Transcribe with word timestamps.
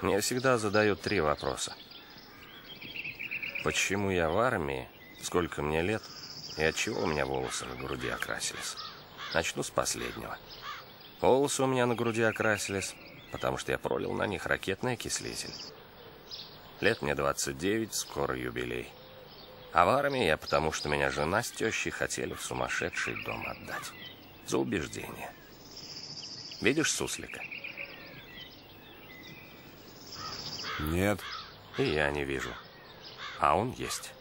Мне 0.00 0.20
всегда 0.20 0.58
задают 0.58 1.00
три 1.00 1.20
вопроса. 1.20 1.74
Почему 3.64 4.10
я 4.10 4.30
в 4.30 4.38
армии, 4.38 4.88
сколько 5.22 5.60
мне 5.60 5.82
лет 5.82 6.02
и 6.56 6.62
от 6.62 6.76
чего 6.76 7.02
у 7.02 7.06
меня 7.06 7.26
волосы 7.26 7.64
на 7.64 7.74
груди 7.74 8.08
окрасились? 8.08 8.76
Начну 9.34 9.64
с 9.64 9.70
последнего. 9.70 10.38
Волосы 11.20 11.64
у 11.64 11.66
меня 11.66 11.86
на 11.86 11.96
груди 11.96 12.22
окрасились, 12.22 12.94
потому 13.32 13.58
что 13.58 13.72
я 13.72 13.78
пролил 13.78 14.12
на 14.12 14.28
них 14.28 14.46
ракетный 14.46 14.92
окислитель. 14.92 15.52
Лет 16.80 17.02
мне 17.02 17.16
29, 17.16 17.92
скоро 17.92 18.36
юбилей. 18.36 18.88
А 19.72 19.84
в 19.84 19.88
армии 19.88 20.24
я 20.24 20.36
потому, 20.36 20.70
что 20.70 20.88
меня 20.88 21.10
жена 21.10 21.42
с 21.42 21.50
тещей 21.50 21.90
хотели 21.90 22.34
в 22.34 22.42
сумасшедший 22.42 23.20
дом 23.24 23.44
отдать. 23.48 23.90
За 24.46 24.58
убеждение. 24.58 25.32
Видишь 26.60 26.92
суслика? 26.92 27.42
Нет. 30.78 31.18
И 31.76 31.82
я 31.82 32.10
не 32.10 32.24
вижу. 32.24 32.50
А 33.40 33.56
он 33.56 33.74
есть. 33.76 34.12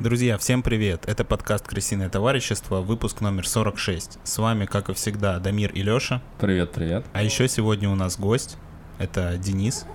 Друзья, 0.00 0.38
всем 0.38 0.62
привет! 0.62 1.04
Это 1.06 1.24
подкаст 1.24 1.66
«Крысиное 1.66 2.08
товарищество», 2.08 2.80
выпуск 2.80 3.20
номер 3.20 3.46
46. 3.46 4.18
С 4.22 4.38
вами, 4.38 4.64
как 4.64 4.88
и 4.88 4.94
всегда, 4.94 5.38
Дамир 5.38 5.72
и 5.72 5.82
Лёша. 5.82 6.22
Привет, 6.40 6.72
привет. 6.72 7.04
А 7.12 7.22
еще 7.22 7.48
сегодня 7.48 7.90
у 7.90 7.94
нас 7.94 8.18
гость. 8.18 8.56
Это 8.98 9.36
Денис. 9.36 9.86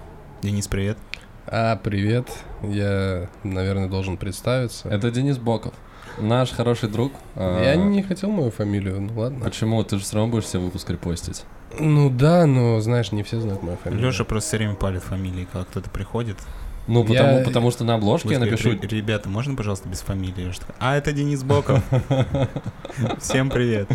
Денис, 0.41 0.67
привет. 0.67 0.97
А, 1.45 1.75
привет. 1.75 2.27
Я, 2.63 3.27
наверное, 3.43 3.87
должен 3.87 4.17
представиться. 4.17 4.87
Это 4.89 5.11
Денис 5.11 5.37
Боков. 5.37 5.73
Наш 6.19 6.51
хороший 6.51 6.89
друг. 6.89 7.11
Я 7.35 7.71
А, 7.71 7.75
не 7.75 8.03
хотел 8.03 8.29
мою 8.29 8.51
фамилию, 8.51 9.01
ну 9.01 9.19
ладно. 9.19 9.43
Почему? 9.43 9.83
Ты 9.83 9.97
же 9.97 10.03
все 10.03 10.15
равно 10.15 10.31
будешь 10.31 10.45
все 10.45 10.59
выпуск 10.59 10.89
репостить. 10.89 11.43
Ну 11.79 12.09
да, 12.09 12.45
но 12.45 12.79
знаешь, 12.81 13.11
не 13.11 13.23
все 13.23 13.39
знают 13.39 13.63
мою 13.63 13.77
фамилию. 13.77 14.05
Лёша 14.07 14.23
просто 14.25 14.49
все 14.49 14.57
время 14.57 14.75
палит 14.75 15.01
фамилии, 15.03 15.47
когда 15.51 15.65
кто-то 15.65 15.89
приходит. 15.89 16.37
Ну, 16.85 17.05
Я- 17.07 17.23
потому, 17.23 17.43
потому 17.45 17.71
что 17.71 17.83
на 17.85 17.95
обложке 17.95 18.29
я 18.29 18.39
Будет 18.39 18.51
напишу... 18.51 18.71
говорить, 18.71 18.91
«Ре- 18.91 18.97
Ребята, 18.97 19.29
можно, 19.29 19.55
пожалуйста, 19.55 19.87
без 19.87 20.01
фамилии? 20.01 20.51
А, 20.79 20.97
это 20.97 21.13
Денис 21.13 21.41
Боков. 21.43 21.81
Всем 23.19 23.49
привет. 23.49 23.87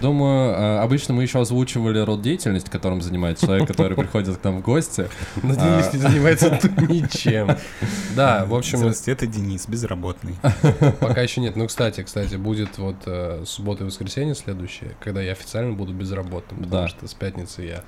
Думаю, 0.00 0.54
а, 0.56 0.82
обычно 0.84 1.14
мы 1.14 1.24
еще 1.24 1.40
озвучивали 1.40 1.98
род 1.98 2.22
деятельности, 2.22 2.70
которым 2.70 3.02
занимается 3.02 3.46
человек, 3.46 3.66
который 3.66 3.96
приходит 3.96 4.36
к 4.36 4.44
нам 4.44 4.58
в 4.58 4.62
гости. 4.62 5.08
Но 5.42 5.54
Денис 5.56 5.92
не 5.92 5.98
занимается 5.98 6.50
тут 6.62 6.88
ничем. 6.88 7.56
Да, 8.14 8.44
в 8.46 8.54
общем, 8.54 8.78
Здравствуйте, 8.78 9.12
это 9.12 9.26
Денис, 9.26 9.66
безработный. 9.66 10.36
пока 11.00 11.20
еще 11.22 11.40
нет. 11.40 11.56
Ну, 11.56 11.66
кстати, 11.66 12.04
кстати, 12.04 12.36
будет 12.36 12.78
вот 12.78 12.96
э, 13.06 13.42
суббота 13.46 13.82
и 13.82 13.86
воскресенье 13.88 14.36
следующее, 14.36 14.92
когда 15.00 15.20
я 15.20 15.32
официально 15.32 15.72
буду 15.72 15.92
безработным. 15.92 16.62
Потому 16.62 16.86
что 16.86 17.08
с 17.08 17.14
пятницы 17.14 17.62
я 17.62 17.82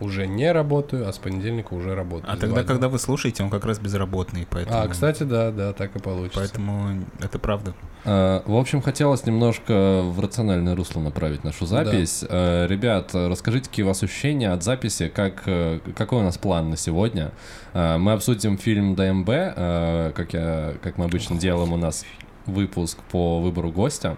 уже 0.00 0.26
не 0.26 0.50
работаю, 0.52 1.08
а 1.08 1.12
с 1.12 1.18
понедельника 1.18 1.74
уже 1.74 1.94
работаю. 1.94 2.32
А 2.32 2.36
тогда, 2.36 2.62
дня. 2.62 2.64
когда 2.64 2.88
вы 2.88 2.98
слушаете, 2.98 3.42
он 3.42 3.50
как 3.50 3.64
раз 3.64 3.78
безработный, 3.78 4.46
поэтому... 4.48 4.80
А, 4.80 4.88
кстати, 4.88 5.22
да, 5.22 5.50
да, 5.50 5.72
так 5.72 5.94
и 5.96 5.98
получится. 5.98 6.40
Поэтому 6.40 7.04
это 7.20 7.38
правда. 7.38 7.74
А, 8.04 8.42
В 8.46 8.56
общем, 8.56 8.80
хотелось 8.80 9.26
немножко 9.26 10.02
в 10.02 10.20
рациональное 10.20 10.76
русло 10.76 11.00
направить 11.00 11.44
нашу 11.44 11.66
запись. 11.66 12.24
А, 12.28 12.66
Ребят, 12.66 13.10
расскажите, 13.14 13.68
какие 13.68 13.84
у 13.84 13.88
вас 13.88 14.02
ощущения 14.02 14.52
от 14.52 14.62
записи, 14.62 15.08
как, 15.08 15.42
э, 15.46 15.80
какой 15.96 16.20
у 16.20 16.22
нас 16.22 16.38
план 16.38 16.70
на 16.70 16.76
сегодня. 16.76 17.32
А, 17.74 17.98
Мы 17.98 18.12
обсудим 18.12 18.58
фильм 18.58 18.94
ДМБ, 18.94 19.28
а, 19.30 20.12
как, 20.12 20.32
я, 20.32 20.74
как 20.82 20.98
мы 20.98 21.06
обычно 21.06 21.36
делаем 21.36 21.72
у 21.72 21.76
нас 21.76 22.04
выпуск 22.48 22.98
по 23.10 23.40
выбору 23.40 23.70
гостя. 23.70 24.16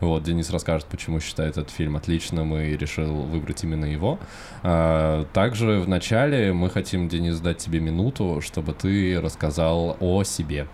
Вот, 0.00 0.22
Денис 0.22 0.48
расскажет, 0.50 0.86
почему 0.86 1.20
считает 1.20 1.58
этот 1.58 1.70
фильм 1.70 1.96
отличным 1.96 2.56
и 2.56 2.76
решил 2.76 3.12
выбрать 3.12 3.62
именно 3.64 3.84
его. 3.84 4.18
А, 4.62 5.26
Также 5.34 5.78
в 5.80 5.88
начале 5.88 6.52
мы 6.52 6.70
хотим, 6.70 7.08
Денис, 7.08 7.38
дать 7.38 7.58
тебе 7.58 7.80
минуту, 7.80 8.40
чтобы 8.40 8.72
ты 8.72 9.20
рассказал 9.20 9.96
о 10.00 10.24
себе. 10.24 10.66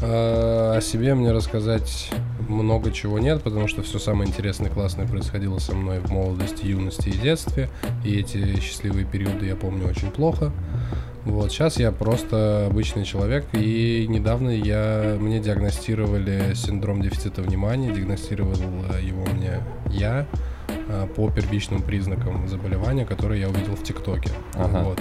А, 0.00 0.76
О 0.76 0.80
себе 0.80 1.14
мне 1.14 1.30
рассказать 1.30 2.10
много 2.48 2.90
чего 2.90 3.20
нет, 3.20 3.42
потому 3.44 3.68
что 3.68 3.82
все 3.82 4.00
самое 4.00 4.28
интересное 4.28 4.70
и 4.70 4.72
классное 4.72 5.06
происходило 5.06 5.58
со 5.58 5.74
мной 5.74 6.00
в 6.00 6.10
молодости, 6.10 6.66
юности 6.66 7.10
и 7.10 7.12
детстве. 7.12 7.70
И 8.04 8.18
эти 8.18 8.58
счастливые 8.58 9.06
периоды 9.06 9.46
я 9.46 9.54
помню 9.54 9.86
очень 9.86 10.10
плохо. 10.10 10.52
Вот, 11.24 11.52
сейчас 11.52 11.78
я 11.78 11.92
просто 11.92 12.66
обычный 12.66 13.04
человек, 13.04 13.46
и 13.52 14.06
недавно 14.08 14.50
я, 14.50 15.16
мне 15.20 15.38
диагностировали 15.38 16.54
синдром 16.54 17.00
дефицита 17.00 17.42
внимания, 17.42 17.92
диагностировал 17.92 18.54
его 19.00 19.24
мне 19.26 19.60
я 19.88 20.26
по 21.16 21.30
первичным 21.30 21.82
признакам 21.82 22.48
заболевания, 22.48 23.04
которые 23.04 23.40
я 23.40 23.48
увидел 23.48 23.74
в 23.74 23.82
ТикТоке. 23.82 24.30
Ага. 24.54 24.82
Вот. 24.82 25.00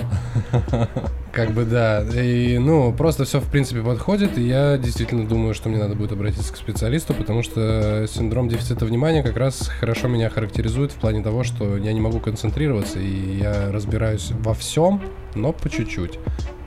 Как 1.31 1.51
бы 1.51 1.65
да. 1.65 2.03
И, 2.13 2.57
ну, 2.57 2.93
просто 2.93 3.25
все 3.25 3.39
в 3.39 3.49
принципе 3.49 3.81
подходит, 3.81 4.37
и 4.37 4.41
я 4.41 4.77
действительно 4.77 5.27
думаю, 5.27 5.53
что 5.53 5.69
мне 5.69 5.79
надо 5.79 5.95
будет 5.95 6.11
обратиться 6.11 6.53
к 6.53 6.57
специалисту, 6.57 7.13
потому 7.13 7.43
что 7.43 8.05
синдром 8.07 8.49
дефицита 8.49 8.85
внимания 8.85 9.23
как 9.23 9.37
раз 9.37 9.67
хорошо 9.79 10.07
меня 10.07 10.29
характеризует 10.29 10.91
в 10.91 10.95
плане 10.95 11.23
того, 11.23 11.43
что 11.43 11.77
я 11.77 11.93
не 11.93 12.01
могу 12.01 12.19
концентрироваться, 12.19 12.99
и 12.99 13.37
я 13.37 13.71
разбираюсь 13.71 14.31
во 14.31 14.53
всем, 14.53 15.01
но 15.35 15.53
по 15.53 15.69
чуть-чуть. 15.69 16.19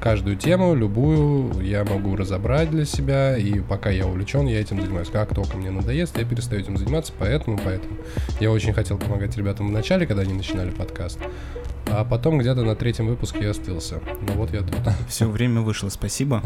Каждую 0.04 0.37
тему, 0.37 0.75
любую, 0.75 1.62
я 1.62 1.82
могу 1.82 2.15
разобрать 2.15 2.70
для 2.70 2.84
себя, 2.84 3.38
и 3.38 3.60
пока 3.60 3.88
я 3.88 4.06
увлечен, 4.06 4.47
я 4.47 4.60
этим 4.60 4.78
занимаюсь. 4.78 5.09
Как 5.09 5.34
только 5.34 5.56
мне 5.56 5.70
надоест, 5.70 6.19
я 6.19 6.26
перестаю 6.26 6.60
этим 6.60 6.76
заниматься, 6.76 7.10
поэтому, 7.19 7.56
поэтому. 7.56 7.97
Я 8.38 8.50
очень 8.50 8.75
хотел 8.75 8.98
помогать 8.98 9.34
ребятам 9.38 9.69
в 9.69 9.70
начале, 9.70 10.06
когда 10.06 10.20
они 10.20 10.34
начинали 10.34 10.72
подкаст, 10.72 11.19
а 11.87 12.04
потом 12.04 12.37
где-то 12.37 12.64
на 12.64 12.76
третьем 12.76 13.06
выпуске 13.06 13.44
я 13.44 13.50
остылся. 13.53 14.03
Ну 14.20 14.34
вот 14.34 14.53
я 14.53 14.60
тут. 14.60 14.76
Все 15.09 15.26
время 15.26 15.62
вышло, 15.62 15.88
спасибо. 15.88 16.43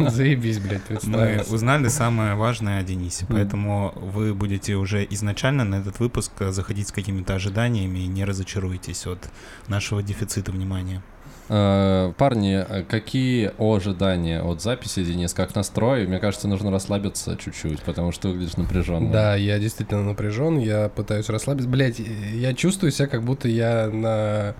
Заебись, 0.00 0.58
блядь, 0.58 1.04
Мы 1.04 1.44
узнали 1.48 1.86
самое 1.86 2.34
важное 2.34 2.80
о 2.80 2.82
Денисе, 2.82 3.24
поэтому 3.28 3.92
вы 3.94 4.34
будете 4.34 4.74
уже 4.74 5.06
изначально 5.10 5.62
на 5.62 5.76
этот 5.76 6.00
выпуск 6.00 6.32
заходить 6.48 6.88
с 6.88 6.92
какими-то 6.92 7.36
ожиданиями 7.36 8.00
и 8.00 8.08
не 8.08 8.24
разочаруйтесь 8.24 9.06
от 9.06 9.30
нашего 9.68 10.02
дефицита 10.02 10.50
внимания. 10.50 11.04
Э, 11.52 12.12
Парни, 12.16 12.64
какие 12.88 13.50
ожидания 13.58 14.40
от 14.40 14.62
записи, 14.62 15.02
Денис, 15.04 15.34
как 15.34 15.52
настрой? 15.56 16.06
Мне 16.06 16.20
кажется, 16.20 16.46
нужно 16.46 16.70
расслабиться 16.70 17.36
чуть-чуть, 17.36 17.82
потому 17.82 18.12
что 18.12 18.28
выглядишь 18.28 18.56
напряженно. 18.56 19.10
Да, 19.10 19.34
я 19.34 19.58
действительно 19.58 20.04
напряжен, 20.04 20.58
я 20.58 20.88
пытаюсь 20.88 21.28
расслабиться. 21.28 21.68
Блять, 21.68 21.98
я 21.98 22.54
чувствую 22.54 22.92
себя, 22.92 23.08
как 23.08 23.24
будто 23.24 23.48
я 23.48 23.88
на 23.88 24.54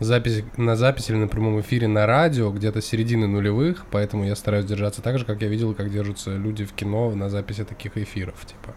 записи, 0.00 0.46
на 0.56 0.76
записи 0.76 1.10
или 1.10 1.18
на 1.18 1.28
прямом 1.28 1.60
эфире 1.60 1.88
на 1.88 2.06
радио, 2.06 2.50
где-то 2.50 2.80
середины 2.80 3.26
нулевых, 3.26 3.84
поэтому 3.90 4.24
я 4.24 4.34
стараюсь 4.34 4.64
держаться 4.64 5.02
так 5.02 5.18
же, 5.18 5.26
как 5.26 5.42
я 5.42 5.48
видел, 5.48 5.74
как 5.74 5.92
держатся 5.92 6.34
люди 6.36 6.64
в 6.64 6.72
кино 6.72 7.10
на 7.14 7.28
записи 7.28 7.64
таких 7.64 7.98
эфиров, 7.98 8.46
типа. 8.46 8.74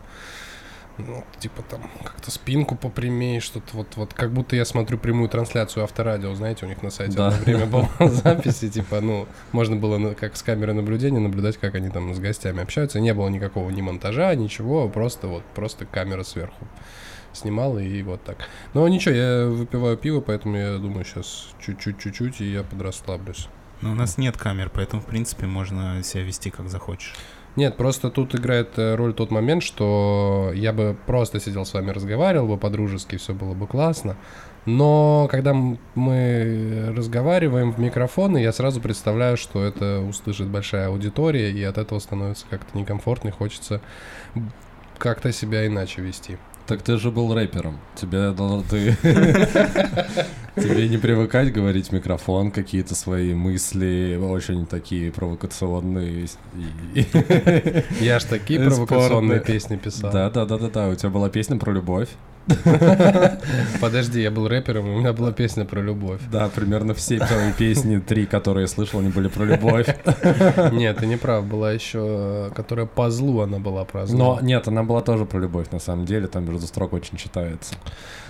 Ну, 0.97 1.23
типа 1.39 1.63
там 1.63 1.81
как-то 2.03 2.29
спинку 2.29 2.75
попрямей, 2.75 3.39
что-то 3.39 3.77
вот, 3.77 3.87
вот 3.95 4.13
как 4.13 4.31
будто 4.31 4.55
я 4.55 4.63
смотрю 4.63 4.99
прямую 4.99 5.27
трансляцию 5.27 5.83
авторадио, 5.83 6.35
знаете, 6.35 6.65
у 6.65 6.69
них 6.69 6.83
на 6.83 6.91
сайте 6.91 7.17
Да. 7.17 7.29
одно 7.29 7.39
время 7.43 7.65
было 7.65 7.89
записи, 7.99 8.69
типа, 8.69 9.01
ну, 9.01 9.27
можно 9.51 9.75
было 9.75 10.13
как 10.13 10.35
с 10.35 10.43
камеры 10.43 10.73
наблюдения 10.73 11.19
наблюдать, 11.19 11.57
как 11.57 11.73
они 11.75 11.89
там 11.89 12.13
с 12.13 12.19
гостями 12.19 12.61
общаются. 12.61 12.99
Не 12.99 13.13
было 13.13 13.27
никакого 13.29 13.69
ни 13.71 13.81
монтажа, 13.81 14.35
ничего, 14.35 14.87
просто 14.87 15.27
вот, 15.27 15.43
просто 15.55 15.85
камера 15.85 16.23
сверху 16.23 16.67
снимала 17.33 17.79
и 17.79 18.03
вот 18.03 18.23
так. 18.23 18.37
Но 18.75 18.87
ничего, 18.87 19.15
я 19.15 19.47
выпиваю 19.47 19.97
пиво, 19.97 20.21
поэтому 20.21 20.55
я 20.55 20.77
думаю, 20.77 21.03
сейчас 21.05 21.47
чуть-чуть, 21.59 21.99
чуть-чуть, 21.99 22.41
и 22.41 22.51
я 22.51 22.61
подрасслаблюсь. 22.63 23.47
Но 23.81 23.91
у 23.91 23.95
нас 23.95 24.17
нет 24.17 24.37
камер, 24.37 24.69
поэтому, 24.69 25.01
в 25.01 25.05
принципе, 25.05 25.45
можно 25.45 26.01
себя 26.03 26.23
вести 26.23 26.51
как 26.51 26.69
захочешь. 26.69 27.15
Нет, 27.55 27.77
просто 27.77 28.09
тут 28.09 28.33
играет 28.33 28.69
э, 28.77 28.95
роль 28.95 29.13
тот 29.13 29.29
момент, 29.29 29.61
что 29.61 30.51
я 30.55 30.73
бы 30.73 30.97
просто 31.05 31.39
сидел 31.39 31.65
с 31.65 31.73
вами, 31.73 31.91
разговаривал 31.91 32.47
бы 32.47 32.57
по-дружески, 32.57 33.17
все 33.17 33.33
было 33.33 33.53
бы 33.53 33.67
классно. 33.67 34.15
Но 34.65 35.27
когда 35.29 35.53
мы 35.53 36.93
разговариваем 36.95 37.71
в 37.71 37.79
микрофон, 37.79 38.37
я 38.37 38.51
сразу 38.53 38.81
представляю, 38.81 39.37
что 39.37 39.63
это 39.63 39.99
услышит 39.99 40.47
большая 40.47 40.87
аудитория, 40.87 41.51
и 41.51 41.61
от 41.63 41.77
этого 41.77 41.99
становится 41.99 42.45
как-то 42.49 42.75
некомфортно, 42.77 43.29
и 43.29 43.31
хочется 43.31 43.81
как-то 44.97 45.31
себя 45.31 45.67
иначе 45.67 46.01
вести. 46.01 46.37
Так 46.65 46.81
ты 46.81 46.97
же 46.97 47.11
был 47.11 47.33
рэпером. 47.33 47.77
Тебе 47.95 48.31
дол- 48.31 48.63
ты... 48.69 48.95
Тебе 50.55 50.87
не 50.87 50.97
привыкать 50.97 51.51
говорить 51.51 51.89
в 51.89 51.91
микрофон 51.91 52.51
какие-то 52.51 52.93
свои 52.95 53.33
мысли, 53.33 54.19
очень 54.21 54.65
такие 54.67 55.11
провокационные. 55.11 56.27
Я 57.99 58.19
ж 58.19 58.23
такие 58.23 58.59
Спорные. 58.59 58.87
провокационные 58.87 59.39
песни 59.39 59.77
писал. 59.77 60.11
Да, 60.11 60.29
да, 60.29 60.45
да, 60.45 60.57
да, 60.57 60.69
да. 60.69 60.89
У 60.89 60.95
тебя 60.95 61.09
была 61.09 61.29
песня 61.29 61.57
про 61.57 61.71
любовь. 61.73 62.09
Подожди, 63.81 64.21
я 64.21 64.31
был 64.31 64.47
рэпером, 64.47 64.89
у 64.89 64.99
меня 64.99 65.13
была 65.13 65.31
песня 65.31 65.65
про 65.65 65.81
любовь. 65.81 66.21
Да, 66.31 66.49
примерно 66.49 66.93
все 66.93 67.17
твои 67.19 67.53
песни, 67.53 67.99
три, 67.99 68.25
которые 68.25 68.63
я 68.63 68.67
слышал, 68.67 68.99
они 68.99 69.09
были 69.09 69.27
про 69.27 69.43
любовь. 69.45 69.87
Нет, 70.71 70.97
ты 70.97 71.05
не 71.05 71.17
прав, 71.17 71.45
была 71.45 71.71
еще, 71.71 72.51
которая 72.55 72.85
по 72.85 73.09
злу 73.09 73.41
она 73.41 73.59
была 73.59 73.85
про 73.85 74.05
зло. 74.05 74.17
Но 74.17 74.45
нет, 74.45 74.67
она 74.67 74.83
была 74.83 75.01
тоже 75.01 75.25
про 75.25 75.39
любовь, 75.39 75.71
на 75.71 75.79
самом 75.79 76.05
деле, 76.05 76.27
там 76.27 76.45
между 76.45 76.67
строк 76.67 76.93
очень 76.93 77.17
читается. 77.17 77.75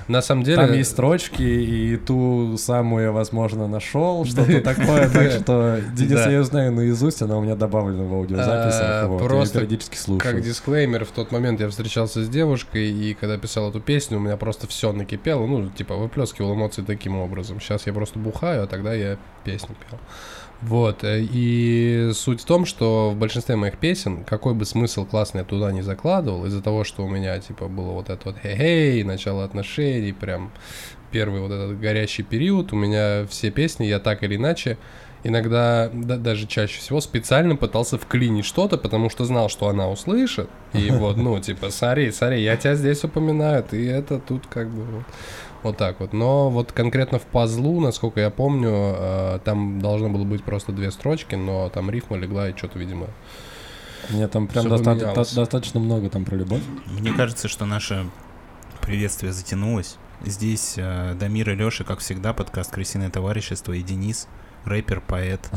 На 0.08 0.22
самом 0.22 0.44
деле... 0.44 0.58
Там 0.58 0.74
есть 0.74 0.92
строчки, 0.92 1.42
и 1.42 1.98
ту 1.98 2.58
самую 2.58 3.06
я, 3.06 3.12
возможно, 3.12 3.68
нашел, 3.68 4.26
что-то 4.26 4.62
такое, 4.62 5.10
так 5.10 5.32
что 5.42 5.80
Денис, 5.94 6.26
я 6.28 6.44
знаю 6.44 6.72
наизусть, 6.72 7.22
она 7.22 7.38
у 7.38 7.42
меня 7.42 7.56
добавлена 7.56 8.04
в 8.04 8.14
аудиозаписях, 8.14 9.08
вот, 9.08 9.20
Просто 9.24 9.60
периодически 9.60 9.98
слушаю. 9.98 10.34
Как 10.34 10.44
дисклеймер, 10.44 11.06
в 11.06 11.12
тот 11.12 11.32
момент 11.32 11.60
я 11.60 11.70
встречался 11.70 12.24
с 12.24 12.30
девушкой, 12.30 12.92
и 12.92 13.14
когда 13.14 13.38
писал 13.38 13.70
эту 13.70 13.80
песню, 13.80 14.18
у 14.18 14.22
меня 14.22 14.38
просто 14.38 14.68
все 14.68 14.92
накипело, 14.92 15.46
ну, 15.46 15.70
типа, 15.70 15.96
выплескивал 15.96 16.54
эмоции 16.54 16.82
таким 16.82 17.18
образом. 17.18 17.60
Сейчас 17.60 17.88
я 17.88 17.94
просто 17.94 18.20
бухаю, 18.20 18.64
а 18.64 18.68
тогда 18.68 18.94
я 18.94 19.18
песню 19.44 19.76
пел. 19.90 20.00
Вот, 20.62 21.04
э, 21.04 21.20
и 21.22 22.12
суть 22.14 22.42
в 22.42 22.46
том, 22.46 22.66
что 22.66 23.12
в 23.12 23.18
большинстве 23.18 23.56
моих 23.56 23.78
песен, 23.78 24.24
какой 24.24 24.54
бы 24.54 24.66
смысл 24.66 25.06
классный 25.06 25.40
я 25.40 25.46
туда 25.46 25.72
не 25.72 25.82
закладывал, 25.82 26.46
из-за 26.46 26.62
того, 26.62 26.84
что 26.84 27.04
у 27.04 27.10
меня, 27.10 27.38
типа, 27.40 27.68
было 27.68 27.92
вот 27.92 28.10
это 28.10 28.22
вот 28.26 28.38
хей-хей, 28.42 29.04
начало 29.04 29.44
отношений, 29.44 30.14
прям 30.14 30.52
первый 31.12 31.42
вот 31.42 31.52
этот 31.52 31.80
горящий 31.80 32.24
период, 32.24 32.72
у 32.72 32.76
меня 32.78 33.26
все 33.28 33.52
песни, 33.52 33.86
я 33.86 34.00
так 34.00 34.24
или 34.24 34.38
иначе, 34.38 34.78
иногда, 35.24 35.90
да, 35.94 36.18
даже 36.18 36.48
чаще 36.48 36.80
всего, 36.80 37.02
специально 37.02 37.56
пытался 37.56 37.98
вклинить 37.98 38.46
что-то, 38.46 38.78
потому 38.78 39.10
что 39.10 39.26
знал, 39.26 39.50
что 39.50 39.68
она 39.68 39.90
услышит, 39.90 40.50
и 40.74 40.90
вот, 40.92 41.18
ну, 41.18 41.40
типа, 41.40 41.72
смотри, 41.72 42.12
смотри, 42.12 42.42
я 42.42 42.56
тебя 42.56 42.76
здесь 42.76 43.04
упоминаю, 43.04 43.66
и 43.72 43.86
это 43.86 44.20
тут 44.20 44.48
как 44.48 44.70
бы... 44.70 44.84
Вот. 44.84 45.04
Вот 45.64 45.78
так 45.78 46.00
вот. 46.00 46.14
Но 46.14 46.50
вот 46.50 46.72
конкретно 46.74 47.20
в 47.20 47.24
пазлу, 47.24 47.80
насколько 47.80 48.20
я 48.20 48.30
помню, 48.30 48.70
э, 48.72 49.40
там 49.46 49.80
должно 49.80 50.10
было 50.10 50.24
быть 50.26 50.44
просто 50.44 50.72
две 50.74 50.92
строчки, 50.92 51.36
но 51.36 51.70
там 51.70 51.90
рифма 51.90 52.18
легла 52.18 52.50
и 52.50 52.56
что-то, 52.58 52.78
видимо, 52.80 53.08
Нет, 54.10 54.32
там 54.32 54.48
прям 54.48 54.68
доста- 54.68 54.96
до- 54.96 55.14
достаточно 55.16 55.80
много 55.80 56.10
там 56.10 56.26
про 56.26 56.36
любовь. 56.36 56.62
Мне 57.00 57.14
кажется, 57.14 57.48
что 57.48 57.66
наше 57.66 58.06
приветствие 58.82 59.32
затянулось. 59.32 59.96
Здесь 60.26 60.76
э, 60.78 61.16
Дамир 61.20 61.50
и 61.52 61.56
Леша, 61.56 61.84
как 61.86 62.00
всегда, 62.00 62.34
подкаст 62.34 62.72
«Крысиное 62.72 63.10
товарищество» 63.10 63.74
и 63.74 63.82
Денис, 63.82 64.28
рэпер, 64.66 65.02
поэт 65.08 65.50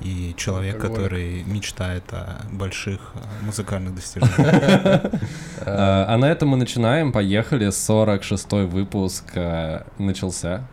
и 0.00 0.34
человек, 0.36 0.76
Алкоголик. 0.76 1.02
который 1.02 1.42
мечтает 1.44 2.04
о 2.12 2.42
больших 2.52 3.12
э, 3.14 3.44
музыкальных 3.44 3.94
достижениях. 3.94 5.12
А, 5.68 6.06
а 6.08 6.16
на 6.18 6.26
этом 6.26 6.50
мы 6.50 6.56
начинаем. 6.58 7.12
Поехали. 7.12 7.68
46-й 7.68 8.66
выпуск 8.66 9.24
э, 9.34 9.82
начался. 9.98 10.68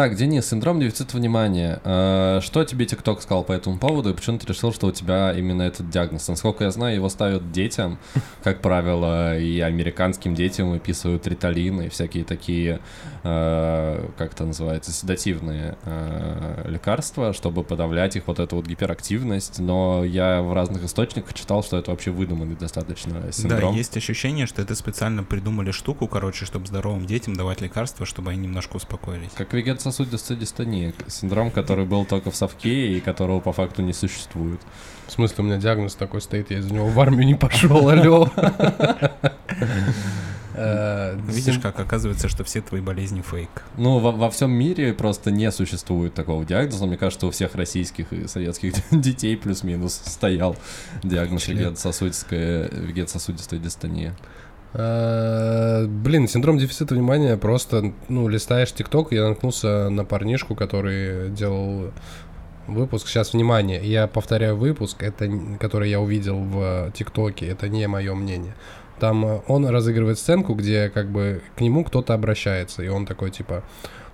Так, 0.00 0.14
Денис, 0.14 0.48
синдром 0.48 0.80
дефицита 0.80 1.18
внимания. 1.18 1.78
Э, 1.84 2.40
Что 2.42 2.64
тебе 2.64 2.86
ТикТок 2.86 3.20
сказал 3.20 3.44
по 3.44 3.52
этому 3.52 3.78
поводу 3.78 4.08
и 4.08 4.14
почему 4.14 4.38
ты 4.38 4.46
решил, 4.46 4.72
что 4.72 4.86
у 4.86 4.92
тебя 4.92 5.34
именно 5.34 5.60
этот 5.60 5.90
диагноз? 5.90 6.26
Насколько 6.26 6.64
я 6.64 6.70
знаю, 6.70 6.94
его 6.94 7.10
ставят 7.10 7.52
детям, 7.52 7.98
как 8.42 8.62
правило, 8.62 9.38
и 9.38 9.60
американским 9.60 10.34
детям 10.34 10.70
выписывают 10.70 11.26
риталин 11.26 11.82
и 11.82 11.90
всякие 11.90 12.24
такие, 12.24 12.80
э, 13.24 14.08
как 14.16 14.32
это 14.32 14.46
называется, 14.46 14.90
седативные 14.90 15.76
э, 15.84 16.64
лекарства, 16.70 17.34
чтобы 17.34 17.62
подавлять 17.62 18.16
их 18.16 18.26
вот 18.26 18.38
эту 18.38 18.56
вот 18.56 18.66
гиперактивность. 18.66 19.58
Но 19.58 20.02
я 20.02 20.40
в 20.40 20.54
разных 20.54 20.82
источниках 20.82 21.34
читал, 21.34 21.62
что 21.62 21.76
это 21.76 21.90
вообще 21.90 22.10
выдуманный 22.10 22.56
достаточно 22.56 23.20
Да, 23.20 23.32
синдром. 23.32 23.74
есть 23.74 23.94
ощущение, 23.98 24.46
что 24.46 24.62
это 24.62 24.74
специально 24.76 25.24
придумали 25.24 25.72
штуку, 25.72 26.06
короче, 26.08 26.46
чтобы 26.46 26.68
здоровым 26.68 27.04
детям 27.04 27.36
давать 27.36 27.60
лекарства, 27.60 28.06
чтобы 28.06 28.30
они 28.30 28.40
немножко 28.40 28.76
успокоились. 28.76 29.32
Как 29.36 29.52
вегетососудистая 29.90 30.38
дистония. 30.38 30.94
Синдром, 31.08 31.50
который 31.50 31.84
был 31.84 32.04
только 32.04 32.30
в 32.30 32.36
совке 32.36 32.96
и 32.96 33.00
которого 33.00 33.40
по 33.40 33.52
факту 33.52 33.82
не 33.82 33.92
существует. 33.92 34.60
В 35.06 35.12
смысле, 35.12 35.36
у 35.38 35.42
меня 35.42 35.56
диагноз 35.56 35.94
такой 35.94 36.20
стоит, 36.20 36.50
я 36.50 36.58
из-за 36.58 36.72
него 36.72 36.86
в 36.86 37.00
армию 37.00 37.26
не 37.26 37.34
пошел, 37.34 37.88
алло. 37.88 38.30
Э, 40.52 41.16
Видишь, 41.26 41.58
как 41.58 41.80
оказывается, 41.80 42.28
что 42.28 42.44
все 42.44 42.60
твои 42.60 42.82
болезни 42.82 43.22
фейк. 43.22 43.48
Ну, 43.78 43.98
во, 43.98 44.10
во 44.10 44.30
всем 44.30 44.50
мире 44.50 44.92
просто 44.92 45.30
не 45.30 45.50
существует 45.52 46.12
такого 46.12 46.44
диагноза. 46.44 46.86
Мне 46.86 46.98
кажется, 46.98 47.28
у 47.28 47.30
всех 47.30 47.54
российских 47.54 48.12
и 48.12 48.26
советских 48.26 48.74
детей 48.90 49.38
плюс-минус 49.38 50.02
стоял 50.04 50.56
диагноз 51.02 51.48
вегетососудистая 51.48 53.58
дистония. 53.58 54.14
Э, 54.72 55.86
Блин, 55.86 56.28
синдром 56.28 56.58
дефицита 56.58 56.94
внимания 56.94 57.36
просто, 57.36 57.92
ну, 58.08 58.28
листаешь 58.28 58.72
ТикТок, 58.72 59.12
я 59.12 59.28
наткнулся 59.28 59.88
на 59.88 60.04
парнишку, 60.04 60.54
который 60.54 61.30
делал 61.30 61.90
выпуск. 62.66 63.08
Сейчас, 63.08 63.32
внимание, 63.32 63.80
я 63.82 64.06
повторяю 64.06 64.56
выпуск, 64.56 65.02
это, 65.02 65.30
который 65.58 65.90
я 65.90 66.00
увидел 66.00 66.36
в 66.38 66.92
ТикТоке, 66.94 67.46
это 67.46 67.68
не 67.68 67.86
мое 67.88 68.14
мнение. 68.14 68.54
Там 68.98 69.24
э, 69.24 69.40
он 69.48 69.66
разыгрывает 69.66 70.18
сценку, 70.18 70.54
где 70.54 70.90
как 70.90 71.08
бы 71.10 71.42
к 71.56 71.60
нему 71.60 71.84
кто-то 71.84 72.14
обращается, 72.14 72.82
и 72.82 72.88
он 72.88 73.06
такой 73.06 73.30
типа, 73.30 73.64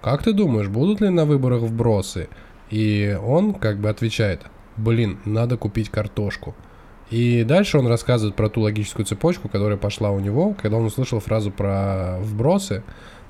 как 0.00 0.22
ты 0.22 0.32
думаешь, 0.32 0.68
будут 0.68 1.00
ли 1.00 1.08
на 1.08 1.24
выборах 1.24 1.62
вбросы? 1.62 2.28
И 2.70 3.18
он 3.22 3.54
как 3.54 3.78
бы 3.78 3.88
отвечает, 3.88 4.42
блин, 4.76 5.18
надо 5.24 5.56
купить 5.56 5.90
картошку. 5.90 6.54
И 7.10 7.44
дальше 7.44 7.78
он 7.78 7.86
рассказывает 7.86 8.34
про 8.34 8.48
ту 8.48 8.62
логическую 8.62 9.06
цепочку, 9.06 9.48
которая 9.48 9.76
пошла 9.76 10.10
у 10.10 10.18
него, 10.18 10.54
когда 10.60 10.76
он 10.76 10.86
услышал 10.86 11.20
фразу 11.20 11.50
про 11.50 12.18
вбросы. 12.20 12.82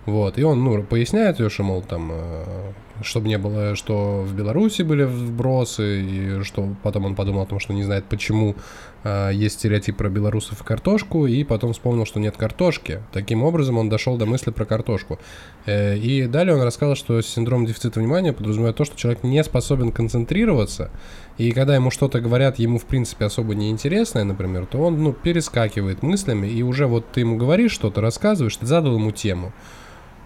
Вот, 0.06 0.38
и 0.38 0.44
он, 0.44 0.62
ну, 0.64 0.82
поясняет 0.82 1.40
ее, 1.40 1.50
что, 1.50 1.64
мол, 1.64 1.82
там, 1.82 2.11
э, 2.12 2.73
чтобы 3.02 3.28
не 3.28 3.38
было, 3.38 3.75
что 3.76 4.22
в 4.22 4.34
Беларуси 4.34 4.82
были 4.82 5.04
вбросы, 5.04 6.02
и 6.02 6.43
что 6.43 6.75
потом 6.82 7.06
он 7.06 7.14
подумал 7.14 7.43
о 7.43 7.46
том, 7.46 7.60
что 7.60 7.72
не 7.72 7.82
знает, 7.82 8.04
почему 8.04 8.56
э, 9.04 9.31
есть 9.32 9.56
стереотип 9.56 9.96
про 9.96 10.08
белорусов 10.08 10.60
и 10.60 10.64
картошку, 10.64 11.26
и 11.26 11.44
потом 11.44 11.72
вспомнил, 11.72 12.06
что 12.06 12.20
нет 12.20 12.37
картошки. 12.37 13.02
Таким 13.12 13.43
образом, 13.43 13.78
он 13.78 13.88
дошел 13.88 14.16
до 14.16 14.26
мысли 14.26 14.50
про 14.50 14.64
картошку. 14.64 15.19
Э, 15.66 15.96
и 15.96 16.26
далее 16.26 16.54
он 16.54 16.62
рассказал, 16.62 16.96
что 16.96 17.20
синдром 17.20 17.66
дефицита 17.66 18.00
внимания 18.00 18.32
подразумевает 18.32 18.76
то, 18.76 18.84
что 18.84 18.96
человек 18.96 19.22
не 19.22 19.43
способен 19.44 19.93
концентрироваться, 19.93 20.90
и 21.38 21.52
когда 21.52 21.75
ему 21.75 21.90
что-то 21.90 22.20
говорят, 22.20 22.58
ему 22.58 22.78
в 22.78 22.87
принципе 22.87 23.26
особо 23.26 23.54
неинтересное, 23.54 24.25
например, 24.25 24.66
то 24.66 24.78
он, 24.78 25.02
ну, 25.02 25.12
перескакивает 25.12 26.02
мыслями, 26.02 26.46
и 26.46 26.62
уже 26.62 26.87
вот 26.87 27.12
ты 27.12 27.20
ему 27.20 27.37
говоришь 27.37 27.72
что-то, 27.72 28.00
рассказываешь, 28.00 28.56
ты 28.56 28.66
задал 28.66 28.94
ему 28.94 29.10
тему. 29.10 29.52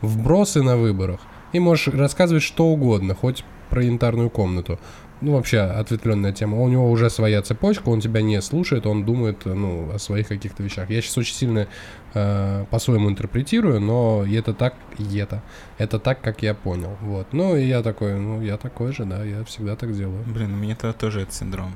Вбросы 0.02 0.62
на 0.62 0.76
выборах. 0.76 1.20
И 1.52 1.58
можешь 1.61 1.88
рассказывать 1.88 2.43
что 2.43 2.67
угодно, 2.67 3.15
хоть 3.15 3.44
про 3.70 3.82
янтарную 3.82 4.31
комнату. 4.31 4.79
Ну, 5.20 5.32
вообще, 5.32 5.60
ответвленная 5.60 6.32
тема. 6.32 6.58
У 6.60 6.69
него 6.69 6.91
уже 6.91 7.10
своя 7.10 7.43
цепочка, 7.43 7.91
он 7.91 8.01
тебя 8.01 8.22
не 8.22 8.41
слушает, 8.41 8.86
он 8.86 9.05
думает, 9.05 9.44
ну, 9.44 9.91
о 9.93 9.98
своих 9.98 10.29
каких-то 10.29 10.63
вещах. 10.63 10.89
Я 10.89 11.03
сейчас 11.03 11.19
очень 11.19 11.34
сильно 11.34 11.67
э, 12.15 12.65
по-своему 12.70 13.10
интерпретирую, 13.10 13.81
но 13.81 14.24
это 14.24 14.55
так, 14.55 14.74
и 14.98 15.19
это. 15.19 15.43
Это 15.77 15.98
так, 15.98 16.22
как 16.22 16.43
я 16.43 16.55
понял. 16.55 16.96
Вот. 17.03 17.27
Ну, 17.32 17.55
и 17.55 17.67
я 17.67 17.82
такой, 17.82 18.19
ну, 18.19 18.41
я 18.41 18.56
такой 18.56 18.93
же, 18.93 19.05
да, 19.05 19.22
я 19.22 19.44
всегда 19.44 19.77
так 19.77 19.94
делаю. 19.94 20.24
Блин, 20.27 20.55
у 20.55 20.56
меня 20.56 20.74
то- 20.74 20.93
тоже 20.94 21.20
это 21.20 21.32
синдром. 21.32 21.72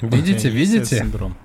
Видите, 0.00 0.48
видите? 0.50 0.96
Синдром. 0.96 1.36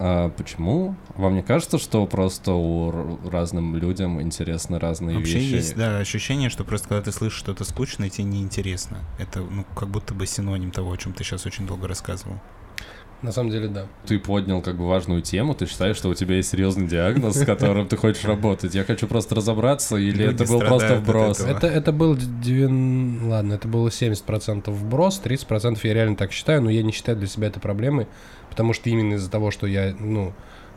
А 0.00 0.30
почему? 0.30 0.94
Вам 1.16 1.34
не 1.34 1.42
кажется, 1.42 1.78
что 1.78 2.06
просто 2.06 2.52
у 2.52 3.18
разным 3.28 3.74
людям 3.74 4.22
интересны 4.22 4.78
разные 4.78 5.16
Вообще 5.16 5.40
вещи? 5.40 5.54
есть, 5.54 5.76
да, 5.76 5.98
ощущение, 5.98 6.50
что 6.50 6.64
просто 6.64 6.88
когда 6.88 7.02
ты 7.02 7.12
слышишь 7.12 7.38
что-то 7.38 7.64
скучное, 7.64 8.08
тебе 8.08 8.24
неинтересно. 8.24 8.98
Это, 9.18 9.40
ну, 9.40 9.64
как 9.74 9.88
будто 9.88 10.14
бы 10.14 10.26
синоним 10.26 10.70
того, 10.70 10.92
о 10.92 10.96
чем 10.96 11.12
ты 11.14 11.24
сейчас 11.24 11.46
очень 11.46 11.66
долго 11.66 11.88
рассказывал. 11.88 12.38
На 13.20 13.32
самом 13.32 13.50
деле, 13.50 13.66
да. 13.66 13.86
Ты 14.06 14.20
поднял 14.20 14.62
как 14.62 14.76
бы 14.76 14.86
важную 14.86 15.22
тему, 15.22 15.52
ты 15.52 15.66
считаешь, 15.66 15.96
что 15.96 16.08
у 16.08 16.14
тебя 16.14 16.36
есть 16.36 16.50
серьезный 16.50 16.86
диагноз, 16.86 17.34
с 17.34 17.44
которым 17.44 17.88
ты 17.88 17.96
хочешь 17.96 18.24
работать. 18.24 18.76
Я 18.76 18.84
хочу 18.84 19.08
просто 19.08 19.34
разобраться, 19.34 19.96
или 19.96 20.22
Люди 20.22 20.42
это 20.42 20.44
был 20.44 20.60
просто 20.60 20.94
вброс? 20.94 21.40
Это, 21.40 21.66
это 21.66 21.90
был 21.90 22.12
Ладно, 22.12 23.54
это 23.54 23.66
было 23.66 23.88
70% 23.88 24.70
вброс, 24.70 25.20
30% 25.24 25.80
я 25.82 25.94
реально 25.94 26.14
так 26.14 26.30
считаю, 26.30 26.62
но 26.62 26.70
я 26.70 26.84
не 26.84 26.92
считаю 26.92 27.18
для 27.18 27.26
себя 27.26 27.48
это 27.48 27.58
проблемой, 27.58 28.06
потому 28.58 28.72
что 28.72 28.90
именно 28.90 29.14
из-за 29.14 29.30
того, 29.30 29.52
что 29.52 29.68
я, 29.68 29.94
ну, 30.00 30.32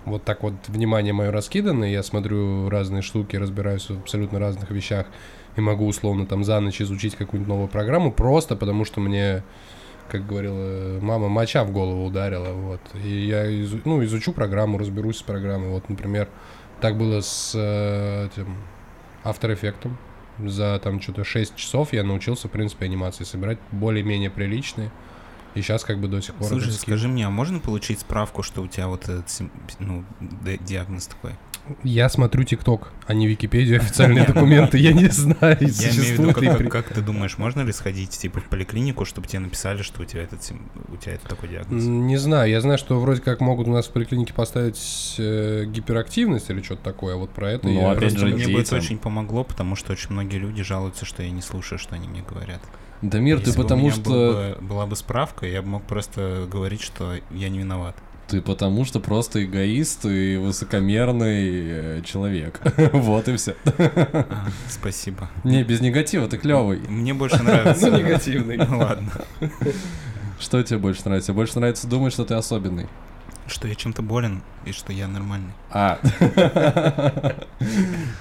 вот 0.05 0.23
так 0.23 0.43
вот 0.43 0.53
внимание 0.67 1.13
мое 1.13 1.31
раскидано, 1.31 1.83
я 1.83 2.03
смотрю 2.03 2.69
разные 2.69 3.01
штуки, 3.01 3.35
разбираюсь 3.37 3.89
в 3.89 3.97
абсолютно 3.97 4.37
разных 4.37 4.69
вещах 4.69 5.07
и 5.55 5.61
могу 5.61 5.87
условно 5.87 6.27
там 6.27 6.43
за 6.43 6.59
ночь 6.59 6.79
изучить 6.79 7.15
какую-нибудь 7.15 7.49
новую 7.49 7.67
программу, 7.69 8.11
просто 8.11 8.55
потому 8.55 8.85
что 8.85 8.99
мне, 8.99 9.43
как 10.11 10.27
говорила 10.27 10.99
мама, 11.01 11.27
моча 11.27 11.63
в 11.63 11.71
голову 11.71 12.05
ударила, 12.05 12.53
вот. 12.53 12.81
И 13.03 13.25
я, 13.25 13.47
изу- 13.47 13.81
ну, 13.83 14.03
изучу 14.03 14.31
программу, 14.31 14.77
разберусь 14.77 15.17
с 15.17 15.23
программой. 15.23 15.69
Вот, 15.69 15.89
например, 15.89 16.27
так 16.81 16.99
было 16.99 17.21
с 17.21 17.53
э, 17.55 18.27
этим 18.27 18.57
After 19.23 19.59
Effects. 19.59 19.89
За 20.37 20.79
там 20.83 21.01
что-то 21.01 21.23
6 21.23 21.55
часов 21.55 21.93
я 21.93 22.03
научился, 22.03 22.47
в 22.47 22.51
принципе, 22.51 22.85
анимации 22.85 23.23
собирать 23.23 23.57
более-менее 23.71 24.29
приличные. 24.29 24.91
И 25.55 25.61
сейчас 25.61 25.83
как 25.83 25.99
бы 25.99 26.07
до 26.07 26.21
сих 26.21 26.35
пор... 26.35 26.47
Слушай, 26.47 26.71
скажи 26.73 27.07
мне, 27.07 27.27
а 27.27 27.29
можно 27.29 27.59
получить 27.59 27.99
справку, 27.99 28.43
что 28.43 28.61
у 28.61 28.67
тебя 28.67 28.87
вот 28.87 29.03
этот, 29.03 29.25
ну, 29.79 30.05
ди- 30.19 30.59
диагноз 30.61 31.07
такой? 31.07 31.33
Я 31.83 32.09
смотрю 32.09 32.43
ТикТок, 32.43 32.91
а 33.05 33.13
не 33.13 33.27
Википедию, 33.27 33.77
официальные 33.81 34.25
документы. 34.25 34.77
Я 34.77 34.93
не 34.93 35.07
знаю, 35.09 35.57
Я 35.59 35.67
имею 35.67 35.73
в 35.73 35.79
виду, 35.79 35.93
существует 36.33 36.71
как, 36.71 36.89
ты 36.89 37.01
думаешь, 37.01 37.37
можно 37.37 37.61
ли 37.61 37.71
сходить, 37.71 38.11
типа, 38.11 38.39
в 38.39 38.45
поликлинику, 38.45 39.05
чтобы 39.05 39.27
тебе 39.27 39.39
написали, 39.39 39.81
что 39.81 40.01
у 40.01 40.05
тебя 40.05 40.23
этот, 40.23 40.39
у 40.89 40.97
тебя 40.97 41.13
это 41.13 41.27
такой 41.27 41.49
диагноз? 41.49 41.83
Не 41.83 42.17
знаю, 42.17 42.49
я 42.49 42.61
знаю, 42.61 42.77
что 42.77 42.99
вроде 42.99 43.21
как 43.21 43.41
могут 43.41 43.67
у 43.67 43.71
нас 43.71 43.87
в 43.87 43.91
поликлинике 43.91 44.33
поставить 44.33 45.15
э, 45.19 45.65
гиперактивность 45.67 46.49
или 46.49 46.61
что-то 46.61 46.83
такое, 46.83 47.15
вот 47.15 47.29
про 47.31 47.51
это 47.51 47.67
Ну, 47.67 47.73
я... 47.73 47.91
опять 47.91 48.17
же, 48.17 48.25
мне 48.25 48.47
бы 48.47 48.61
это 48.61 48.75
очень 48.75 48.97
помогло, 48.97 49.43
потому 49.43 49.75
что 49.75 49.91
очень 49.91 50.11
многие 50.11 50.37
люди 50.37 50.63
жалуются, 50.63 51.05
что 51.05 51.23
я 51.23 51.29
не 51.29 51.41
слушаю, 51.41 51.77
что 51.77 51.95
они 51.95 52.07
мне 52.07 52.23
говорят. 52.23 52.61
Дамир, 53.01 53.39
ты 53.39 53.47
Если 53.47 53.57
бы 53.57 53.63
у 53.63 53.67
потому 53.67 53.89
что... 53.91 54.55
бы- 54.59 54.65
была 54.65 54.85
бы 54.85 54.95
справка, 54.95 55.45
я 55.47 55.61
бы 55.61 55.69
мог 55.69 55.83
просто 55.83 56.47
говорить, 56.51 56.81
что 56.81 57.15
я 57.31 57.49
не 57.49 57.59
виноват. 57.59 57.95
Ты 58.27 58.41
потому 58.41 58.85
что 58.85 58.99
просто 58.99 59.43
эгоист 59.43 60.05
и 60.05 60.37
высокомерный 60.37 61.97
э, 61.97 62.01
человек. 62.05 62.61
Вот 62.93 63.27
и 63.27 63.35
все. 63.35 63.55
А, 63.77 64.47
спасибо. 64.69 65.29
Не, 65.43 65.63
без 65.63 65.81
негатива, 65.81 66.27
ты 66.29 66.37
клевый. 66.37 66.79
Мне 66.87 67.13
больше 67.13 67.41
нравится. 67.43 67.87
Ну, 67.91 67.97
негативный. 67.97 68.57
Ну 68.57 68.77
ладно. 68.77 69.11
Что 70.39 70.63
тебе 70.63 70.79
больше 70.79 71.01
нравится? 71.05 71.33
Больше 71.33 71.59
нравится 71.59 71.87
думать, 71.87 72.13
что 72.13 72.23
ты 72.23 72.35
особенный. 72.35 72.87
Что 73.51 73.67
я 73.67 73.75
чем-то 73.75 74.01
болен 74.01 74.41
и 74.65 74.71
что 74.71 74.93
я 74.93 75.07
нормальный. 75.09 75.51
А. 75.71 75.99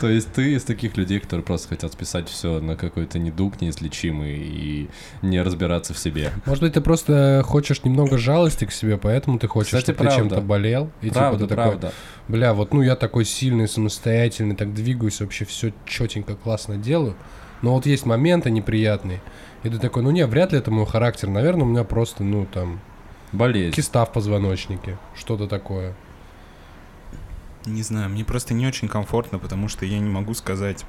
То 0.01 0.09
есть 0.09 0.33
ты 0.33 0.55
из 0.55 0.65
таких 0.65 0.97
людей, 0.97 1.21
которые 1.21 1.45
просто 1.45 1.69
хотят 1.69 1.93
списать 1.93 2.29
все 2.29 2.61
на 2.61 2.77
какой-то 2.77 3.19
недуг 3.19 3.61
неизлечимый 3.61 4.39
и 4.39 4.91
не 5.23 5.41
разбираться 5.41 5.95
в 5.95 5.99
себе. 5.99 6.33
Может 6.47 6.65
быть, 6.65 6.73
ты 6.73 6.81
просто 6.81 7.43
хочешь 7.47 7.85
немного 7.85 8.19
жалости 8.19 8.65
к 8.65 8.73
себе, 8.73 8.97
поэтому 8.99 9.39
ты 9.39 9.47
хочешь, 9.47 9.69
Кстати, 9.69 9.85
чтобы 9.85 9.99
ты 9.99 10.05
правда. 10.05 10.17
чем-то 10.17 10.41
болел. 10.41 10.91
И 11.01 11.11
Правда, 11.11 11.39
типа 11.39 11.49
ты 11.49 11.57
такой, 11.57 11.71
правда. 11.79 11.93
бля, 12.29 12.53
вот 12.55 12.75
ну 12.75 12.83
я 12.83 12.97
такой 12.97 13.25
сильный, 13.25 13.69
самостоятельный, 13.69 14.57
так 14.57 14.75
двигаюсь, 14.75 15.21
вообще 15.21 15.45
все 15.45 15.73
четенько, 15.87 16.35
классно 16.35 16.77
делаю. 16.77 17.15
Но 17.63 17.75
вот 17.75 17.87
есть 17.87 18.05
моменты 18.05 18.51
неприятные. 18.51 19.21
И 19.63 19.69
ты 19.69 19.79
такой, 19.79 20.03
ну 20.03 20.11
не, 20.11 20.27
вряд 20.27 20.53
ли 20.53 20.59
это 20.59 20.71
мой 20.71 20.87
характер. 20.87 21.29
Наверное, 21.29 21.65
у 21.65 21.69
меня 21.69 21.85
просто, 21.85 22.25
ну 22.25 22.47
там, 22.53 22.81
Болезнь. 23.33 23.75
киста 23.75 24.05
в 24.05 24.13
позвоночнике. 24.13 24.99
Что-то 25.17 25.47
такое. 25.47 25.95
Не 27.67 27.83
знаю, 27.83 28.09
мне 28.09 28.25
просто 28.25 28.55
не 28.55 28.67
очень 28.67 28.89
комфортно, 28.89 29.39
потому 29.39 29.69
что 29.69 29.85
я 29.85 29.99
не 29.99 30.09
могу 30.09 30.35
сказать, 30.35 30.85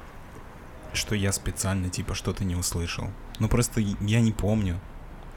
что 0.92 1.14
я 1.14 1.32
специально 1.32 1.88
типа 1.90 2.14
что-то 2.14 2.44
не 2.44 2.56
услышал. 2.56 3.08
Ну 3.38 3.48
просто 3.48 3.80
я 3.80 4.20
не 4.20 4.32
помню. 4.32 4.78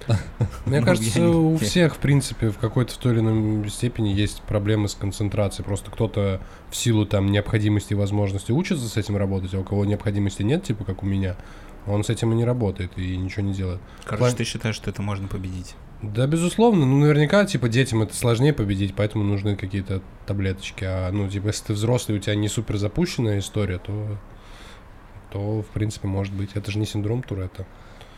Мне 0.65 0.81
Ну, 0.81 0.85
кажется, 0.85 1.27
у 1.27 1.57
всех, 1.57 1.95
в 1.95 1.97
принципе, 1.99 2.49
в 2.51 2.57
какой-то 2.57 2.93
в 2.93 2.97
той 2.97 3.13
или 3.13 3.19
иной 3.21 3.69
степени 3.69 4.09
есть 4.09 4.41
проблемы 4.43 4.87
с 4.87 4.93
концентрацией. 4.93 5.65
Просто 5.65 5.89
кто-то 5.89 6.41
в 6.69 6.75
силу 6.75 7.05
там 7.05 7.31
необходимости 7.31 7.93
и 7.93 7.95
возможности 7.95 8.51
учится 8.51 8.87
с 8.87 8.97
этим 8.97 9.17
работать, 9.17 9.53
а 9.55 9.59
у 9.59 9.63
кого 9.63 9.83
необходимости 9.85 10.43
нет, 10.43 10.63
типа 10.63 10.83
как 10.83 11.01
у 11.01 11.05
меня, 11.05 11.37
он 11.87 12.03
с 12.03 12.09
этим 12.09 12.33
и 12.33 12.35
не 12.35 12.45
работает 12.45 12.91
и 12.97 13.15
ничего 13.17 13.43
не 13.43 13.53
делает. 13.53 13.79
Короче, 14.03 14.19
План- 14.19 14.35
ты 14.35 14.43
считаешь, 14.43 14.75
что 14.75 14.89
это 14.89 15.01
можно 15.01 15.27
победить? 15.27 15.75
Да, 16.01 16.27
безусловно, 16.27 16.85
ну 16.85 16.97
наверняка, 16.99 17.45
типа, 17.45 17.69
детям 17.69 18.01
это 18.01 18.13
сложнее 18.15 18.53
победить, 18.53 18.93
поэтому 18.95 19.23
нужны 19.23 19.55
какие-то 19.55 20.01
таблеточки. 20.25 20.83
А 20.83 21.11
ну, 21.11 21.29
типа, 21.29 21.47
если 21.47 21.67
ты 21.67 21.73
взрослый, 21.73 22.17
у 22.17 22.21
тебя 22.21 22.35
не 22.35 22.47
супер 22.47 22.77
запущенная 22.77 23.39
история, 23.39 23.79
то 23.79 24.17
то, 25.35 25.61
в 25.61 25.67
принципе, 25.67 26.07
может 26.07 26.33
быть. 26.33 26.51
Это 26.53 26.71
же 26.71 26.79
не 26.79 26.85
синдром 26.85 27.21
Туретта. 27.21 27.65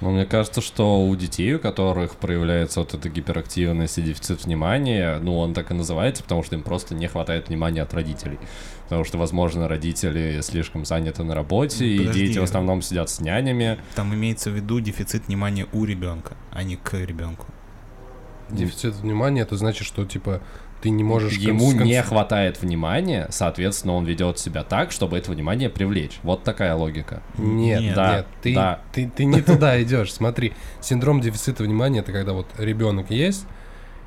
Но 0.02 0.12
мне 0.12 0.26
кажется, 0.26 0.62
что 0.62 1.04
у 1.08 1.16
детей, 1.16 1.56
у 1.56 1.60
которых 1.60 2.16
проявляется 2.18 2.82
вот 2.82 2.94
эта 2.94 3.10
гиперактивность 3.10 3.98
и 3.98 4.04
дефицит 4.04 4.46
внимания, 4.46 5.18
ну, 5.20 5.40
он 5.40 5.56
так 5.56 5.72
и 5.72 5.74
называется, 5.74 6.22
потому 6.22 6.44
что 6.44 6.56
им 6.56 6.62
просто 6.62 6.94
не 6.94 7.08
хватает 7.08 7.48
внимания 7.48 7.82
от 7.82 7.92
родителей. 7.96 8.38
Потому 8.84 9.04
что, 9.04 9.18
возможно, 9.18 9.68
родители 9.68 10.40
слишком 10.42 10.86
заняты 10.86 11.24
на 11.24 11.34
работе, 11.34 11.88
и 11.88 11.98
Подожди. 11.98 12.28
дети 12.28 12.38
в 12.38 12.44
основном 12.44 12.84
сидят 12.84 13.10
с 13.10 13.20
нянями. 13.20 13.80
Там 13.96 14.14
имеется 14.14 14.52
в 14.52 14.54
виду 14.54 14.80
дефицит 14.80 15.28
внимания 15.28 15.66
у 15.74 15.84
ребенка, 15.86 16.38
а 16.52 16.62
не 16.62 16.76
к 16.76 16.94
ребенку. 16.94 17.48
Дефицит 18.50 18.96
внимания, 18.96 19.42
это 19.42 19.56
значит, 19.58 19.86
что, 19.88 20.06
типа, 20.06 20.42
ты 20.82 20.90
не 20.90 21.04
можешь... 21.04 21.34
Ему 21.34 21.72
кон- 21.72 21.84
не 21.84 22.02
хватает 22.04 22.62
внимания, 22.62 23.28
соответственно, 23.30 23.94
он 23.94 24.06
ведет 24.06 24.40
себя 24.40 24.64
так, 24.64 24.92
чтобы 24.92 25.18
это 25.18 25.32
внимание 25.32 25.70
привлечь. 25.70 26.20
Вот 26.24 26.44
такая 26.44 26.76
логика. 26.76 27.22
Нет, 27.38 27.82
Нет. 27.82 27.96
Да, 27.96 28.16
нет, 28.18 28.28
ты, 28.42 28.56
да. 28.56 28.82
ты, 28.94 29.12
ты 29.16 29.26
не 29.26 29.42
туда 29.42 29.82
идешь. 29.82 30.14
Смотри, 30.14 30.54
синдром 30.82 31.22
дефицита 31.22 31.64
внимания 31.64 32.00
это 32.00 32.12
когда 32.12 32.34
вот 32.34 32.48
ребенок 32.58 33.10
есть, 33.10 33.46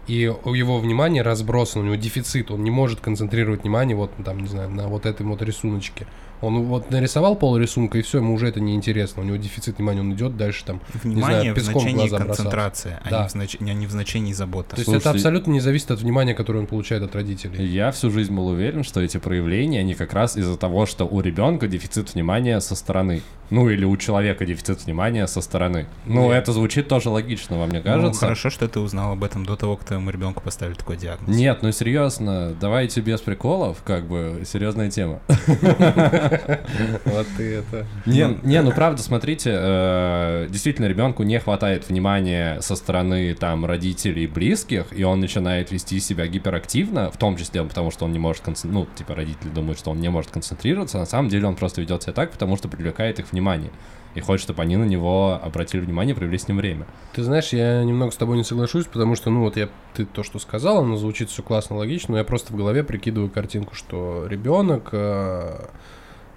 и 0.07 0.33
у 0.45 0.55
его 0.55 0.79
внимание 0.79 1.23
разбросано, 1.23 1.83
у 1.83 1.87
него 1.87 1.97
дефицит, 1.97 2.51
он 2.51 2.65
не 2.65 2.71
может 2.71 3.01
концентрировать 3.01 3.63
внимание 3.63 3.97
вот 3.97 4.13
там, 4.25 4.41
не 4.41 4.49
знаю, 4.49 4.71
на 4.71 4.89
вот 4.89 5.07
этом 5.07 5.31
вот 5.31 5.43
рисуночке. 5.43 6.07
Он 6.41 6.63
вот 6.65 6.91
нарисовал 6.91 7.37
пол 7.37 7.57
рисунка, 7.59 7.99
и 7.99 8.03
все, 8.03 8.19
ему 8.19 8.35
уже 8.35 8.49
это 8.49 8.61
неинтересно. 8.61 9.23
У 9.23 9.25
него 9.27 9.37
дефицит 9.37 9.77
внимания, 9.79 10.01
он 10.01 10.13
идет 10.15 10.37
дальше 10.37 10.65
там. 10.65 10.81
Внимание 11.03 11.53
знаю, 11.53 11.55
в 11.55 11.59
значении 11.59 12.09
глаза 12.09 12.25
концентрации, 12.25 12.99
а, 13.05 13.11
Да. 13.11 13.23
не 13.23 13.29
в 13.29 13.33
знач- 13.35 13.57
а 13.61 13.65
не 13.75 13.87
в 13.87 13.91
значении 13.91 14.33
забота. 14.33 14.71
То 14.71 14.77
есть 14.77 14.85
Слушай, 14.87 15.01
это 15.01 15.11
абсолютно 15.11 15.51
не 15.53 15.61
зависит 15.61 15.91
от 15.91 16.01
внимания, 16.01 16.35
которое 16.35 16.61
он 16.61 16.67
получает 16.67 17.03
от 17.03 17.15
родителей. 17.15 17.65
Я 17.67 17.91
всю 17.91 18.11
жизнь 18.11 18.35
был 18.35 18.49
уверен, 18.49 18.85
что 18.85 19.01
эти 19.01 19.19
проявления, 19.19 19.81
они 19.81 19.95
как 19.95 20.13
раз 20.15 20.37
из-за 20.37 20.57
того, 20.57 20.87
что 20.87 21.05
у 21.07 21.21
ребенка 21.21 21.69
дефицит 21.69 22.15
внимания 22.15 22.61
со 22.61 22.75
стороны. 22.75 23.23
Ну, 23.51 23.69
или 23.69 23.85
у 23.85 23.97
человека 23.97 24.47
дефицит 24.47 24.85
внимания 24.87 25.27
со 25.27 25.41
стороны. 25.41 25.87
Ну, 26.07 26.29
Нет. 26.29 26.39
это 26.45 26.53
звучит 26.53 26.87
тоже 26.87 27.11
логично, 27.11 27.59
вам 27.59 27.71
не 27.71 27.79
Ну, 27.79 27.83
кажется? 27.85 28.21
хорошо, 28.21 28.49
что 28.49 28.69
ты 28.69 28.79
узнал 28.79 29.13
об 29.13 29.25
этом 29.25 29.45
до 29.45 29.57
того, 29.57 29.77
как 29.77 29.89
твоему 29.89 30.11
ребенку 30.11 30.41
поставили 30.41 30.75
такой 30.75 30.97
диагноз. 30.97 31.37
Нет, 31.37 31.59
ну 31.63 31.73
серьезно, 31.73 32.55
давайте 32.61 33.01
без 33.01 33.21
приколов, 33.21 33.79
как 33.85 34.07
бы 34.07 34.45
серьезная 34.47 34.89
тема. 34.89 35.19
Вот 37.05 37.27
это... 37.39 37.87
Не, 38.07 38.39
не, 38.43 38.63
ну 38.63 38.73
правда, 38.73 39.03
смотрите, 39.03 39.51
э, 39.53 40.47
действительно 40.49 40.87
ребенку 40.87 41.23
не 41.23 41.39
хватает 41.39 41.89
внимания 41.89 42.61
со 42.61 42.77
стороны 42.77 43.35
там 43.35 43.65
родителей 43.65 44.25
и 44.25 44.27
близких, 44.27 44.87
и 44.93 45.03
он 45.05 45.21
начинает 45.21 45.71
вести 45.71 46.01
себя 46.01 46.27
гиперактивно, 46.27 47.11
в 47.11 47.17
том 47.17 47.37
числе 47.37 47.65
потому, 47.65 47.91
что 47.91 48.05
он 48.05 48.13
не 48.13 48.19
может 48.19 48.43
концентрироваться, 48.43 48.91
ну, 48.91 48.97
типа 48.97 49.15
родители 49.15 49.49
думают, 49.49 49.79
что 49.79 49.91
он 49.91 50.01
не 50.01 50.09
может 50.09 50.31
концентрироваться, 50.31 50.99
на 50.99 51.07
самом 51.07 51.29
деле 51.29 51.47
он 51.47 51.57
просто 51.57 51.81
ведет 51.81 52.03
себя 52.03 52.13
так, 52.13 52.31
потому 52.31 52.57
что 52.57 52.69
привлекает 52.69 53.19
их 53.19 53.33
внимание. 53.33 53.71
И 54.15 54.21
хочет, 54.21 54.43
чтобы 54.43 54.63
они 54.63 54.77
на 54.77 54.85
него 54.85 55.39
обратили 55.41 55.81
внимание, 55.81 56.17
провели 56.17 56.37
с 56.37 56.49
ним 56.49 56.57
время. 56.57 56.87
Ты 57.13 57.23
знаешь, 57.23 57.53
я 57.53 57.85
немного 57.85 58.11
с 58.11 58.17
тобой 58.17 58.37
не 58.37 58.45
соглашусь, 58.45 58.87
потому 58.87 59.15
что, 59.15 59.31
ну 59.31 59.41
вот 59.41 59.57
я, 59.57 59.69
ты 59.95 60.05
то, 60.05 60.25
что 60.25 60.41
сказал, 60.41 60.79
оно 60.79 60.97
звучит 60.97 61.31
все 61.31 61.43
классно, 61.43 61.77
логично, 61.77 62.13
но 62.13 62.19
я 62.19 62.25
просто 62.25 62.53
в 62.53 62.57
голове 62.57 62.83
прикидываю 62.83 63.31
картинку, 63.31 63.77
что 63.77 64.27
ребенок 64.27 64.89
э, 64.93 65.67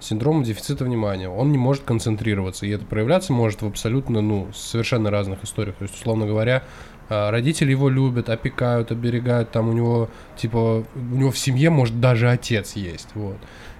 с 0.04 0.08
синдромом 0.08 0.42
дефицита 0.42 0.84
внимания, 0.84 1.30
он 1.30 1.50
не 1.50 1.56
может 1.56 1.84
концентрироваться, 1.84 2.66
и 2.66 2.70
это 2.70 2.84
проявляться 2.84 3.32
может 3.32 3.62
в 3.62 3.66
абсолютно, 3.66 4.20
ну, 4.20 4.48
совершенно 4.52 5.10
разных 5.10 5.42
историях. 5.44 5.76
То 5.76 5.84
есть, 5.84 5.94
условно 5.94 6.26
говоря, 6.26 6.62
э, 7.08 7.30
родители 7.30 7.70
его 7.70 7.88
любят, 7.88 8.28
опекают, 8.28 8.92
оберегают, 8.92 9.50
там 9.50 9.70
у 9.70 9.72
него, 9.72 10.10
типа, 10.36 10.84
у 10.94 11.16
него 11.16 11.30
в 11.30 11.38
семье 11.38 11.70
может 11.70 12.00
даже 12.00 12.28
отец 12.28 12.76
есть, 12.76 13.08
вот. 13.14 13.38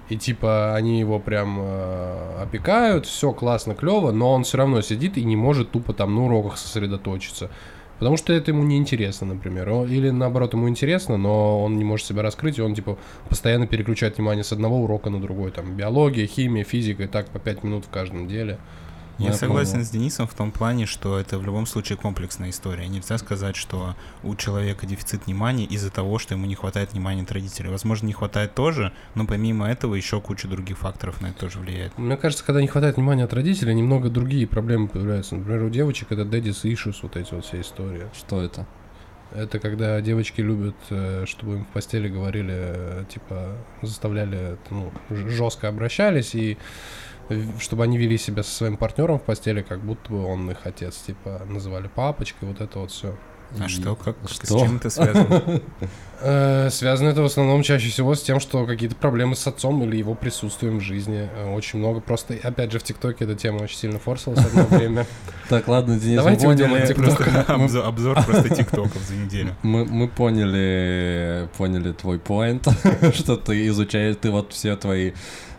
И 0.09 0.17
типа 0.17 0.75
они 0.75 0.99
его 0.99 1.19
прям 1.19 1.57
э, 1.59 2.41
опекают, 2.41 3.05
все 3.05 3.31
классно, 3.31 3.75
клево, 3.75 4.11
но 4.11 4.33
он 4.33 4.43
все 4.43 4.57
равно 4.57 4.81
сидит 4.81 5.17
и 5.17 5.23
не 5.23 5.35
может 5.35 5.71
тупо 5.71 5.93
там 5.93 6.15
на 6.15 6.25
уроках 6.25 6.57
сосредоточиться. 6.57 7.49
Потому 7.99 8.17
что 8.17 8.33
это 8.33 8.51
ему 8.51 8.63
не 8.63 8.77
интересно, 8.77 9.27
например. 9.27 9.69
Или 9.85 10.09
наоборот, 10.09 10.53
ему 10.53 10.67
интересно, 10.67 11.17
но 11.17 11.63
он 11.63 11.77
не 11.77 11.83
может 11.83 12.05
себя 12.05 12.21
раскрыть, 12.21 12.57
и 12.57 12.61
он 12.61 12.75
типа 12.75 12.97
постоянно 13.29 13.67
переключает 13.67 14.17
внимание 14.17 14.43
с 14.43 14.51
одного 14.51 14.83
урока 14.83 15.09
на 15.09 15.21
другой. 15.21 15.51
Там 15.51 15.75
биология, 15.75 16.27
химия, 16.27 16.63
физика, 16.63 17.03
и 17.03 17.07
так 17.07 17.27
по 17.29 17.39
5 17.39 17.63
минут 17.63 17.85
в 17.85 17.89
каждом 17.89 18.27
деле. 18.27 18.57
Я 19.17 19.27
Я 19.27 19.33
согласен 19.33 19.73
понял. 19.73 19.85
с 19.85 19.89
Денисом 19.89 20.27
в 20.27 20.33
том 20.33 20.51
плане, 20.51 20.85
что 20.85 21.17
это 21.17 21.37
в 21.37 21.43
любом 21.45 21.65
случае 21.65 21.97
комплексная 21.97 22.49
история. 22.49 22.87
Нельзя 22.87 23.17
сказать, 23.17 23.55
что 23.55 23.95
у 24.23 24.35
человека 24.35 24.85
дефицит 24.85 25.25
внимания 25.25 25.63
из-за 25.65 25.89
того, 25.89 26.19
что 26.19 26.33
ему 26.33 26.45
не 26.45 26.55
хватает 26.55 26.91
внимания 26.91 27.21
от 27.23 27.31
родителей. 27.31 27.69
Возможно, 27.69 28.07
не 28.07 28.13
хватает 28.13 28.53
тоже, 28.55 28.91
но 29.15 29.25
помимо 29.25 29.69
этого 29.69 29.95
еще 29.95 30.19
куча 30.19 30.47
других 30.49 30.77
факторов 30.79 31.21
на 31.21 31.27
это 31.27 31.39
тоже 31.39 31.59
влияет. 31.59 31.97
Мне 31.97 32.17
кажется, 32.17 32.43
когда 32.43 32.61
не 32.61 32.67
хватает 32.67 32.97
внимания 32.97 33.23
от 33.23 33.33
родителей, 33.33 33.73
немного 33.73 34.09
другие 34.09 34.47
проблемы 34.47 34.87
появляются. 34.89 35.35
Например, 35.35 35.63
у 35.63 35.69
девочек 35.69 36.11
это 36.11 36.23
daddy's 36.23 36.63
issues, 36.63 36.95
вот 37.01 37.15
эти 37.15 37.33
вот 37.33 37.45
все 37.45 37.61
истории. 37.61 38.03
Что 38.13 38.41
это? 38.41 38.65
Это 39.31 39.59
когда 39.59 39.99
девочки 40.01 40.39
любят, 40.41 40.75
э, 40.89 41.25
чтобы 41.25 41.55
им 41.55 41.65
в 41.65 41.67
постели 41.69 42.07
говорили, 42.07 42.53
э, 42.55 43.05
типа, 43.09 43.57
заставляли, 43.81 44.57
ну, 44.69 44.93
жестко 45.09 45.67
обращались, 45.67 46.35
и 46.35 46.57
чтобы 47.59 47.83
они 47.83 47.97
вели 47.97 48.17
себя 48.17 48.43
со 48.43 48.51
своим 48.51 48.77
партнером 48.77 49.19
в 49.19 49.23
постели, 49.23 49.61
как 49.61 49.79
будто 49.81 50.11
бы 50.11 50.25
он 50.25 50.49
их 50.51 50.57
отец, 50.63 50.95
типа, 50.97 51.41
называли 51.47 51.87
папочкой, 51.93 52.47
вот 52.49 52.61
это 52.61 52.79
вот 52.79 52.91
все. 52.91 53.15
А 53.59 53.65
И- 53.65 53.67
что, 53.67 53.95
как, 53.95 54.15
Что? 54.27 54.45
с 54.45 54.49
чем 54.61 54.77
это 54.77 54.89
связано? 54.89 55.61
Э, 56.21 56.69
Связано 56.71 57.09
это 57.09 57.21
в 57.21 57.25
основном 57.25 57.61
чаще 57.61 57.89
всего 57.89 58.15
с 58.15 58.21
тем, 58.21 58.39
что 58.39 58.65
какие-то 58.65 58.95
проблемы 58.95 59.35
с 59.35 59.45
отцом 59.47 59.83
или 59.83 59.97
его 59.97 60.15
присутствием 60.15 60.77
в 60.79 60.81
жизни. 60.81 61.29
Э, 61.35 61.53
Очень 61.53 61.79
много. 61.79 61.99
Просто, 61.99 62.35
опять 62.41 62.71
же, 62.71 62.79
в 62.79 62.83
ТикТоке 62.83 63.25
эта 63.25 63.35
тема 63.35 63.57
очень 63.63 63.77
сильно 63.77 63.99
форсилась 63.99 64.39
одно 64.39 64.63
время. 64.77 65.05
Так, 65.49 65.67
ладно, 65.67 65.99
Денис, 65.99 66.15
Давайте 66.15 66.45
мы 66.47 66.53
уйдем 66.53 66.69
поняли. 66.69 66.83
от 66.83 66.87
ТикТока. 66.87 67.43
Просто 67.45 67.85
обзор, 67.85 68.23
просто 68.23 68.49
тиктоков 68.55 68.97
за 69.03 69.13
неделю. 69.15 69.55
Мы, 69.61 69.83
мы 69.85 70.07
поняли, 70.07 71.49
поняли 71.57 71.91
твой 71.91 72.17
поинт, 72.17 72.65
что 73.13 73.35
ты 73.35 73.67
изучаешь, 73.67 74.15
ты 74.19 74.31
вот 74.31 74.53
все 74.53 74.77
твои 74.77 75.11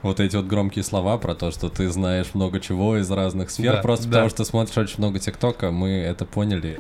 вот 0.03 0.21
эти 0.21 0.37
вот 0.37 0.47
громкие 0.47 0.85
слова 0.85 1.19
про 1.19 1.35
то, 1.35 1.51
что 1.51 1.69
ты 1.69 1.89
знаешь 1.91 2.35
много 2.35 2.61
чего 2.61 2.97
из 2.99 3.11
разных 3.11 3.51
сфер, 3.51 3.75
Да, 3.77 3.83
просто 3.83 4.05
да. 4.07 4.11
потому 4.11 4.29
что 4.31 4.45
смотришь 4.45 4.77
очень 4.79 4.99
много 4.99 5.19
ТикТока, 5.19 5.71
мы 5.71 5.89
это 5.91 6.25
поняли. 6.25 6.79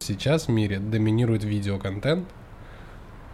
Сейчас 0.00 0.48
в 0.48 0.50
мире 0.50 0.78
доминирует 0.78 1.44
видеоконтент 1.44 2.28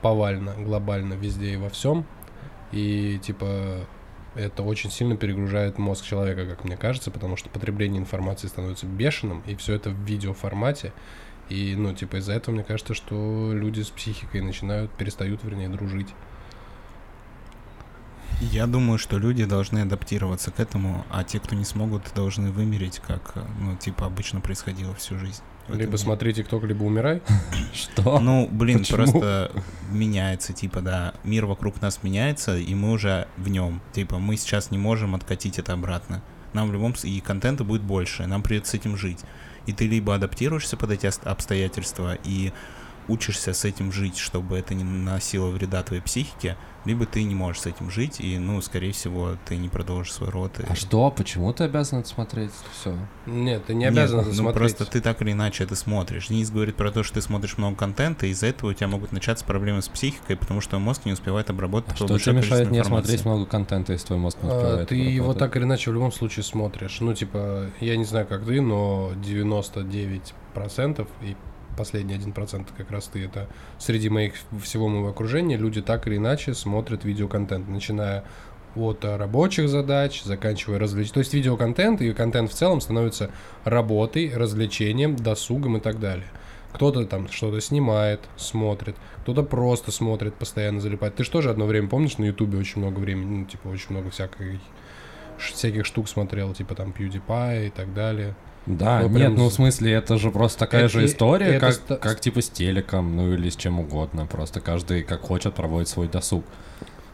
повально, 0.03 0.55
глобально, 0.55 1.15
везде 1.15 1.55
и 1.55 1.57
во 1.57 1.71
всем. 1.71 2.05
И, 2.73 3.19
типа, 3.23 3.87
это 4.35 4.63
очень 4.63 4.91
сильно 4.91 5.17
перегружает 5.17 5.79
мозг 5.79 6.05
человека, 6.05 6.45
как 6.47 6.65
мне 6.65 6.77
кажется, 6.77 7.11
потому 7.11 7.37
что 7.37 7.49
потребление 7.49 8.01
информации 8.01 8.49
становится 8.49 8.87
бешеным, 8.87 9.43
и 9.47 9.55
все 9.57 9.75
это 9.75 9.91
в 9.91 9.99
видеоформате. 10.05 10.93
И, 11.49 11.75
ну, 11.77 11.95
типа, 11.95 12.17
из-за 12.17 12.33
этого 12.35 12.55
мне 12.55 12.65
кажется, 12.65 12.95
что 12.95 13.53
люди 13.53 13.81
с 13.81 13.89
психикой 13.89 14.43
начинают, 14.43 14.91
перестают, 14.93 15.43
вернее, 15.45 15.69
дружить. 15.69 16.09
Я 18.41 18.67
думаю, 18.67 18.99
что 18.99 19.19
люди 19.19 19.45
должны 19.45 19.81
адаптироваться 19.81 20.53
к 20.53 20.61
этому, 20.61 21.05
а 21.11 21.25
те, 21.25 21.41
кто 21.41 21.57
не 21.57 21.65
смогут, 21.65 22.03
должны 22.15 22.53
вымереть, 22.53 23.01
как, 23.05 23.35
ну, 23.61 23.77
типа, 23.77 24.07
обычно 24.07 24.41
происходило 24.41 24.95
всю 24.95 25.19
жизнь. 25.19 25.43
Либо 25.69 25.85
мире. 25.85 25.99
смотри 25.99 26.33
ТикТок, 26.33 26.65
либо 26.65 26.85
умирай. 26.85 27.21
Что? 27.75 28.21
Ну, 28.21 28.49
блин, 28.51 28.79
Почему? 28.79 28.97
просто 28.97 29.53
меняется, 29.91 30.53
типа, 30.53 30.81
да, 30.81 31.15
мир 31.25 31.47
вокруг 31.47 31.81
нас 31.83 32.03
меняется, 32.03 32.57
и 32.57 32.75
мы 32.75 32.93
уже 32.93 33.27
в 33.37 33.49
нем. 33.49 33.83
Типа, 33.93 34.19
мы 34.19 34.37
сейчас 34.37 34.71
не 34.71 34.79
можем 34.79 35.15
откатить 35.15 35.59
это 35.59 35.73
обратно. 35.73 36.23
Нам 36.53 36.71
в 36.71 36.73
любом 36.73 36.95
случае, 36.95 37.19
и 37.19 37.21
контента 37.21 37.65
будет 37.65 37.83
больше, 37.83 38.27
нам 38.27 38.43
придется 38.43 38.73
с 38.73 38.75
этим 38.75 38.97
жить. 38.97 39.21
И 39.69 39.75
ты 39.75 39.87
либо 39.87 40.15
адаптируешься 40.15 40.79
под 40.79 40.93
эти 40.93 41.11
обстоятельства 41.29 42.17
и 42.25 42.55
учишься 43.09 43.53
с 43.55 43.65
этим 43.65 43.91
жить, 43.93 44.17
чтобы 44.19 44.57
это 44.59 44.75
не 44.75 44.85
наносило 44.85 45.49
вреда 45.49 45.83
твоей 45.83 46.03
психике, 46.03 46.57
либо 46.85 47.05
ты 47.07 47.23
не 47.25 47.35
можешь 47.35 47.63
с 47.63 47.67
этим 47.67 47.91
жить, 47.91 48.21
и, 48.21 48.39
ну, 48.39 48.61
скорее 48.63 48.93
всего, 48.93 49.37
ты 49.47 49.57
не 49.57 49.69
продолжишь 49.69 50.13
свой 50.13 50.31
род. 50.31 50.59
и- 50.61 50.65
А 50.69 50.75
что? 50.75 51.11
Почему 51.11 51.53
ты 51.53 51.65
обязан 51.65 51.99
это 52.01 52.09
смотреть? 52.09 52.51
Все. 52.79 52.95
Нет, 53.27 53.67
ты 53.67 53.75
не 53.75 53.81
Нет, 53.81 53.93
обязан 53.93 54.21
это 54.21 54.29
ну 54.29 54.35
смотреть. 54.35 54.77
просто 54.77 54.85
ты 54.93 55.01
так 55.01 55.21
или 55.23 55.33
иначе 55.33 55.65
это 55.65 55.75
смотришь. 55.75 56.29
Денис 56.29 56.51
говорит 56.51 56.77
про 56.77 56.91
то, 56.91 57.03
что 57.03 57.15
ты 57.15 57.23
смотришь 57.23 57.59
много 57.59 57.77
контента, 57.77 58.27
и 58.27 58.31
из-за 58.31 58.47
этого 58.47 58.71
у 58.71 58.73
тебя 58.73 58.89
могут 58.89 59.13
начаться 59.13 59.45
проблемы 59.45 59.83
с 59.83 59.89
психикой, 59.89 60.37
потому 60.37 60.61
что 60.61 60.79
мозг 60.79 61.05
не 61.05 61.13
успевает 61.13 61.51
обработать 61.51 61.93
А 61.93 61.97
что 61.97 62.19
тебе 62.19 62.37
мешает 62.37 62.69
информации. 62.69 62.89
смотреть 62.89 63.25
много 63.25 63.47
контента, 63.47 63.93
если 63.93 64.07
твой 64.07 64.19
мозг 64.19 64.39
не 64.43 64.49
А, 64.51 64.55
успевает 64.55 64.89
Ты 64.89 64.95
это 65.01 65.11
его 65.11 65.35
так 65.35 65.57
или 65.57 65.65
иначе 65.65 65.91
в 65.91 65.95
любом 65.95 66.13
случае 66.13 66.45
смотришь. 66.45 67.01
Ну, 67.01 67.13
типа, 67.13 67.67
я 67.81 67.97
не 67.97 68.05
знаю, 68.05 68.27
как 68.27 68.45
ты, 68.47 68.61
но 68.63 69.13
99% 69.17 71.07
и 71.23 71.37
последний 71.79 72.15
1% 72.15 72.67
как 72.77 72.91
раз 72.91 73.07
ты, 73.07 73.25
это 73.25 73.49
среди 73.79 74.11
моих 74.11 74.35
всего 74.63 74.89
моего 74.89 75.09
окружения, 75.09 75.57
люди 75.57 75.81
так 75.81 76.09
или 76.09 76.17
иначе 76.17 76.55
смотрят 76.55 77.05
видеоконтент, 77.05 77.69
начиная 77.69 78.25
от 78.75 79.05
а, 79.05 79.17
рабочих 79.17 79.69
задач, 79.69 80.23
заканчивая 80.23 80.79
развлечением. 80.79 81.15
То 81.15 81.21
есть 81.21 81.35
видеоконтент 81.35 82.01
и 82.03 82.13
контент 82.13 82.51
в 82.51 82.55
целом 82.55 82.81
становится 82.81 83.31
работой, 83.65 84.33
развлечением, 84.35 85.17
досугом 85.17 85.77
и 85.77 85.81
так 85.81 86.01
далее. 86.01 86.27
Кто-то 86.73 87.07
там 87.07 87.29
что-то 87.29 87.61
снимает, 87.61 88.21
смотрит, 88.37 88.97
кто-то 89.23 89.43
просто 89.43 89.91
смотрит, 89.91 90.35
постоянно 90.35 90.81
залипает. 90.81 91.15
Ты 91.15 91.25
же 91.25 91.31
тоже 91.31 91.51
одно 91.51 91.65
время, 91.65 91.89
помнишь, 91.89 92.19
на 92.19 92.25
Ютубе 92.25 92.59
очень 92.59 92.83
много 92.83 92.99
времени, 92.99 93.39
ну, 93.39 93.45
типа, 93.47 93.69
очень 93.69 93.91
много 93.91 94.11
всякой, 94.11 94.61
всяких 95.39 95.87
штук 95.87 96.09
смотрел, 96.09 96.53
типа 96.53 96.75
там 96.75 96.93
PewDiePie 96.97 97.69
и 97.69 97.71
так 97.71 97.95
далее. 97.95 98.35
Да, 98.69 99.01
Ну, 99.01 99.09
нет, 99.09 99.17
прям 99.17 99.35
ну 99.37 99.49
в 99.49 99.53
смысле, 99.53 99.93
это 99.93 100.19
же 100.19 100.31
просто 100.31 100.59
такая 100.61 100.85
Это- 100.85 100.93
же 100.93 101.05
история, 101.07 101.47
это 101.47 101.61
как, 101.67 101.73
ста- 101.75 101.97
как 101.97 102.21
типа 102.21 102.43
с 102.43 102.51
телеком, 102.51 103.17
ну 103.17 103.33
или 103.33 103.49
с 103.49 103.57
чем 103.57 103.81
угодно. 103.81 104.27
Просто 104.27 104.61
каждый 104.61 105.03
как 105.03 105.23
хочет 105.23 105.55
проводит 105.55 105.89
свой 105.89 106.07
досуг. 106.09 106.45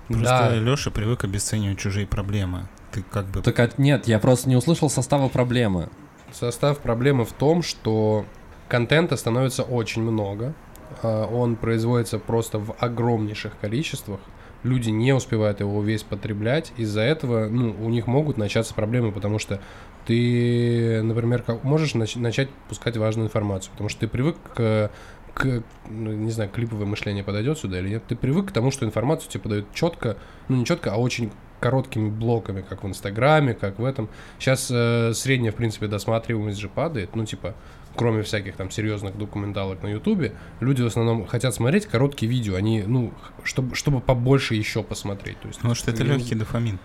Просто 0.08 0.25
Да. 0.50 0.54
Леша 0.56 0.90
привык 0.90 1.25
обесценивать 1.25 1.78
чужие 1.78 2.06
проблемы. 2.06 2.66
Ты 2.92 3.02
как 3.02 3.26
бы... 3.26 3.40
Так 3.40 3.58
от- 3.60 3.78
нет, 3.78 4.06
я 4.08 4.19
просто 4.19 4.49
не 4.49 4.56
услышал 4.56 4.90
состава 4.90 5.28
проблемы. 5.28 5.88
Состав 6.32 6.78
проблемы 6.78 7.25
в 7.25 7.32
том, 7.32 7.62
что 7.62 8.26
контента 8.69 9.17
становится 9.17 9.62
очень 9.62 10.02
много. 10.02 10.54
а, 11.02 11.26
Он 11.26 11.56
производится 11.56 12.19
просто 12.19 12.58
в 12.58 12.75
огромнейших 12.80 13.52
количествах. 13.60 14.21
Люди 14.64 14.90
не 14.90 15.12
успевают 15.12 15.60
его 15.60 15.82
весь 15.82 16.02
потреблять. 16.02 16.73
Из-за 16.76 17.02
этого 17.02 17.49
ну, 17.49 17.75
у 17.80 17.90
них 17.90 18.06
могут 18.06 18.38
начаться 18.38 18.75
проблемы, 18.75 19.12
потому 19.12 19.38
что 19.38 19.60
ты, 20.06 21.02
например, 21.02 21.43
как, 21.43 21.64
можешь 21.64 21.95
нач- 21.95 22.19
начать 22.19 22.49
пускать 22.69 22.97
важную 22.97 23.26
информацию, 23.26 23.73
потому 23.73 23.88
что 23.88 24.00
ты 24.00 24.08
привык 24.08 24.36
к, 24.54 24.90
к, 25.34 25.62
ну, 25.88 26.12
не 26.12 26.30
знаю, 26.30 26.50
клиповое 26.50 26.86
мышление 26.86 27.25
подойдет 27.25 27.58
сюда 27.58 27.80
или 27.80 27.90
нет. 27.90 28.04
Ты 28.06 28.17
привык 28.17 28.49
к 28.49 28.52
тому, 28.52 28.71
что 28.71 28.86
информацию 28.86 29.30
тебе 29.30 29.43
подают 29.43 29.67
четко, 29.75 30.17
ну 30.49 30.56
не 30.56 30.64
четко, 30.64 30.93
а 30.93 30.97
очень 30.97 31.30
короткими 31.60 32.10
блоками, 32.10 32.62
как 32.69 32.84
в 32.84 32.86
Инстаграме, 32.86 33.54
как 33.54 33.78
в 33.78 33.84
этом. 33.84 34.10
Сейчас 34.38 34.71
э, 34.71 35.12
средняя, 35.14 35.50
в 35.50 35.54
принципе, 35.54 35.86
досматриваемость 35.86 36.58
же 36.58 36.69
падает, 36.69 37.17
ну, 37.17 37.25
типа, 37.25 37.54
кроме 37.97 38.23
всяких 38.23 38.56
там 38.56 38.71
серьезных 38.71 39.17
документалок 39.17 39.82
на 39.82 39.88
Ютубе, 39.88 40.34
люди 40.60 40.82
в 40.82 40.86
основном 40.86 41.26
хотят 41.26 41.54
смотреть 41.54 41.86
короткие 41.86 42.30
видео, 42.30 42.56
они, 42.56 42.82
ну, 42.86 43.12
чтобы, 43.45 43.75
чтобы 43.75 44.00
побольше 44.00 44.54
еще 44.54 44.82
посмотреть. 44.82 45.40
То 45.40 45.49
есть, 45.49 45.60
Потому 45.60 45.75
что 45.75 45.90
это 45.90 46.04
легкий 46.04 46.34
дофамин. 46.34 46.78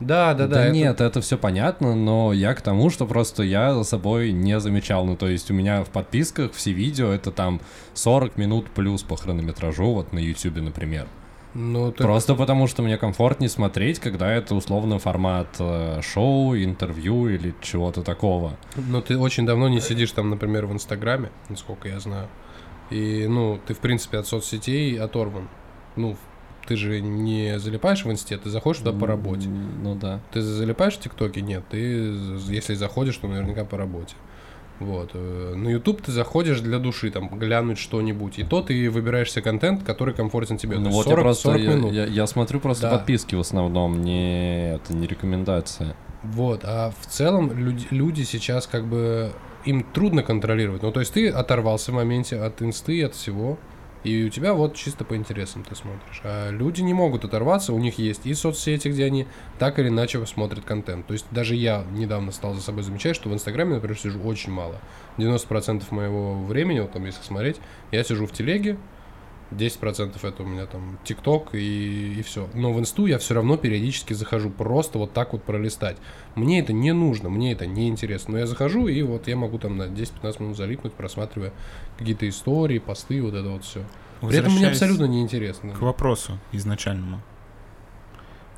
Да, 0.00 0.34
да, 0.34 0.46
да. 0.46 0.54
Да 0.54 0.64
это- 0.66 0.72
нет, 0.74 1.00
это 1.00 1.20
все 1.20 1.36
понятно, 1.36 1.94
но 1.94 2.32
я 2.32 2.54
к 2.54 2.60
тому, 2.62 2.88
что 2.90 3.06
просто 3.06 3.42
я 3.42 3.74
за 3.74 3.82
собой 3.84 4.32
не 4.32 4.60
замечал. 4.60 5.04
Ну, 5.04 5.16
то 5.16 5.28
есть 5.28 5.50
у 5.50 5.54
меня 5.54 5.82
в 5.84 5.88
подписках 5.88 6.52
все 6.52 6.72
видео 6.72 7.08
это 7.10 7.30
там 7.32 7.60
40 7.94 8.36
минут 8.36 8.70
плюс 8.70 9.02
по 9.02 9.16
хронометражу, 9.16 9.92
вот 9.92 10.12
на 10.12 10.18
YouTube, 10.20 10.58
например. 10.58 11.06
Ну, 11.54 11.90
ты- 11.90 12.04
Просто 12.04 12.34
потому, 12.34 12.66
что 12.68 12.82
мне 12.82 12.96
комфортнее 12.98 13.48
смотреть, 13.48 13.98
когда 13.98 14.30
это 14.30 14.54
условно 14.54 14.98
формат 14.98 15.48
э, 15.58 16.00
шоу, 16.02 16.54
интервью 16.56 17.28
или 17.28 17.54
чего-то 17.62 18.02
такого. 18.02 18.52
Но 18.76 19.00
ты 19.00 19.18
очень 19.18 19.46
давно 19.46 19.68
не 19.68 19.80
сидишь 19.80 20.12
там, 20.12 20.30
например, 20.30 20.66
в 20.66 20.72
Инстаграме, 20.72 21.30
насколько 21.48 21.88
я 21.88 21.98
знаю. 22.00 22.28
И, 22.90 23.26
ну, 23.28 23.58
ты, 23.66 23.74
в 23.74 23.78
принципе, 23.78 24.18
от 24.18 24.26
соцсетей 24.26 25.00
оторван. 25.00 25.48
Ну, 25.96 26.16
ты 26.68 26.76
же 26.76 27.00
не 27.00 27.58
залипаешь 27.58 28.04
в 28.04 28.10
Инсте, 28.12 28.36
ты 28.36 28.50
заходишь 28.50 28.82
туда 28.82 28.92
по 28.92 29.06
работе. 29.06 29.48
Ну 29.48 29.94
да. 29.94 30.20
Ты 30.32 30.40
залипаешь 30.42 30.94
в 30.94 31.00
ТикТоке? 31.00 31.40
Нет. 31.40 31.64
Ты, 31.70 32.14
если 32.48 32.74
заходишь, 32.74 33.16
то 33.16 33.26
наверняка 33.26 33.64
по 33.64 33.76
работе. 33.78 34.14
Вот. 34.80 35.10
э, 35.14 35.54
На 35.56 35.68
YouTube 35.70 36.02
ты 36.02 36.12
заходишь 36.12 36.60
для 36.60 36.78
души, 36.78 37.10
там, 37.10 37.28
глянуть 37.36 37.78
что-нибудь. 37.78 38.38
И 38.38 38.44
то 38.44 38.62
ты 38.62 38.88
выбираешь 38.90 39.32
себе 39.32 39.42
контент, 39.42 39.82
который 39.82 40.14
комфортен 40.14 40.56
тебе. 40.56 40.78
Ну 40.78 40.90
вот 40.90 41.04
40, 41.04 41.18
я 41.18 41.22
просто 41.24 41.42
40 41.48 41.60
я, 41.60 41.68
минут. 41.74 41.92
я- 41.92 42.06
я 42.06 42.26
смотрю 42.28 42.60
просто 42.60 42.82
Да. 42.90 42.96
подписки 42.96 43.34
в 43.34 43.40
основном, 43.40 44.00
не 44.02 44.74
это 44.74 44.94
не 44.94 45.06
рекомендация. 45.08 45.96
Вот, 46.22 46.60
а 46.64 46.92
в 47.00 47.06
целом 47.06 47.52
люди, 47.58 47.86
люди 47.90 48.22
сейчас 48.22 48.66
как 48.68 48.84
бы 48.86 49.32
им 49.64 49.82
трудно 49.82 50.22
контролировать. 50.22 50.82
Ну, 50.82 50.92
то 50.92 51.00
есть 51.00 51.12
ты 51.12 51.28
оторвался 51.28 51.90
в 51.90 51.94
моменте 51.96 52.38
от 52.40 52.62
инсты, 52.62 53.02
от 53.04 53.14
всего, 53.14 53.58
и 54.08 54.24
у 54.24 54.28
тебя 54.30 54.54
вот 54.54 54.74
чисто 54.74 55.04
по 55.04 55.16
интересам 55.16 55.64
ты 55.64 55.74
смотришь. 55.74 56.20
А 56.24 56.50
люди 56.50 56.80
не 56.80 56.94
могут 56.94 57.24
оторваться, 57.24 57.72
у 57.72 57.78
них 57.78 57.98
есть 57.98 58.26
и 58.26 58.34
соцсети, 58.34 58.88
где 58.88 59.04
они 59.04 59.26
так 59.58 59.78
или 59.78 59.88
иначе 59.88 60.24
смотрят 60.26 60.64
контент. 60.64 61.06
То 61.06 61.12
есть 61.12 61.26
даже 61.30 61.54
я 61.54 61.84
недавно 61.92 62.32
стал 62.32 62.54
за 62.54 62.62
собой 62.62 62.82
замечать, 62.82 63.14
что 63.14 63.28
в 63.28 63.34
Инстаграме, 63.34 63.74
например, 63.74 63.98
сижу 63.98 64.20
очень 64.20 64.52
мало. 64.52 64.76
90% 65.18 65.84
моего 65.90 66.42
времени, 66.42 66.80
вот 66.80 66.92
там 66.92 67.04
если 67.04 67.22
смотреть, 67.22 67.56
я 67.90 68.02
сижу 68.02 68.26
в 68.26 68.32
телеге, 68.32 68.78
10% 69.50 70.16
это 70.22 70.42
у 70.42 70.46
меня 70.46 70.66
там 70.66 70.98
ТикТок 71.04 71.54
и, 71.54 72.14
и 72.18 72.22
все. 72.22 72.48
Но 72.54 72.72
в 72.72 72.78
инсту 72.78 73.06
я 73.06 73.18
все 73.18 73.34
равно 73.34 73.56
периодически 73.56 74.12
захожу 74.12 74.50
просто 74.50 74.98
вот 74.98 75.12
так 75.12 75.32
вот 75.32 75.42
пролистать. 75.42 75.96
Мне 76.34 76.60
это 76.60 76.72
не 76.72 76.92
нужно, 76.92 77.28
мне 77.28 77.52
это 77.52 77.66
не 77.66 77.88
интересно. 77.88 78.32
Но 78.32 78.38
я 78.38 78.46
захожу 78.46 78.88
и 78.88 79.02
вот 79.02 79.28
я 79.28 79.36
могу 79.36 79.58
там 79.58 79.76
на 79.76 79.84
10-15 79.84 80.42
минут 80.42 80.56
залипнуть, 80.56 80.92
просматривая 80.92 81.52
какие-то 81.98 82.28
истории, 82.28 82.78
посты, 82.78 83.22
вот 83.22 83.34
это 83.34 83.48
вот 83.48 83.64
все. 83.64 83.84
При 84.20 84.36
этом 84.36 84.52
мне 84.52 84.68
абсолютно 84.68 85.04
не 85.04 85.22
интересно. 85.22 85.72
К 85.72 85.80
вопросу 85.80 86.38
изначальному. 86.52 87.22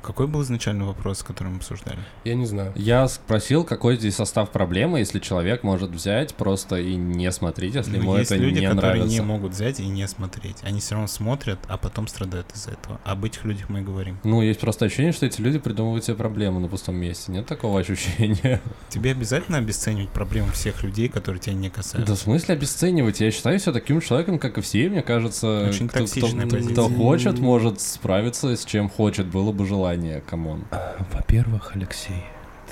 Какой 0.01 0.27
был 0.27 0.41
изначальный 0.41 0.85
вопрос, 0.85 1.21
который 1.23 1.49
мы 1.49 1.57
обсуждали? 1.57 1.99
Я 2.23 2.35
не 2.35 2.45
знаю. 2.45 2.73
Я 2.75 3.07
спросил, 3.07 3.63
какой 3.63 3.97
здесь 3.97 4.15
состав 4.15 4.49
проблемы, 4.49 4.99
если 4.99 5.19
человек 5.19 5.63
может 5.63 5.91
взять 5.91 6.33
просто 6.35 6.77
и 6.77 6.95
не 6.95 7.31
смотреть, 7.31 7.75
если 7.75 7.91
Ну, 7.97 8.03
ему 8.03 8.17
есть 8.17 8.31
это 8.31 8.41
люди, 8.41 8.59
не 8.59 8.65
которые 8.67 8.95
нравится. 8.95 9.07
не 9.13 9.21
могут 9.21 9.51
взять 9.53 9.79
и 9.79 9.87
не 9.87 10.07
смотреть. 10.07 10.57
Они 10.63 10.79
все 10.79 10.95
равно 10.95 11.07
смотрят, 11.07 11.59
а 11.67 11.77
потом 11.77 12.07
страдают 12.07 12.47
из-за 12.55 12.71
этого. 12.71 12.99
Об 13.03 13.25
этих 13.25 13.45
людях 13.45 13.69
мы 13.69 13.79
и 13.79 13.83
говорим. 13.83 14.17
Ну, 14.23 14.41
есть 14.41 14.59
просто 14.59 14.85
ощущение, 14.85 15.11
что 15.11 15.25
эти 15.25 15.39
люди 15.41 15.59
придумывают 15.59 16.03
себе 16.03 16.15
проблемы 16.17 16.59
на 16.59 16.67
пустом 16.67 16.95
месте. 16.95 17.31
Нет 17.31 17.45
такого 17.45 17.79
ощущения? 17.79 18.59
Тебе 18.89 19.11
обязательно 19.11 19.57
обесценивать 19.59 20.09
проблемы 20.09 20.51
всех 20.51 20.83
людей, 20.83 21.09
которые 21.09 21.39
тебя 21.41 21.55
не 21.55 21.69
касаются? 21.69 22.11
Да 22.11 22.15
в 22.17 22.19
смысле 22.19 22.55
обесценивать? 22.55 23.19
Я 23.21 23.29
считаю 23.31 23.59
себя 23.59 23.73
таким 23.73 24.01
человеком, 24.01 24.39
как 24.39 24.57
и 24.57 24.61
все, 24.61 24.89
мне 24.89 25.01
кажется. 25.03 25.67
Очень 25.69 25.87
кто, 25.87 26.05
кто- 26.05 26.27
кто 26.27 26.45
позиция. 26.47 26.89
хочет, 26.97 27.39
может 27.39 27.79
справиться 27.81 28.55
с 28.55 28.65
чем 28.65 28.89
хочет. 28.89 29.27
Было 29.27 29.51
бы 29.51 29.65
желание, 29.67 29.90
come 30.21 30.46
on. 30.46 30.65
Во-первых, 31.11 31.71
Алексей, 31.75 32.23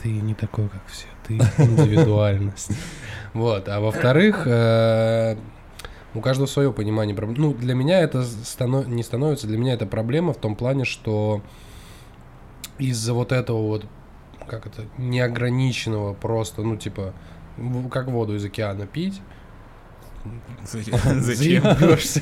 ты 0.02 0.10
не 0.10 0.34
такой, 0.34 0.70
как 0.70 0.82
все. 0.88 1.08
Ты 1.28 1.36
индивидуальность. 1.64 2.72
Вот. 3.34 3.70
А 3.70 3.80
во-вторых, 3.80 4.48
э, 4.48 5.36
у 6.16 6.22
каждого 6.22 6.48
свое 6.48 6.74
понимание 6.74 7.16
проблем. 7.16 7.40
Ну, 7.40 7.54
для 7.54 7.76
меня 7.76 8.00
это 8.00 8.22
станов- 8.24 8.88
не 8.88 9.04
становится, 9.04 9.46
для 9.46 9.58
меня 9.58 9.74
это 9.74 9.86
проблема 9.86 10.34
в 10.34 10.38
том 10.38 10.56
плане, 10.56 10.84
что 10.86 11.42
из-за 12.80 13.14
вот 13.14 13.32
этого 13.32 13.62
вот, 13.62 13.86
как 14.48 14.66
это, 14.66 14.86
неограниченного 14.98 16.14
просто, 16.16 16.64
ну, 16.64 16.76
типа, 16.76 17.14
как 17.92 18.08
воду 18.08 18.36
из 18.36 18.44
океана 18.44 18.88
пить. 18.88 19.22
Зачем? 20.72 20.98
заебёшься. 21.22 22.22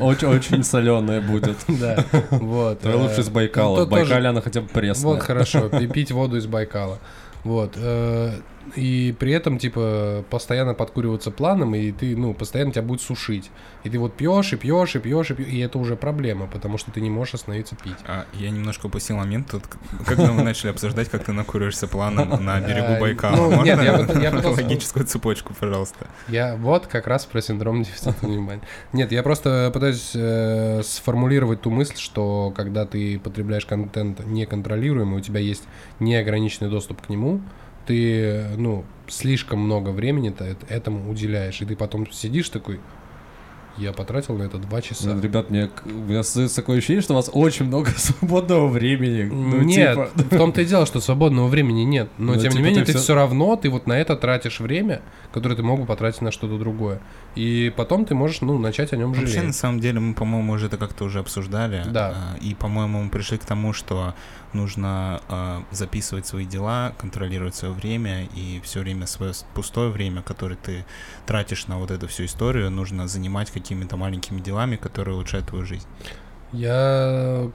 Очень, 0.00 0.62
соленая 0.62 1.20
будет. 1.20 1.56
Да, 1.68 2.04
вот. 2.30 2.84
Лучше 2.84 3.20
из 3.22 3.28
Байкала. 3.28 3.74
В 3.84 3.88
тоже- 3.88 3.90
Байкале 3.90 4.28
она 4.28 4.40
хотя 4.40 4.60
бы 4.60 4.68
пресная. 4.68 5.14
Вот 5.14 5.22
хорошо, 5.22 5.68
пи- 5.68 5.86
пить 5.86 6.12
воду 6.12 6.36
из 6.36 6.46
Байкала. 6.46 6.98
Вот. 7.44 7.74
э, 7.76 8.32
И 8.76 9.14
при 9.18 9.32
этом, 9.32 9.56
типа, 9.58 10.24
постоянно 10.28 10.74
подкуриваться 10.74 11.30
планом, 11.30 11.74
и 11.74 11.90
ты, 11.90 12.14
ну, 12.14 12.34
постоянно 12.34 12.70
тебя 12.72 12.82
будет 12.82 13.00
сушить. 13.00 13.50
И 13.82 13.88
ты 13.88 13.98
вот 13.98 14.12
пьешь, 14.14 14.52
и 14.52 14.56
пьешь, 14.56 14.94
и 14.94 14.98
пьешь, 14.98 15.30
и 15.30 15.34
пьешь, 15.34 15.48
и 15.48 15.58
это 15.60 15.78
уже 15.78 15.96
проблема, 15.96 16.46
потому 16.46 16.76
что 16.76 16.90
ты 16.90 17.00
не 17.00 17.08
можешь 17.08 17.32
остановиться 17.34 17.76
пить. 17.76 17.96
А, 18.06 18.26
я 18.34 18.50
немножко 18.50 18.86
упустил 18.86 19.16
момент 19.16 19.50
тут, 19.50 19.62
когда 20.04 20.30
мы 20.32 20.42
начали 20.42 20.70
обсуждать, 20.70 21.08
как 21.08 21.24
ты 21.24 21.32
накуриваешься 21.32 21.86
планом 21.88 22.44
на 22.44 22.60
берегу 22.60 22.92
А, 22.96 23.00
Байкала. 23.00 23.36
ну, 23.36 23.56
Можно 23.56 24.20
я 24.20 24.30
логическую 24.50 25.06
цепочку, 25.06 25.54
пожалуйста? 25.58 26.06
Я 26.28 26.54
вот 26.56 26.86
как 26.88 27.06
раз 27.06 27.24
про 27.24 27.40
синдром 27.40 27.82
дефицита 27.84 28.14
внимания. 28.26 28.60
Нет, 28.92 29.12
я 29.12 29.22
просто 29.22 29.70
пытаюсь 29.72 30.10
э, 30.14 30.82
сформулировать 30.84 31.62
ту 31.62 31.70
мысль, 31.70 31.96
что 31.96 32.52
когда 32.54 32.84
ты 32.84 33.18
потребляешь 33.18 33.64
контент 33.64 34.26
неконтролируемый, 34.26 35.18
у 35.18 35.22
тебя 35.22 35.40
есть 35.40 35.64
неограниченный 36.00 36.70
доступ 36.70 37.00
к 37.00 37.08
нему, 37.08 37.27
ты, 37.86 38.44
ну, 38.56 38.84
слишком 39.06 39.60
много 39.60 39.90
времени-то 39.90 40.44
эт- 40.44 40.66
этому 40.68 41.10
уделяешь, 41.10 41.60
и 41.62 41.64
ты 41.64 41.74
потом 41.76 42.10
сидишь 42.12 42.48
такой, 42.50 42.80
я 43.78 43.92
потратил 43.92 44.36
на 44.36 44.42
это 44.42 44.58
два 44.58 44.82
часа. 44.82 45.14
Ну, 45.14 45.20
Ребят, 45.22 45.50
мне, 45.50 45.70
у 45.86 45.88
меня 45.88 46.22
такое 46.54 46.78
ощущение, 46.78 47.00
что 47.00 47.14
у 47.14 47.16
вас 47.16 47.30
очень 47.32 47.66
много 47.66 47.90
свободного 47.96 48.66
времени. 48.68 49.22
Ну, 49.22 49.62
нет, 49.62 49.94
типа, 49.94 50.10
в 50.14 50.36
том-то 50.36 50.62
и 50.62 50.64
дело, 50.64 50.84
что 50.84 51.00
свободного 51.00 51.46
времени 51.48 51.82
нет. 51.82 52.08
Но 52.18 52.34
Ну, 52.34 52.40
тем 52.40 52.50
не 52.50 52.56
типа, 52.56 52.64
менее, 52.66 52.84
ты 52.84 52.98
все 52.98 53.14
равно, 53.14 53.56
ты 53.56 53.70
вот 53.70 53.86
на 53.86 53.92
это 53.98 54.16
тратишь 54.16 54.60
время, 54.60 55.00
которое 55.32 55.54
ты 55.54 55.62
мог 55.62 55.80
бы 55.80 55.86
потратить 55.86 56.22
на 56.22 56.32
что-то 56.32 56.58
другое. 56.58 57.00
И 57.38 57.72
потом 57.76 58.04
ты 58.04 58.16
можешь, 58.16 58.40
ну, 58.40 58.58
начать 58.58 58.92
о 58.92 58.96
нем 58.96 59.12
Вообще, 59.12 59.36
на 59.36 59.42
жалеть. 59.42 59.54
самом 59.56 59.78
деле, 59.78 60.00
мы, 60.00 60.14
по-моему, 60.14 60.54
уже 60.54 60.66
это 60.66 60.76
как-то 60.76 61.04
уже 61.04 61.20
обсуждали. 61.20 61.84
Да. 61.88 62.12
А, 62.16 62.36
И, 62.40 62.56
по-моему, 62.56 63.04
мы 63.04 63.10
пришли 63.10 63.38
к 63.38 63.44
тому, 63.44 63.72
что 63.72 64.14
нужно 64.52 65.20
а, 65.28 65.62
записывать 65.70 66.26
свои 66.26 66.44
дела, 66.44 66.94
контролировать 66.98 67.54
свое 67.54 67.72
время, 67.72 68.24
и 68.34 68.60
все 68.64 68.80
время 68.80 69.06
свое 69.06 69.32
пустое 69.54 69.90
время, 69.90 70.20
которое 70.22 70.56
ты 70.56 70.84
тратишь 71.26 71.68
на 71.68 71.78
вот 71.78 71.92
эту 71.92 72.08
всю 72.08 72.24
историю, 72.24 72.72
нужно 72.72 73.06
занимать 73.06 73.52
какими-то 73.52 73.96
маленькими 73.96 74.40
делами, 74.40 74.74
которые 74.74 75.14
улучшают 75.14 75.46
твою 75.46 75.64
жизнь. 75.64 75.86
Я 76.52 77.50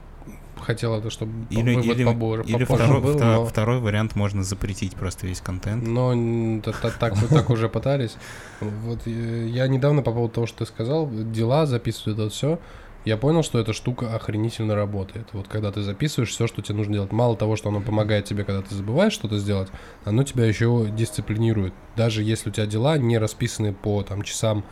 хотел 0.64 0.96
это, 0.98 1.10
чтобы 1.10 1.32
Или, 1.50 1.74
вывод 1.76 1.96
или, 1.96 2.04
побо- 2.04 2.44
или 2.44 2.64
попозже 2.64 2.84
второй, 2.84 3.02
был, 3.02 3.14
вто- 3.14 3.24
но, 3.24 3.46
второй 3.46 3.80
вариант 3.80 4.16
можно 4.16 4.42
запретить 4.42 4.94
просто 4.94 5.26
весь 5.26 5.40
контент. 5.40 5.86
но 5.86 6.60
так, 6.62 6.98
так 6.98 7.50
уже 7.50 7.68
пытались. 7.68 8.16
Вот 8.60 9.00
э, 9.06 9.46
я 9.48 9.68
недавно 9.68 10.02
по 10.02 10.12
поводу 10.12 10.34
того, 10.34 10.46
что 10.46 10.58
ты 10.58 10.66
сказал, 10.66 11.08
дела 11.10 11.66
записывают 11.66 12.18
это 12.18 12.30
все. 12.30 12.58
Я 13.04 13.18
понял, 13.18 13.42
что 13.42 13.58
эта 13.58 13.74
штука 13.74 14.14
охренительно 14.14 14.74
работает. 14.74 15.28
Вот 15.34 15.46
когда 15.46 15.70
ты 15.70 15.82
записываешь 15.82 16.30
все, 16.30 16.46
что 16.46 16.62
тебе 16.62 16.76
нужно 16.78 16.94
делать, 16.94 17.12
мало 17.12 17.36
того, 17.36 17.54
что 17.54 17.68
оно 17.68 17.82
помогает 17.82 18.24
тебе, 18.24 18.44
когда 18.44 18.62
ты 18.62 18.74
забываешь 18.74 19.12
что-то 19.12 19.38
сделать, 19.38 19.68
оно 20.04 20.22
тебя 20.24 20.46
еще 20.46 20.88
дисциплинирует. 20.90 21.74
Даже 21.96 22.22
если 22.22 22.48
у 22.48 22.52
тебя 22.52 22.64
дела 22.64 22.96
не 22.96 23.18
расписаны 23.18 23.74
по 23.74 24.02
там 24.02 24.22
часам, 24.22 24.64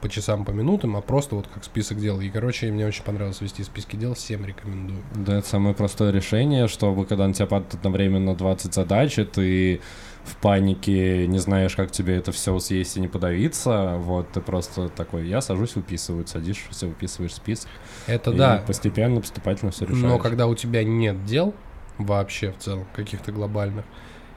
по 0.00 0.08
часам, 0.08 0.44
по 0.44 0.52
минутам, 0.52 0.96
а 0.96 1.00
просто 1.00 1.34
вот 1.34 1.48
как 1.52 1.64
список 1.64 1.98
дел. 1.98 2.20
И, 2.20 2.28
короче, 2.30 2.70
мне 2.70 2.86
очень 2.86 3.02
понравилось 3.02 3.40
вести 3.40 3.64
списки 3.64 3.96
дел, 3.96 4.14
всем 4.14 4.46
рекомендую. 4.46 5.02
Да, 5.14 5.38
это 5.38 5.48
самое 5.48 5.74
простое 5.74 6.12
решение, 6.12 6.68
чтобы 6.68 7.04
когда 7.04 7.26
на 7.26 7.34
тебя 7.34 7.46
падает 7.46 7.74
одновременно 7.74 8.36
20 8.36 8.72
задач, 8.72 9.18
и 9.18 9.24
ты 9.24 9.80
в 10.24 10.36
панике 10.36 11.26
не 11.26 11.38
знаешь, 11.38 11.74
как 11.74 11.90
тебе 11.90 12.16
это 12.16 12.32
все 12.32 12.56
съесть 12.58 12.96
и 12.96 13.00
не 13.00 13.08
подавиться, 13.08 13.96
вот 13.98 14.30
ты 14.32 14.40
просто 14.40 14.88
такой, 14.88 15.26
я 15.26 15.40
сажусь, 15.40 15.74
выписываю, 15.74 16.26
садишься, 16.26 16.86
выписываешь 16.86 17.34
список, 17.34 17.70
Это 18.06 18.30
и 18.30 18.36
да. 18.36 18.62
постепенно, 18.66 19.20
поступательно 19.20 19.72
все 19.72 19.84
решаешь. 19.84 20.02
Но 20.02 20.18
когда 20.18 20.46
у 20.46 20.54
тебя 20.54 20.84
нет 20.84 21.24
дел 21.24 21.54
вообще 21.98 22.52
в 22.52 22.58
целом, 22.58 22.86
каких-то 22.94 23.32
глобальных, 23.32 23.84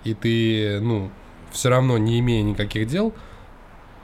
и 0.04 0.14
ты, 0.14 0.80
ну, 0.80 1.12
все 1.52 1.70
равно 1.70 1.98
не 1.98 2.20
имея 2.20 2.44
никаких 2.44 2.88
дел, 2.88 3.14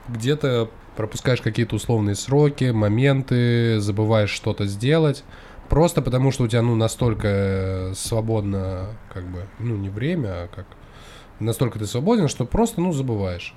где-то 0.07 0.69
пропускаешь 0.95 1.41
какие-то 1.41 1.75
условные 1.75 2.15
сроки, 2.15 2.71
моменты, 2.71 3.79
забываешь 3.79 4.29
что-то 4.29 4.65
сделать, 4.65 5.23
просто 5.69 6.01
потому 6.01 6.31
что 6.31 6.43
у 6.43 6.47
тебя, 6.47 6.61
ну, 6.61 6.75
настолько 6.75 7.27
э, 7.27 7.93
свободно, 7.95 8.87
как 9.13 9.25
бы, 9.25 9.45
ну, 9.59 9.75
не 9.75 9.89
время, 9.89 10.27
а 10.29 10.49
как 10.53 10.65
настолько 11.39 11.79
ты 11.79 11.85
свободен, 11.85 12.27
что 12.27 12.45
просто, 12.45 12.81
ну, 12.81 12.91
забываешь. 12.93 13.53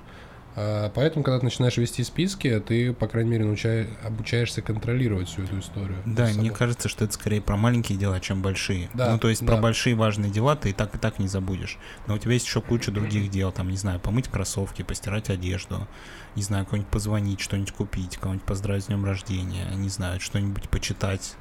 А, 0.55 0.91
поэтому, 0.93 1.23
когда 1.23 1.39
ты 1.39 1.45
начинаешь 1.45 1.77
вести 1.77 2.03
списки, 2.03 2.59
ты, 2.59 2.93
по 2.93 3.07
крайней 3.07 3.31
мере, 3.31 3.45
науча- 3.45 3.87
обучаешься 4.03 4.61
контролировать 4.61 5.29
всю 5.29 5.43
эту 5.43 5.59
историю. 5.59 5.97
Да, 6.05 6.27
мне 6.35 6.51
кажется, 6.51 6.89
что 6.89 7.05
это 7.05 7.13
скорее 7.13 7.41
про 7.41 7.55
маленькие 7.57 7.97
дела, 7.97 8.19
чем 8.19 8.41
большие. 8.41 8.89
Да, 8.93 9.11
ну, 9.11 9.19
то 9.19 9.29
есть 9.29 9.41
да. 9.41 9.53
про 9.53 9.61
большие 9.61 9.95
важные 9.95 10.31
дела 10.31 10.55
ты 10.55 10.71
и 10.71 10.73
так 10.73 10.95
и 10.95 10.97
так 10.97 11.19
не 11.19 11.27
забудешь. 11.27 11.77
Но 12.07 12.15
у 12.15 12.17
тебя 12.17 12.33
есть 12.33 12.45
еще 12.45 12.61
куча 12.61 12.91
других 12.91 13.29
дел, 13.29 13.51
там, 13.51 13.69
не 13.69 13.77
знаю, 13.77 13.99
помыть 13.99 14.27
кроссовки, 14.27 14.81
постирать 14.81 15.29
одежду, 15.29 15.87
не 16.35 16.43
знаю, 16.43 16.65
кого-нибудь 16.65 16.91
позвонить, 16.91 17.39
что-нибудь 17.39 17.71
купить, 17.71 18.17
кого-нибудь 18.17 18.45
поздравить 18.45 18.83
с 18.83 18.87
днем 18.87 19.05
рождения, 19.05 19.65
не 19.75 19.89
знаю, 19.89 20.19
что-нибудь 20.19 20.69
почитать, 20.69 21.35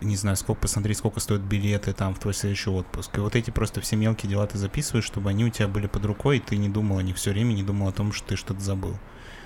не 0.00 0.16
знаю, 0.16 0.36
сколько 0.36 0.62
посмотреть, 0.62 0.98
сколько 0.98 1.20
стоят 1.20 1.42
билеты 1.42 1.92
там 1.92 2.14
в 2.14 2.18
твой 2.18 2.34
следующий 2.34 2.70
отпуск. 2.70 3.16
И 3.16 3.20
вот 3.20 3.36
эти 3.36 3.50
просто 3.50 3.80
все 3.80 3.96
мелкие 3.96 4.30
дела 4.30 4.46
ты 4.46 4.58
записываешь, 4.58 5.04
чтобы 5.04 5.30
они 5.30 5.44
у 5.44 5.50
тебя 5.50 5.68
были 5.68 5.86
под 5.86 6.04
рукой, 6.04 6.38
и 6.38 6.40
ты 6.40 6.56
не 6.56 6.68
думал 6.68 6.98
о 6.98 7.02
них 7.02 7.16
все 7.16 7.32
время, 7.32 7.52
не 7.52 7.62
думал 7.62 7.88
о 7.88 7.92
том, 7.92 8.12
что 8.12 8.28
ты 8.28 8.36
что-то 8.36 8.60
забыл. 8.60 8.98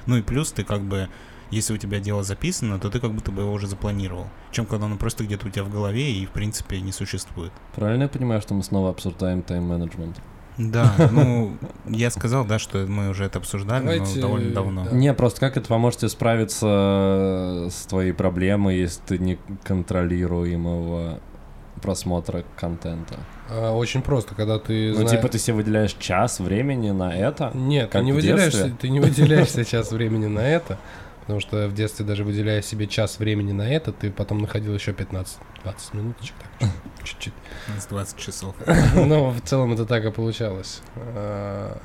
Ну 0.07 0.17
и 0.17 0.23
плюс 0.23 0.53
ты 0.53 0.65
как 0.65 0.83
бы 0.83 1.09
если 1.51 1.75
у 1.75 1.77
тебя 1.77 1.99
дело 1.99 2.23
записано, 2.23 2.79
то 2.79 2.91
ты 2.91 3.01
как 3.01 3.13
будто 3.13 3.33
бы 3.33 3.43
его 3.43 3.53
уже 3.53 3.67
запланировал. 3.67 4.29
Чем 4.53 4.67
когда 4.67 4.87
оно 4.87 4.97
просто 4.97 5.25
где-то 5.25 5.49
у 5.49 5.51
тебя 5.51 5.65
в 5.65 5.71
голове 5.71 6.13
и, 6.13 6.25
в 6.25 6.31
принципе, 6.31 6.81
не 6.81 6.93
существует. 6.93 7.53
Правильно 7.75 8.05
я 8.05 8.09
понимаю, 8.09 8.41
что 8.41 8.55
мы 8.55 8.63
снова 8.63 8.91
обсуждаем 8.91 9.43
тайм-менеджмент? 9.43 10.21
Да, 10.61 10.93
ну, 11.13 11.57
я 11.89 12.11
сказал, 12.11 12.45
да, 12.45 12.59
что 12.59 12.79
мы 12.87 13.09
уже 13.09 13.25
это 13.25 13.39
обсуждали, 13.39 13.83
Давайте, 13.83 14.17
но 14.17 14.21
довольно 14.21 14.55
давно. 14.55 14.85
да. 14.85 14.91
Не, 14.91 15.15
просто 15.15 15.41
как 15.41 15.57
это 15.57 15.67
поможет 15.69 16.01
тебе 16.01 16.09
справиться 16.11 17.69
с 17.71 17.87
твоей 17.87 18.13
проблемой, 18.13 18.77
если 18.79 19.01
ты 19.07 19.19
не 19.19 19.39
контролируемого 19.65 21.21
просмотра 21.83 22.45
контента? 22.57 23.15
А, 23.49 23.73
Очень 23.75 24.03
просто, 24.03 24.35
когда 24.35 24.59
ты 24.59 24.91
Ну, 24.91 24.97
зна- 24.97 25.07
типа, 25.09 25.29
ты 25.29 25.39
себе 25.39 25.57
выделяешь 25.57 25.95
час 25.95 26.41
времени 26.41 26.91
на 26.91 27.15
это? 27.17 27.51
Нет, 27.55 27.91
как 27.91 28.03
ты 28.03 28.05
не 28.07 28.13
в 28.13 28.17
выделяешь, 28.17 28.53
детстве? 28.53 28.75
ты 28.79 28.89
не 28.91 29.01
выделяешь 29.01 29.49
сейчас 29.51 29.91
времени 29.93 30.27
на 30.27 30.41
это, 30.41 30.79
потому 31.31 31.41
что 31.41 31.69
в 31.69 31.75
детстве 31.75 32.05
даже 32.05 32.25
выделяя 32.25 32.61
себе 32.61 32.89
час 32.89 33.21
времени 33.21 33.53
на 33.53 33.63
это, 33.63 33.93
ты 33.93 34.11
потом 34.11 34.39
находил 34.39 34.75
еще 34.75 34.91
15-20 34.91 35.37
минуточек, 35.93 36.35
так, 36.59 36.69
чуть-чуть. 37.05 37.33
С 37.79 37.87
20 37.87 38.17
часов. 38.19 38.57
Но 38.97 39.31
в 39.31 39.41
целом 39.43 39.73
это 39.73 39.87
так 39.87 40.05
и 40.05 40.11
получалось. 40.11 40.83
А, 40.97 41.79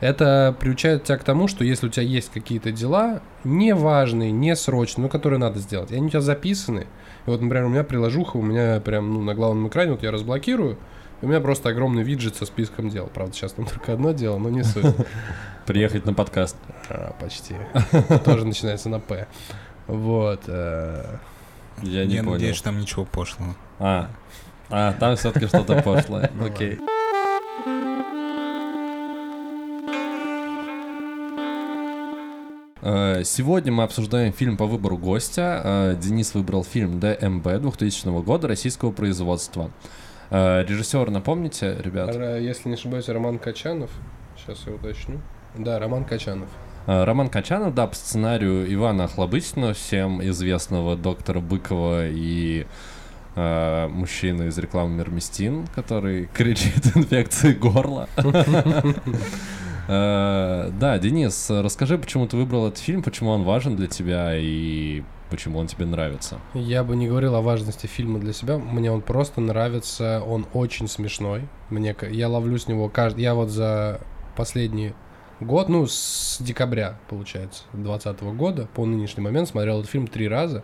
Это 0.00 0.56
приучает 0.58 1.04
тебя 1.04 1.18
к 1.18 1.24
тому, 1.24 1.48
что 1.48 1.64
если 1.64 1.86
у 1.86 1.90
тебя 1.90 2.04
есть 2.04 2.32
какие-то 2.32 2.72
дела, 2.72 3.20
неважные, 3.44 4.32
не 4.32 4.56
срочные, 4.56 5.02
но 5.02 5.08
которые 5.10 5.38
надо 5.38 5.58
сделать, 5.58 5.90
и 5.90 5.94
они 5.94 6.06
у 6.06 6.08
тебя 6.08 6.22
записаны. 6.22 6.86
И 7.26 7.30
вот, 7.30 7.42
например, 7.42 7.66
у 7.66 7.68
меня 7.68 7.84
приложуха, 7.84 8.38
у 8.38 8.42
меня 8.42 8.80
прям 8.80 9.12
ну, 9.12 9.20
на 9.20 9.34
главном 9.34 9.68
экране, 9.68 9.92
вот 9.92 10.02
я 10.02 10.10
разблокирую, 10.10 10.78
у 11.22 11.26
меня 11.26 11.40
просто 11.40 11.68
огромный 11.70 12.02
виджет 12.02 12.36
со 12.36 12.44
списком 12.46 12.88
дел. 12.90 13.08
Правда, 13.12 13.32
сейчас 13.34 13.52
там 13.52 13.64
только 13.66 13.92
одно 13.92 14.12
дело, 14.12 14.38
но 14.38 14.48
не 14.50 14.62
суть. 14.64 14.84
Приехать 15.66 16.04
на 16.04 16.14
подкаст. 16.14 16.56
А, 16.90 17.14
почти. 17.20 17.54
Тоже 18.24 18.44
начинается 18.44 18.88
на 18.88 18.98
П. 19.00 19.26
Вот. 19.86 20.42
э, 20.48 21.16
Я 21.82 22.04
не 22.06 22.14
Я 22.14 22.20
понял. 22.22 22.32
надеюсь, 22.34 22.56
что 22.56 22.64
там 22.66 22.80
ничего 22.80 23.04
пошлого. 23.04 23.54
А, 23.78 24.10
А, 24.70 24.92
там 24.94 25.16
все-таки 25.16 25.46
что-то 25.46 25.80
пошлое. 25.84 26.30
Ну 26.34 26.46
Окей. 26.46 26.78
Э, 32.80 33.22
Сегодня 33.24 33.72
мы 33.72 33.84
обсуждаем 33.84 34.32
фильм 34.32 34.56
по 34.56 34.66
выбору 34.66 34.96
гостя. 34.96 35.60
Э, 35.64 35.96
Денис 36.00 36.34
выбрал 36.34 36.64
фильм 36.64 36.98
ДМБ 37.00 37.44
2000 37.60 38.22
года 38.22 38.48
российского 38.48 38.90
производства. 38.92 39.70
Э, 40.32 40.64
Режиссер, 40.66 41.10
напомните, 41.10 41.76
ребят? 41.84 42.14
Если 42.40 42.68
не 42.68 42.74
ошибаюсь, 42.74 43.08
Роман 43.08 43.38
Качанов. 43.38 43.90
Сейчас 44.36 44.66
я 44.66 44.72
уточню. 44.72 45.20
Да, 45.58 45.78
Роман 45.78 46.04
Качанов. 46.04 46.48
Э, 46.86 47.04
Роман 47.04 47.28
Качанов, 47.28 47.74
да, 47.74 47.86
по 47.86 47.94
сценарию 47.94 48.72
Ивана 48.72 49.04
Охлобыстина, 49.04 49.74
всем 49.74 50.22
известного 50.22 50.96
доктора 50.96 51.40
Быкова 51.40 52.08
и 52.08 52.66
э, 53.36 53.88
мужчины 53.88 54.44
из 54.44 54.56
рекламы 54.56 54.96
Мермистин, 54.96 55.66
который 55.74 56.26
кричит 56.34 56.96
инфекции 56.96 57.52
горла. 57.52 58.08
Э, 59.88 60.70
Да, 60.78 60.96
Денис, 60.98 61.50
расскажи, 61.50 61.98
почему 61.98 62.28
ты 62.28 62.36
выбрал 62.36 62.68
этот 62.68 62.78
фильм, 62.78 63.02
почему 63.02 63.30
он 63.30 63.42
важен 63.42 63.74
для 63.74 63.88
тебя 63.88 64.30
и 64.36 65.02
почему 65.32 65.58
он 65.58 65.66
тебе 65.66 65.86
нравится. 65.86 66.38
Я 66.54 66.84
бы 66.84 66.94
не 66.94 67.08
говорил 67.08 67.34
о 67.34 67.40
важности 67.40 67.86
фильма 67.86 68.20
для 68.20 68.32
себя. 68.32 68.58
Мне 68.58 68.92
он 68.92 69.00
просто 69.00 69.40
нравится. 69.40 70.22
Он 70.26 70.46
очень 70.52 70.86
смешной. 70.86 71.48
Мне, 71.70 71.96
я 72.10 72.28
ловлю 72.28 72.58
с 72.58 72.68
него 72.68 72.88
каждый... 72.88 73.22
Я 73.22 73.34
вот 73.34 73.48
за 73.48 74.00
последний 74.36 74.92
год, 75.40 75.68
ну, 75.68 75.86
с 75.88 76.36
декабря, 76.40 76.98
получается, 77.08 77.64
2020 77.72 78.22
года, 78.36 78.68
по 78.74 78.84
нынешний 78.86 79.22
момент 79.22 79.48
смотрел 79.48 79.80
этот 79.80 79.90
фильм 79.90 80.06
три 80.06 80.28
раза. 80.28 80.62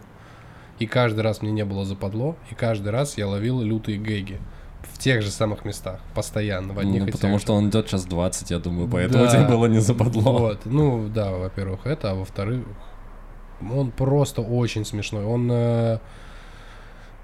И 0.78 0.86
каждый 0.86 1.20
раз 1.20 1.42
мне 1.42 1.50
не 1.50 1.64
было 1.64 1.84
западло. 1.84 2.36
И 2.50 2.54
каждый 2.54 2.90
раз 2.90 3.18
я 3.18 3.26
ловил 3.26 3.60
лютые 3.62 3.98
гэги. 3.98 4.38
В 4.82 4.98
тех 4.98 5.22
же 5.22 5.30
самых 5.30 5.64
местах. 5.64 6.00
Постоянно. 6.14 6.72
В 6.72 6.78
одних 6.78 7.02
Ну, 7.02 7.08
и 7.08 7.10
потому 7.10 7.34
тех 7.34 7.42
что 7.42 7.52
же. 7.54 7.58
он 7.58 7.68
идет 7.70 7.86
час 7.88 8.04
20, 8.04 8.50
я 8.52 8.58
думаю, 8.60 8.88
поэтому 8.88 9.24
Да. 9.24 9.30
тебе 9.32 9.48
было 9.48 9.66
не 9.66 9.80
западло. 9.80 10.38
Вот, 10.38 10.60
ну 10.66 11.08
да, 11.08 11.32
во-первых, 11.32 11.84
это, 11.86 12.12
а 12.12 12.14
во-вторых, 12.14 12.64
он 13.60 13.90
просто 13.90 14.42
очень 14.42 14.84
смешной. 14.84 15.24
Он, 15.24 15.48
э, 15.50 15.98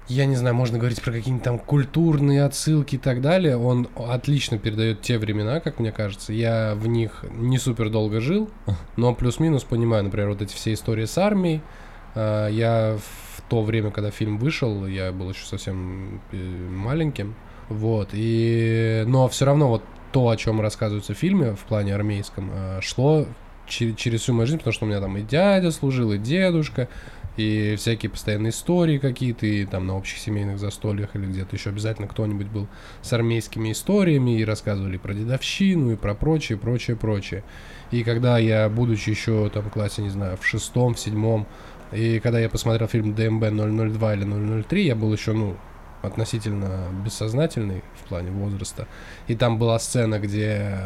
я 0.07 0.25
не 0.25 0.35
знаю, 0.35 0.55
можно 0.55 0.77
говорить 0.77 1.01
про 1.01 1.11
какие-нибудь 1.11 1.43
там 1.43 1.59
культурные 1.59 2.43
отсылки 2.43 2.95
и 2.95 2.97
так 2.97 3.21
далее. 3.21 3.57
Он 3.57 3.87
отлично 3.95 4.57
передает 4.57 5.01
те 5.01 5.17
времена, 5.17 5.59
как 5.59 5.79
мне 5.79 5.91
кажется. 5.91 6.33
Я 6.33 6.75
в 6.75 6.87
них 6.87 7.25
не 7.31 7.57
супер 7.57 7.89
долго 7.89 8.19
жил, 8.21 8.49
но 8.97 9.13
плюс-минус 9.15 9.63
понимаю, 9.63 10.03
например, 10.03 10.29
вот 10.29 10.41
эти 10.41 10.53
все 10.53 10.73
истории 10.73 11.05
с 11.05 11.17
армией. 11.17 11.61
Э, 12.15 12.49
Я 12.51 12.97
в 12.97 13.41
то 13.49 13.61
время, 13.61 13.91
когда 13.91 14.11
фильм 14.11 14.37
вышел, 14.37 14.85
я 14.87 15.11
был 15.11 15.29
еще 15.29 15.45
совсем 15.45 16.21
э, 16.31 16.37
маленьким. 16.37 17.35
Вот, 17.69 18.09
и... 18.13 19.03
Но 19.07 19.27
все 19.27 19.45
равно 19.45 19.69
вот 19.69 19.83
то, 20.11 20.29
о 20.29 20.37
чем 20.37 20.61
рассказывается 20.61 21.13
в 21.13 21.17
фильме 21.17 21.55
в 21.55 21.61
плане 21.61 21.95
армейском, 21.95 22.51
шло 22.81 23.25
че- 23.67 23.93
через 23.95 24.21
всю 24.21 24.33
мою 24.33 24.47
жизнь, 24.47 24.59
потому 24.59 24.73
что 24.73 24.85
у 24.85 24.87
меня 24.87 25.01
там 25.01 25.17
и 25.17 25.21
дядя 25.21 25.71
служил, 25.71 26.11
и 26.11 26.17
дедушка, 26.17 26.87
и 27.37 27.75
всякие 27.77 28.09
постоянные 28.09 28.51
истории 28.51 28.97
какие-то, 28.97 29.45
и 29.45 29.65
там 29.65 29.87
на 29.87 29.97
общих 29.97 30.19
семейных 30.19 30.57
застольях 30.57 31.15
или 31.15 31.25
где-то 31.25 31.55
еще 31.55 31.69
обязательно 31.69 32.07
кто-нибудь 32.07 32.47
был 32.47 32.67
с 33.01 33.11
армейскими 33.11 33.71
историями, 33.71 34.39
и 34.39 34.45
рассказывали 34.45 34.97
про 34.97 35.13
дедовщину, 35.13 35.91
и 35.91 35.95
про 35.95 36.15
прочее, 36.15 36.57
прочее, 36.57 36.95
прочее. 36.95 37.43
И 37.91 38.03
когда 38.03 38.37
я, 38.37 38.69
будучи 38.69 39.09
еще 39.09 39.49
там 39.49 39.63
в 39.63 39.69
классе, 39.69 40.01
не 40.01 40.09
знаю, 40.09 40.37
в 40.37 40.45
шестом, 40.45 40.93
в 40.95 40.99
седьмом, 40.99 41.45
и 41.91 42.19
когда 42.19 42.39
я 42.39 42.49
посмотрел 42.49 42.87
фильм 42.87 43.13
ДМБ 43.13 43.51
002 43.51 44.13
или 44.15 44.63
003, 44.63 44.85
я 44.85 44.95
был 44.95 45.13
еще, 45.13 45.33
ну, 45.33 45.55
относительно 46.01 46.85
бессознательный 47.03 47.83
в 47.95 48.07
плане 48.07 48.31
возраста. 48.31 48.87
И 49.27 49.35
там 49.35 49.57
была 49.57 49.77
сцена, 49.79 50.19
где 50.19 50.77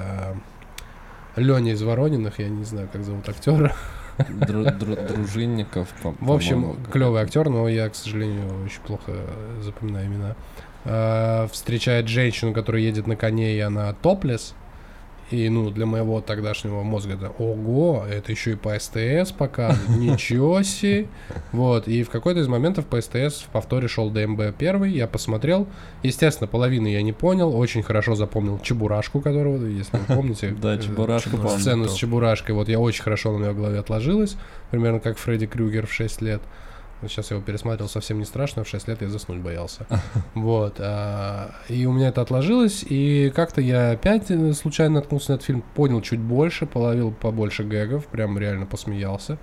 Леня 1.39 1.73
из 1.73 1.81
Ворониных, 1.81 2.39
я 2.39 2.49
не 2.49 2.63
знаю, 2.63 2.87
как 2.91 3.03
зовут 3.03 3.27
актера. 3.29 3.73
Дру- 4.17 4.77
дру- 4.77 5.07
Дружинников, 5.07 5.87
по- 6.03 6.13
В 6.19 6.31
общем, 6.31 6.75
клевый 6.91 7.21
актер, 7.21 7.49
но 7.49 7.67
я, 7.69 7.87
к 7.89 7.95
сожалению, 7.95 8.63
очень 8.65 8.81
плохо 8.81 9.13
запоминаю 9.61 10.07
имена. 10.07 10.35
А, 10.85 11.47
Встречает 11.51 12.07
женщину, 12.09 12.53
которая 12.53 12.81
едет 12.81 13.07
на 13.07 13.15
коне, 13.15 13.55
и 13.55 13.59
она 13.59 13.93
топлес. 13.93 14.55
И, 15.31 15.47
ну, 15.49 15.69
для 15.69 15.85
моего 15.85 16.21
тогдашнего 16.21 16.81
мозга 16.81 17.13
это 17.13 17.29
ого, 17.37 18.03
это 18.09 18.31
еще 18.31 18.51
и 18.51 18.55
по 18.55 18.77
СТС 18.79 19.31
пока, 19.31 19.75
ничего 19.87 20.63
себе. 20.63 21.07
Вот, 21.51 21.87
и 21.87 22.03
в 22.03 22.09
какой-то 22.09 22.39
из 22.39 22.47
моментов 22.47 22.85
по 22.85 22.99
СТС 22.99 23.41
в 23.41 23.49
повторе 23.51 23.87
шел 23.87 24.09
ДМБ 24.09 24.55
первый, 24.57 24.91
я 24.91 25.07
посмотрел. 25.07 25.67
Естественно, 26.01 26.47
половины 26.47 26.87
я 26.87 27.01
не 27.03 27.13
понял, 27.13 27.55
очень 27.55 27.83
хорошо 27.83 28.15
запомнил 28.15 28.59
Чебурашку, 28.59 29.21
которого, 29.21 29.63
если 29.65 29.97
вы 29.97 30.15
помните. 30.15 30.55
Да, 30.59 30.75
э, 30.75 30.79
Чебурашку 30.79 31.37
помню. 31.37 31.59
Сцену 31.59 31.87
с 31.87 31.93
Чебурашкой, 31.93 32.55
вот 32.55 32.67
я 32.67 32.79
очень 32.79 33.03
хорошо 33.03 33.37
на 33.37 33.45
ее 33.45 33.53
голове 33.53 33.79
отложилась, 33.79 34.35
примерно 34.71 34.99
как 34.99 35.17
Фредди 35.17 35.45
Крюгер 35.45 35.85
в 35.85 35.93
6 35.93 36.21
лет. 36.21 36.41
Сейчас 37.01 37.31
я 37.31 37.37
его 37.37 37.45
пересматривал, 37.45 37.89
совсем 37.89 38.19
не 38.19 38.25
страшно, 38.25 38.63
в 38.63 38.67
6 38.67 38.87
лет 38.89 39.01
я 39.01 39.07
заснуть 39.09 39.39
боялся. 39.39 39.85
Вот. 40.33 40.75
а, 40.79 41.51
И 41.69 41.85
у 41.85 41.93
меня 41.93 42.09
это 42.09 42.21
отложилось, 42.21 42.83
и 42.87 43.31
как-то 43.33 43.61
я 43.61 43.91
опять 43.91 44.29
э, 44.29 44.53
случайно 44.53 44.95
наткнулся 44.95 45.31
на 45.31 45.35
этот 45.35 45.45
фильм, 45.45 45.63
понял 45.75 46.01
чуть 46.01 46.19
больше, 46.19 46.65
половил 46.65 47.11
побольше 47.11 47.63
гэгов, 47.63 48.07
прям 48.07 48.37
реально 48.37 48.65
посмеялся. 48.65 49.37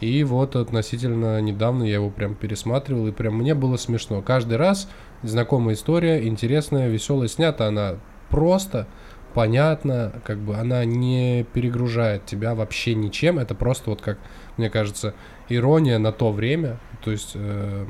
И 0.00 0.24
вот 0.24 0.56
относительно 0.56 1.40
недавно 1.40 1.84
я 1.84 1.94
его 1.94 2.10
прям 2.10 2.34
пересматривал, 2.34 3.06
и 3.06 3.12
прям 3.12 3.36
мне 3.36 3.54
было 3.54 3.76
смешно. 3.76 4.20
Каждый 4.20 4.58
раз 4.58 4.88
знакомая 5.22 5.74
история, 5.74 6.26
интересная, 6.26 6.88
веселая. 6.88 7.28
Снята 7.28 7.68
она 7.68 7.96
просто, 8.28 8.86
понятно, 9.32 10.12
как 10.24 10.38
бы 10.38 10.56
она 10.56 10.84
не 10.84 11.44
перегружает 11.54 12.26
тебя 12.26 12.54
вообще 12.54 12.94
ничем. 12.94 13.38
Это 13.38 13.54
просто 13.54 13.90
вот 13.90 14.02
как, 14.02 14.18
мне 14.56 14.68
кажется, 14.68 15.14
ирония 15.48 15.98
на 15.98 16.12
то 16.12 16.32
время. 16.32 16.78
То 17.02 17.10
есть 17.10 17.32
э, 17.34 17.86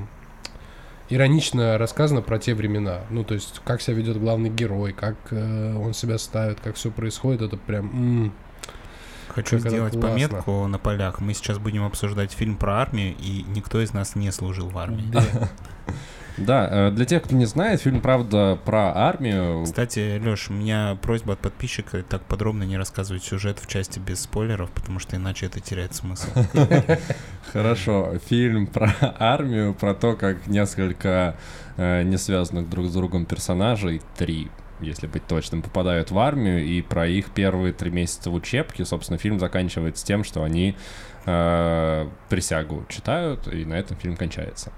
иронично 1.09 1.79
рассказано 1.79 2.23
про 2.23 2.39
те 2.39 2.55
времена. 2.55 3.01
Ну, 3.11 3.25
то 3.25 3.35
есть, 3.35 3.61
как 3.65 3.81
себя 3.83 3.97
ведет 3.97 4.19
главный 4.19 4.51
герой, 4.51 4.93
как 4.93 5.17
э, 5.31 5.77
он 5.77 5.95
себя 5.95 6.19
ставит, 6.19 6.61
как 6.61 6.77
все 6.77 6.91
происходит, 6.91 7.43
это 7.43 7.57
прям... 7.57 7.87
м, 8.27 8.33
Хочу 9.29 9.59
сделать 9.59 9.93
классно. 9.95 10.11
пометку 10.11 10.67
на 10.67 10.79
полях. 10.79 11.21
Мы 11.21 11.35
сейчас 11.35 11.59
будем 11.59 11.85
обсуждать 11.85 12.33
фильм 12.33 12.57
про 12.57 12.81
армию, 12.83 13.15
и 13.19 13.45
никто 13.49 13.81
из 13.81 13.93
нас 13.93 14.15
не 14.15 14.31
служил 14.31 14.69
в 14.69 14.79
армии. 14.79 15.05
Да, 15.13 15.23
э, 16.71 16.91
для 16.91 17.05
тех, 17.05 17.23
кто 17.23 17.35
не 17.35 17.47
знает, 17.47 17.81
фильм, 17.81 18.01
правда, 18.01 18.59
про 18.65 18.97
армию. 18.97 19.65
Кстати, 19.65 20.21
Леш, 20.23 20.51
у 20.51 20.53
меня 20.53 20.99
просьба 21.01 21.35
от 21.35 21.39
подписчика 21.39 22.03
так 22.03 22.23
подробно 22.23 22.65
не 22.65 22.77
рассказывать 22.77 23.23
сюжет 23.23 23.59
в 23.59 23.67
части 23.67 23.99
без 23.99 24.21
спойлеров, 24.21 24.71
потому 24.71 24.99
что 24.99 25.17
иначе 25.17 25.47
это 25.47 25.61
теряет 25.61 25.95
смысл. 25.95 26.29
Хорошо, 27.53 28.15
фильм 28.27 28.67
про 28.67 28.93
армию, 29.19 29.75
про 29.75 29.95
то, 29.95 30.15
как 30.15 30.47
несколько 30.47 31.37
э, 31.77 32.03
не 32.03 32.19
связанных 32.19 32.69
друг 32.69 32.87
с 32.87 32.93
другом 32.93 33.27
персонажей, 33.27 34.03
три, 34.17 34.51
если 34.81 35.07
быть 35.07 35.27
точным, 35.27 35.63
попадают 35.63 36.11
в 36.11 36.19
армию, 36.19 36.65
и 36.65 36.83
про 36.83 37.07
их 37.07 37.31
первые 37.31 37.73
три 37.73 37.91
месяца 37.91 38.31
в 38.31 38.35
учебке, 38.35 38.85
собственно, 38.85 39.19
фильм 39.19 39.39
заканчивается 39.39 40.05
тем, 40.05 40.25
что 40.25 40.43
они 40.43 40.77
э, 41.27 42.09
присягу 42.29 42.85
читают, 42.89 43.47
и 43.49 43.65
на 43.65 43.75
этом 43.75 43.97
фильм 43.97 44.17
кончается. 44.17 44.73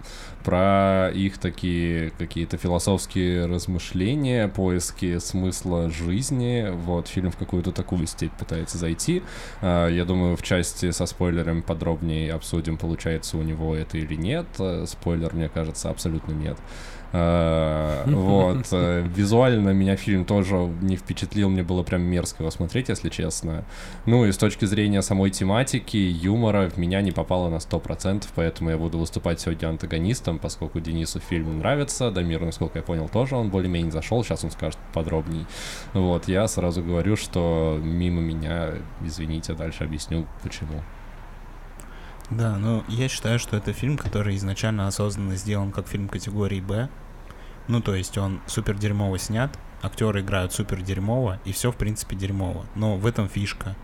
Про 0.45 1.11
их 1.13 1.39
такие 1.39 2.11
какие-то 2.11 2.57
философские 2.57 3.47
размышления, 3.47 4.47
поиски 4.47 5.19
смысла 5.19 5.91
жизни, 5.91 6.69
вот, 6.71 7.09
фильм 7.09 7.33
в 7.33 7.37
какую-то 7.37 7.73
такую 7.73 8.07
степь 8.07 8.33
пытается 8.33 8.79
зайти. 8.79 9.23
А, 9.61 9.89
Я 9.89 10.05
думаю, 10.05 10.37
в 10.37 10.43
части 10.43 10.93
со 10.93 11.07
спойлерами 11.07 11.63
подробнее 11.63 12.33
обсудим, 12.33 12.77
получается 12.77 13.37
у 13.39 13.43
него 13.43 13.75
это 13.75 13.99
или 13.99 14.15
нет. 14.15 14.47
Э, 14.59 14.85
Спойлер, 14.87 15.35
мне 15.35 15.49
кажется, 15.49 15.91
абсолютно 15.91 16.33
нет. 16.33 16.57
А, 16.57 16.96
Вот. 17.13 18.67
э, 18.73 19.07
Визуально 19.15 19.71
меня 19.71 19.97
фильм 19.97 20.25
тоже 20.25 20.57
не 20.81 20.97
впечатлил, 20.97 21.49
мне 21.49 21.63
было 21.63 21.83
прям 21.83 22.03
мерзко 22.03 22.43
его 22.43 22.51
смотреть, 22.51 22.89
если 22.89 23.09
честно. 23.09 23.65
Ну 24.07 24.25
и 24.25 24.33
с 24.33 24.37
точки 24.37 24.65
зрения 24.65 25.03
самой 25.03 25.31
тематики, 25.31 25.97
юмора 25.97 26.69
в 26.69 26.77
меня 26.77 27.01
не 27.01 27.13
попало 27.13 27.49
на 27.49 27.57
100%, 27.57 28.25
поэтому 28.35 28.71
я 28.71 28.79
буду 28.79 28.99
выступать 28.99 29.41
сегодня 29.41 29.69
антагонистом, 29.69 30.39
поскольку 30.39 30.81
Денису 30.81 31.21
фильм 31.21 31.59
нравится, 31.59 32.11
Дамир, 32.11 32.41
насколько 32.43 32.79
я 32.79 32.83
понял, 32.83 33.09
тоже 33.09 33.37
он 33.37 33.51
более-менее 33.51 33.93
зашел, 33.93 34.23
сейчас 34.25 34.45
он 34.45 34.51
скажет 34.51 34.79
подробней. 34.93 35.47
Вот, 35.93 36.29
я 36.29 36.47
сразу 36.49 36.83
говорю, 36.83 37.17
что 37.17 37.79
мимо 37.83 38.21
меня, 38.21 38.71
извините, 39.05 39.55
дальше 39.55 39.85
объясню, 39.85 40.27
почему. 40.43 40.83
Да, 42.31 42.57
ну 42.57 42.85
я 42.89 43.09
считаю, 43.09 43.39
что 43.39 43.57
это 43.57 43.73
фильм, 43.73 43.97
который 43.97 44.37
изначально 44.37 44.89
осознанно 44.89 45.37
сделан 45.37 45.71
как 45.71 45.87
фильм 45.87 46.09
категории 46.09 46.61
Б. 46.61 46.89
Ну, 47.69 47.81
то 47.81 47.95
есть 47.95 48.19
он 48.19 48.41
супер 48.47 48.77
дерьмово 48.77 49.19
снят, 49.19 49.57
актеры 49.83 50.21
играют 50.21 50.53
супер 50.53 50.83
дерьмово, 50.83 51.41
и 51.45 51.53
все 51.53 51.73
в 51.73 51.77
принципе 51.77 52.17
дерьмово. 52.17 52.67
Но 52.75 52.97
в 52.97 53.07
этом 53.07 53.29
фишка. 53.29 53.77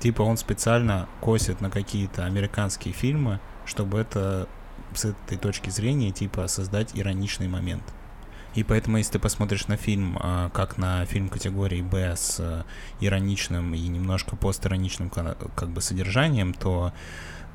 Типа 0.00 0.22
он 0.22 0.36
специально 0.36 1.08
косит 1.20 1.60
на 1.60 1.70
какие-то 1.70 2.24
американские 2.24 2.92
фильмы, 2.92 3.40
чтобы 3.64 3.98
это 3.98 4.48
с 4.94 5.04
этой 5.04 5.38
точки 5.38 5.70
зрения, 5.70 6.10
типа, 6.10 6.48
создать 6.48 6.90
ироничный 6.94 7.48
момент. 7.48 7.82
И 8.54 8.64
поэтому, 8.64 8.98
если 8.98 9.12
ты 9.12 9.18
посмотришь 9.18 9.66
на 9.68 9.76
фильм, 9.76 10.18
а, 10.20 10.50
как 10.50 10.76
на 10.76 11.06
фильм 11.06 11.28
категории 11.28 11.80
Б 11.80 12.14
с 12.14 12.38
а, 12.38 12.64
ироничным 13.00 13.74
и 13.74 13.80
немножко 13.88 14.36
постироничным 14.36 15.08
как 15.08 15.70
бы 15.70 15.80
содержанием, 15.80 16.52
то 16.52 16.92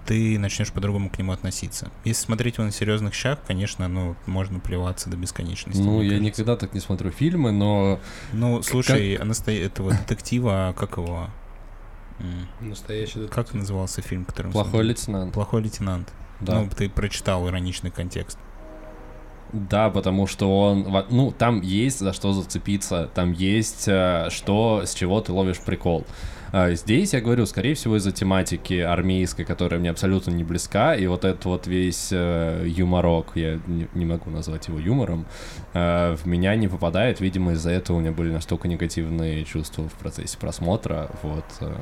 ты 0.08 0.40
начнешь 0.40 0.72
по-другому 0.72 1.10
к 1.10 1.18
нему 1.20 1.34
относиться. 1.34 1.92
Если 2.06 2.24
смотреть 2.24 2.56
его 2.56 2.66
на 2.66 2.72
серьезных 2.72 3.14
щах, 3.14 3.40
конечно, 3.46 3.88
ну, 3.90 4.16
можно 4.26 4.60
плеваться 4.60 5.10
до 5.10 5.18
бесконечности. 5.18 5.82
Ну, 5.82 6.02
я 6.02 6.12
кажется. 6.12 6.24
никогда 6.24 6.56
так 6.56 6.74
не 6.74 6.80
смотрю 6.80 7.12
фильмы, 7.12 7.52
но... 7.52 8.00
Ну, 8.32 8.62
слушай, 8.64 9.18
как... 9.18 9.28
настоя... 9.28 9.58
этого 9.58 9.92
детектива, 9.92 10.74
как 10.78 10.98
его? 10.98 11.28
Настоящий 12.62 13.16
детектив. 13.20 13.36
Как 13.36 13.54
назывался 13.54 14.02
фильм, 14.02 14.24
который 14.24 14.52
Плохой 14.52 14.84
лейтенант. 14.84 15.34
Плохой 15.34 15.62
лейтенант. 15.62 16.12
Да. 16.40 16.62
Ну, 16.62 16.70
ты 16.70 16.90
прочитал 16.90 17.48
ироничный 17.48 17.92
контекст. 17.92 18.40
Да, 19.52 19.90
потому 19.90 20.26
что 20.28 20.62
он, 20.62 21.06
ну, 21.10 21.32
там 21.32 21.62
есть 21.62 22.00
за 22.00 22.14
что 22.14 22.34
зацепиться, 22.34 23.10
там 23.14 23.32
есть 23.32 23.88
э, 23.88 24.28
что, 24.30 24.84
с 24.86 24.94
чего 24.94 25.22
ты 25.22 25.32
ловишь 25.32 25.60
прикол. 25.60 26.06
А 26.52 26.72
здесь, 26.72 27.14
я 27.14 27.22
говорю, 27.22 27.46
скорее 27.46 27.76
всего, 27.76 27.98
из-за 27.98 28.12
тематики 28.12 28.80
армейской, 28.80 29.46
которая 29.46 29.80
мне 29.80 29.90
абсолютно 29.90 30.32
не 30.32 30.44
близка, 30.44 30.96
и 30.96 31.08
вот 31.08 31.26
этот 31.26 31.46
вот 31.46 31.68
весь 31.68 32.10
э, 32.12 32.64
юморок, 32.66 33.32
я 33.36 33.60
не, 33.68 34.06
могу 34.06 34.30
назвать 34.30 34.68
его 34.68 34.80
юмором, 34.80 35.26
э, 35.74 36.16
в 36.16 36.26
меня 36.26 36.56
не 36.56 36.68
попадает. 36.68 37.20
Видимо, 37.20 37.54
из-за 37.54 37.72
этого 37.72 37.98
у 37.98 38.00
меня 38.00 38.12
были 38.12 38.32
настолько 38.32 38.68
негативные 38.68 39.44
чувства 39.44 39.88
в 39.90 39.94
процессе 39.94 40.38
просмотра. 40.38 41.10
Вот. 41.22 41.46
Э, 41.60 41.76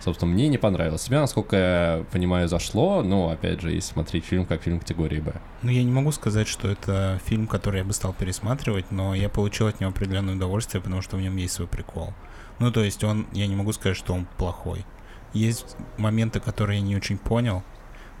собственно, 0.00 0.32
мне 0.32 0.48
не 0.48 0.58
понравилось. 0.58 1.04
Тебя, 1.04 1.20
насколько 1.20 1.56
я 1.56 2.04
понимаю, 2.12 2.48
зашло, 2.48 3.02
но, 3.02 3.30
опять 3.30 3.60
же, 3.60 3.70
если 3.70 3.92
смотреть 3.92 4.24
фильм 4.24 4.44
как 4.44 4.62
фильм 4.62 4.80
категории 4.80 5.20
«Б». 5.20 5.32
Ну, 5.62 5.70
я 5.70 5.82
не 5.82 5.92
могу 5.92 6.12
сказать, 6.12 6.48
что 6.48 6.68
это 6.68 7.20
фильм, 7.24 7.46
который 7.46 7.78
я 7.78 7.84
бы 7.84 7.92
стал 7.92 8.12
пересматривать, 8.12 8.90
но 8.90 9.14
я 9.14 9.28
получил 9.28 9.68
от 9.68 9.80
него 9.80 9.90
определенное 9.90 10.34
удовольствие, 10.34 10.82
потому 10.82 11.02
что 11.02 11.16
в 11.16 11.20
нем 11.20 11.36
есть 11.36 11.54
свой 11.54 11.68
прикол. 11.68 12.12
Ну, 12.60 12.70
то 12.70 12.84
есть 12.84 13.02
он, 13.02 13.26
я 13.32 13.46
не 13.46 13.56
могу 13.56 13.72
сказать, 13.72 13.96
что 13.96 14.14
он 14.14 14.26
плохой. 14.36 14.84
Есть 15.32 15.76
моменты, 15.96 16.40
которые 16.40 16.78
я 16.78 16.84
не 16.84 16.94
очень 16.94 17.18
понял, 17.18 17.62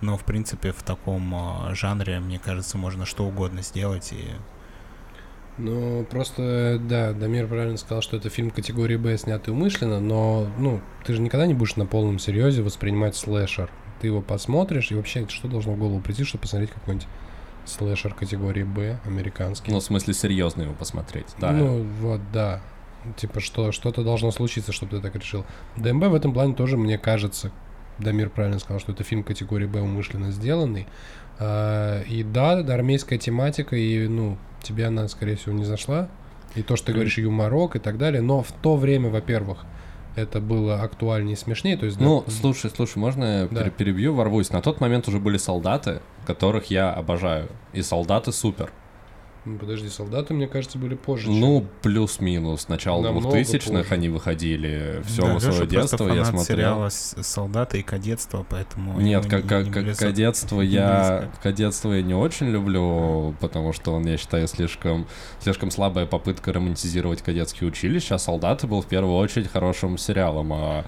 но, 0.00 0.16
в 0.16 0.24
принципе, 0.24 0.72
в 0.72 0.82
таком 0.82 1.34
э, 1.34 1.74
жанре, 1.74 2.20
мне 2.20 2.38
кажется, 2.38 2.78
можно 2.78 3.04
что 3.04 3.24
угодно 3.26 3.62
сделать 3.62 4.12
и... 4.12 4.24
Ну, 5.58 6.06
просто, 6.08 6.80
да, 6.80 7.12
Дамир 7.12 7.46
правильно 7.46 7.76
сказал, 7.76 8.00
что 8.00 8.16
это 8.16 8.30
фильм 8.30 8.50
категории 8.50 8.96
Б, 8.96 9.18
снятый 9.18 9.52
умышленно, 9.52 10.00
но, 10.00 10.48
ну, 10.58 10.80
ты 11.04 11.12
же 11.12 11.20
никогда 11.20 11.46
не 11.46 11.52
будешь 11.52 11.76
на 11.76 11.84
полном 11.84 12.18
серьезе 12.18 12.62
воспринимать 12.62 13.14
слэшер. 13.14 13.70
Ты 14.00 14.06
его 14.06 14.22
посмотришь, 14.22 14.90
и 14.90 14.94
вообще, 14.94 15.28
что 15.28 15.48
должно 15.48 15.74
в 15.74 15.78
голову 15.78 16.00
прийти, 16.00 16.24
чтобы 16.24 16.42
посмотреть 16.42 16.70
какой-нибудь 16.70 17.06
слэшер 17.66 18.14
категории 18.14 18.62
Б, 18.62 19.00
американский. 19.04 19.70
Ну, 19.70 19.80
в 19.80 19.82
смысле, 19.82 20.14
серьезно 20.14 20.62
его 20.62 20.72
посмотреть, 20.72 21.26
да. 21.38 21.52
Ну, 21.52 21.82
вот, 22.00 22.20
да. 22.32 22.62
Типа, 23.16 23.40
что 23.40 23.72
что-то 23.72 24.04
должно 24.04 24.30
случиться, 24.30 24.72
чтобы 24.72 24.96
ты 24.96 25.02
так 25.02 25.14
решил. 25.14 25.44
ДМБ 25.76 26.04
в 26.06 26.14
этом 26.14 26.32
плане 26.32 26.54
тоже, 26.54 26.76
мне 26.76 26.98
кажется, 26.98 27.50
Дамир 27.98 28.30
правильно 28.30 28.58
сказал, 28.58 28.80
что 28.80 28.92
это 28.92 29.04
фильм 29.04 29.22
категории 29.22 29.66
Б 29.66 29.80
умышленно 29.80 30.30
сделанный. 30.30 30.86
А, 31.38 32.02
и 32.02 32.22
да, 32.22 32.58
армейская 32.58 33.18
тематика, 33.18 33.76
и, 33.76 34.06
ну, 34.06 34.38
тебе 34.62 34.86
она, 34.86 35.08
скорее 35.08 35.36
всего, 35.36 35.54
не 35.54 35.64
зашла. 35.64 36.08
И 36.54 36.62
то, 36.62 36.76
что 36.76 36.86
ты 36.86 36.92
говоришь, 36.92 37.18
юморок 37.18 37.76
и 37.76 37.78
так 37.78 37.96
далее. 37.96 38.22
Но 38.22 38.42
в 38.42 38.52
то 38.52 38.76
время, 38.76 39.08
во-первых, 39.08 39.64
это 40.16 40.40
было 40.40 40.82
актуальнее 40.82 41.34
и 41.34 41.36
смешнее. 41.36 41.76
То 41.76 41.86
есть, 41.86 42.00
ну, 42.00 42.24
да, 42.26 42.32
слушай, 42.32 42.70
слушай, 42.74 42.98
можно 42.98 43.42
я 43.42 43.48
да. 43.48 43.70
перебью, 43.70 44.14
ворвусь? 44.14 44.50
На 44.50 44.60
тот 44.60 44.80
момент 44.80 45.06
уже 45.08 45.18
были 45.18 45.36
солдаты, 45.36 46.00
которых 46.26 46.66
я 46.66 46.92
обожаю. 46.92 47.48
И 47.72 47.82
солдаты 47.82 48.32
супер. 48.32 48.72
Ну, 49.46 49.58
подожди, 49.58 49.88
солдаты, 49.88 50.34
мне 50.34 50.46
кажется, 50.46 50.76
были 50.76 50.94
позже. 50.94 51.30
Ну, 51.30 51.66
плюс-минус. 51.82 52.68
Начало 52.68 53.06
2000-х 53.06 53.94
они 53.94 54.10
выходили. 54.10 55.02
Все 55.06 55.22
да, 55.22 55.40
свое 55.40 55.66
детство 55.66 56.12
я 56.12 56.24
смотрел. 56.24 56.44
сериала 56.44 56.88
«Солдаты» 56.90 57.80
и 57.80 57.82
«Кадетство», 57.82 58.44
поэтому... 58.48 59.00
Нет, 59.00 59.26
как, 59.26 59.46
как, 59.46 59.72
как 59.72 59.96
кадетство 59.96 60.60
я... 60.60 61.30
Кадетство 61.42 61.92
я 61.92 62.02
не 62.02 62.14
очень 62.14 62.48
люблю, 62.48 63.34
потому 63.40 63.72
что 63.72 63.92
он, 63.92 64.06
я 64.06 64.18
считаю, 64.18 64.46
слишком, 64.46 65.06
слишком 65.40 65.70
слабая 65.70 66.04
попытка 66.04 66.52
романтизировать 66.52 67.22
кадетские 67.22 67.68
училища, 67.68 68.16
а 68.16 68.18
«Солдаты» 68.18 68.66
был 68.66 68.82
в 68.82 68.86
первую 68.86 69.16
очередь 69.16 69.50
хорошим 69.50 69.96
сериалом, 69.96 70.52
а 70.52 70.84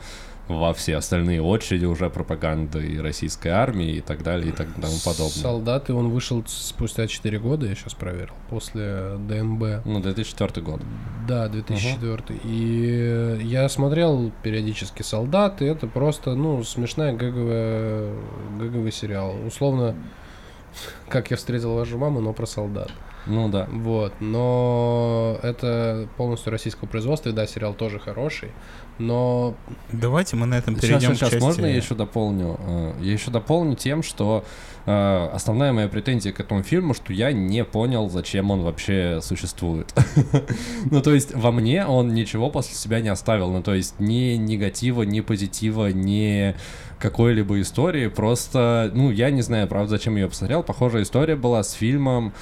во 0.58 0.72
все 0.74 0.96
остальные 0.96 1.42
очереди 1.42 1.84
уже 1.84 2.10
пропаганды 2.10 2.86
и 2.86 2.98
российской 2.98 3.48
армии 3.48 3.96
и 3.96 4.00
так 4.00 4.22
далее 4.22 4.50
и 4.50 4.52
так 4.52 4.68
тому 4.74 4.96
подобное. 5.04 5.42
Солдаты 5.42 5.94
он 5.94 6.10
вышел 6.10 6.42
спустя 6.46 7.06
4 7.06 7.38
года, 7.38 7.66
я 7.66 7.74
сейчас 7.74 7.94
проверил, 7.94 8.34
после 8.50 9.16
ДМБ. 9.28 9.84
Ну, 9.84 10.00
2004 10.00 10.64
год. 10.64 10.80
Да, 11.26 11.48
2004. 11.48 12.14
Угу. 12.14 12.40
И 12.44 13.38
я 13.42 13.68
смотрел 13.68 14.32
периодически 14.42 15.02
«Солдаты», 15.02 15.66
это 15.66 15.86
просто, 15.86 16.34
ну, 16.34 16.62
смешная 16.64 17.12
гэговая, 17.12 18.14
гэговый 18.58 18.92
сериал. 18.92 19.34
Условно, 19.46 19.96
как 21.08 21.30
я 21.30 21.36
встретил 21.36 21.74
вашу 21.74 21.98
маму, 21.98 22.20
но 22.20 22.32
про 22.32 22.46
солдат. 22.46 22.90
Ну 23.26 23.48
да. 23.48 23.68
Вот, 23.70 24.14
но 24.20 25.38
это 25.42 26.08
полностью 26.16 26.50
российского 26.50 26.88
производства, 26.88 27.28
и 27.28 27.32
да, 27.32 27.46
сериал 27.46 27.74
тоже 27.74 27.98
хороший 27.98 28.50
но... 28.98 29.54
Давайте 29.90 30.36
мы 30.36 30.46
на 30.46 30.56
этом 30.56 30.74
перейдем 30.74 31.00
сейчас, 31.00 31.18
сейчас, 31.18 31.28
к 31.28 31.32
части... 31.32 31.44
можно 31.44 31.66
я 31.66 31.76
еще 31.76 31.94
дополню? 31.94 32.58
Э, 32.60 32.92
я 33.00 33.12
еще 33.12 33.30
дополню 33.30 33.74
тем, 33.74 34.02
что 34.02 34.44
э, 34.86 35.28
основная 35.32 35.72
моя 35.72 35.88
претензия 35.88 36.32
к 36.32 36.40
этому 36.40 36.62
фильму, 36.62 36.94
что 36.94 37.12
я 37.12 37.32
не 37.32 37.64
понял, 37.64 38.08
зачем 38.10 38.50
он 38.50 38.62
вообще 38.62 39.20
существует. 39.22 39.92
ну, 40.90 41.02
то 41.02 41.12
есть 41.12 41.34
во 41.34 41.52
мне 41.52 41.86
он 41.86 42.14
ничего 42.14 42.50
после 42.50 42.74
себя 42.74 43.00
не 43.00 43.08
оставил. 43.08 43.50
Ну, 43.50 43.62
то 43.62 43.74
есть 43.74 43.98
ни 43.98 44.36
негатива, 44.36 45.02
ни 45.02 45.20
позитива, 45.20 45.88
ни 45.88 46.54
какой-либо 46.98 47.60
истории. 47.60 48.08
Просто, 48.08 48.90
ну, 48.94 49.10
я 49.10 49.30
не 49.30 49.42
знаю, 49.42 49.68
правда, 49.68 49.90
зачем 49.90 50.14
я 50.16 50.22
ее 50.22 50.28
посмотрел. 50.28 50.62
Похожая 50.62 51.02
история 51.02 51.34
была 51.34 51.62
с 51.62 51.72
фильмом 51.72 52.32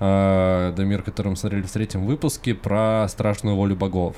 э, 0.00 0.72
Дамир, 0.76 1.02
который 1.02 1.28
мы 1.28 1.36
смотрели 1.36 1.62
в 1.62 1.70
третьем 1.70 2.06
выпуске, 2.06 2.54
про 2.54 3.06
страшную 3.08 3.56
волю 3.56 3.76
богов. 3.76 4.16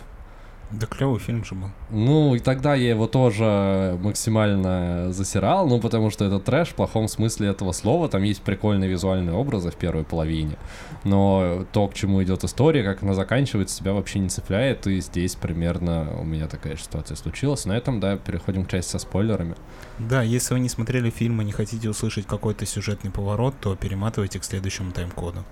Да 0.71 0.87
клевый 0.87 1.19
фильм 1.19 1.45
же 1.45 1.57
был. 1.57 1.71
Ну, 1.91 2.37
и 2.37 2.39
тогда 2.39 2.77
я 2.77 2.91
его 2.91 3.09
тоже 3.09 3.99
максимально 4.01 5.13
засирал, 5.13 5.67
ну, 5.67 5.81
потому 5.81 6.11
что 6.11 6.25
это 6.25 6.39
трэш 6.39 6.69
в 6.69 6.75
плохом 6.75 7.09
смысле 7.09 7.49
этого 7.49 7.73
слова. 7.73 8.09
Там 8.09 8.23
есть 8.23 8.43
прикольные 8.43 8.89
визуальные 8.89 9.35
образы 9.35 9.73
в 9.73 9.75
первой 9.75 10.05
половине. 10.05 10.57
Но 11.03 11.67
то, 11.73 11.89
к 11.89 11.95
чему 11.95 12.23
идет 12.23 12.45
история, 12.45 12.85
как 12.85 13.03
она 13.03 13.15
заканчивается, 13.15 13.77
себя 13.77 13.95
вообще 13.95 14.21
не 14.21 14.29
цепляет. 14.29 14.87
И 14.87 15.01
здесь 15.01 15.35
примерно 15.35 16.09
у 16.21 16.25
меня 16.25 16.47
такая 16.47 16.77
ситуация 16.77 17.17
случилась. 17.17 17.65
На 17.65 17.77
этом, 17.77 17.99
да, 17.99 18.17
переходим 18.17 18.65
к 18.65 18.71
части 18.71 18.93
со 18.93 19.01
спойлерами. 19.01 19.57
Да, 19.99 20.23
если 20.23 20.55
вы 20.55 20.61
не 20.61 20.69
смотрели 20.69 21.11
фильм 21.11 21.43
и 21.43 21.45
не 21.45 21.53
хотите 21.53 21.89
услышать 21.89 22.27
какой-то 22.27 22.65
сюжетный 22.65 23.11
поворот, 23.11 23.55
то 23.61 23.75
перематывайте 23.75 24.39
к 24.39 24.45
следующему 24.45 24.93
тайм-коду. 24.93 25.45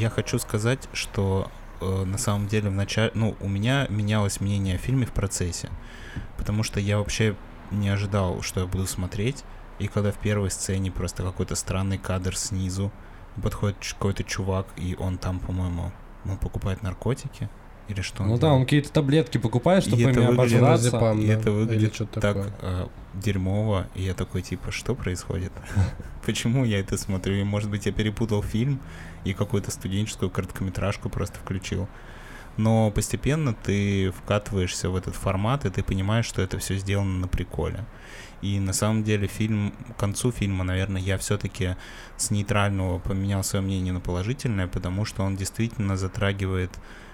Я 0.00 0.10
хочу 0.10 0.38
сказать, 0.38 0.88
что 0.92 1.50
э, 1.80 2.04
на 2.04 2.18
самом 2.18 2.48
деле 2.48 2.70
в 2.70 2.74
начале, 2.74 3.10
ну, 3.14 3.36
у 3.40 3.48
меня 3.48 3.86
менялось 3.90 4.40
мнение 4.40 4.76
о 4.76 4.78
фильме 4.78 5.04
в 5.04 5.12
процессе, 5.12 5.68
потому 6.38 6.62
что 6.62 6.80
я 6.80 6.98
вообще 6.98 7.36
не 7.70 7.90
ожидал, 7.90 8.40
что 8.42 8.60
я 8.60 8.66
буду 8.66 8.86
смотреть, 8.86 9.44
и 9.78 9.88
когда 9.88 10.10
в 10.10 10.18
первой 10.18 10.50
сцене 10.50 10.90
просто 10.90 11.22
какой-то 11.22 11.54
странный 11.54 11.98
кадр 11.98 12.36
снизу, 12.36 12.90
подходит 13.42 13.76
какой-то 13.80 14.24
чувак, 14.24 14.66
и 14.76 14.96
он 14.98 15.18
там, 15.18 15.38
по-моему, 15.38 15.92
он 16.24 16.36
покупает 16.38 16.82
наркотики, 16.82 17.48
или 17.88 18.00
что 18.00 18.24
Ну 18.24 18.38
да, 18.38 18.52
он 18.52 18.64
какие-то 18.64 18.92
таблетки 18.92 19.38
покупает, 19.38 19.84
чтобы 19.84 20.02
ими 20.02 20.24
обожраться. 20.24 20.96
И 21.12 21.26
да? 21.26 21.32
это 21.32 21.50
выглядит 21.50 22.10
так 22.12 22.36
э, 22.62 22.86
дерьмово, 23.14 23.86
и 23.94 24.02
я 24.02 24.14
такой, 24.14 24.42
типа, 24.42 24.70
что 24.70 24.94
происходит? 24.94 25.52
Почему 26.26 26.64
я 26.64 26.78
это 26.78 26.96
смотрю? 26.96 27.34
И, 27.34 27.42
может 27.42 27.68
быть, 27.68 27.86
я 27.86 27.92
перепутал 27.92 28.42
фильм 28.42 28.80
и 29.24 29.32
какую-то 29.32 29.70
студенческую 29.70 30.30
короткометражку 30.30 31.08
просто 31.08 31.38
включил. 31.38 31.88
Но 32.56 32.90
постепенно 32.90 33.54
ты 33.54 34.10
вкатываешься 34.10 34.90
в 34.90 34.96
этот 34.96 35.14
формат, 35.14 35.64
и 35.64 35.70
ты 35.70 35.82
понимаешь, 35.82 36.26
что 36.26 36.42
это 36.42 36.58
все 36.58 36.76
сделано 36.76 37.20
на 37.20 37.28
приколе. 37.28 37.86
И 38.42 38.58
на 38.58 38.72
самом 38.72 39.04
деле 39.04 39.26
фильм, 39.28 39.74
к 39.96 40.00
концу 40.00 40.32
фильма, 40.32 40.64
наверное, 40.64 41.00
я 41.00 41.18
все-таки 41.18 41.76
с 42.16 42.30
нейтрального 42.30 42.98
поменял 42.98 43.44
свое 43.44 43.64
мнение 43.64 43.92
на 43.92 44.00
положительное, 44.00 44.66
потому 44.66 45.04
что 45.04 45.22
он 45.22 45.36
действительно 45.36 45.96
затрагивает 45.96 46.70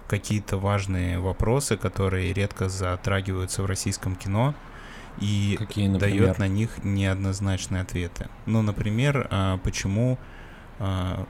какие-то 0.08 0.56
важные 0.56 1.18
вопросы, 1.18 1.76
которые 1.76 2.32
редко 2.32 2.68
затрагиваются 2.68 3.62
в 3.62 3.66
российском 3.66 4.14
кино 4.14 4.54
и 5.20 5.56
Какие, 5.58 5.88
дает 5.96 6.38
на 6.38 6.46
них 6.46 6.84
неоднозначные 6.84 7.82
ответы. 7.82 8.28
Ну, 8.46 8.62
например, 8.62 9.26
а, 9.30 9.58
почему 9.58 10.18
а, 10.78 11.26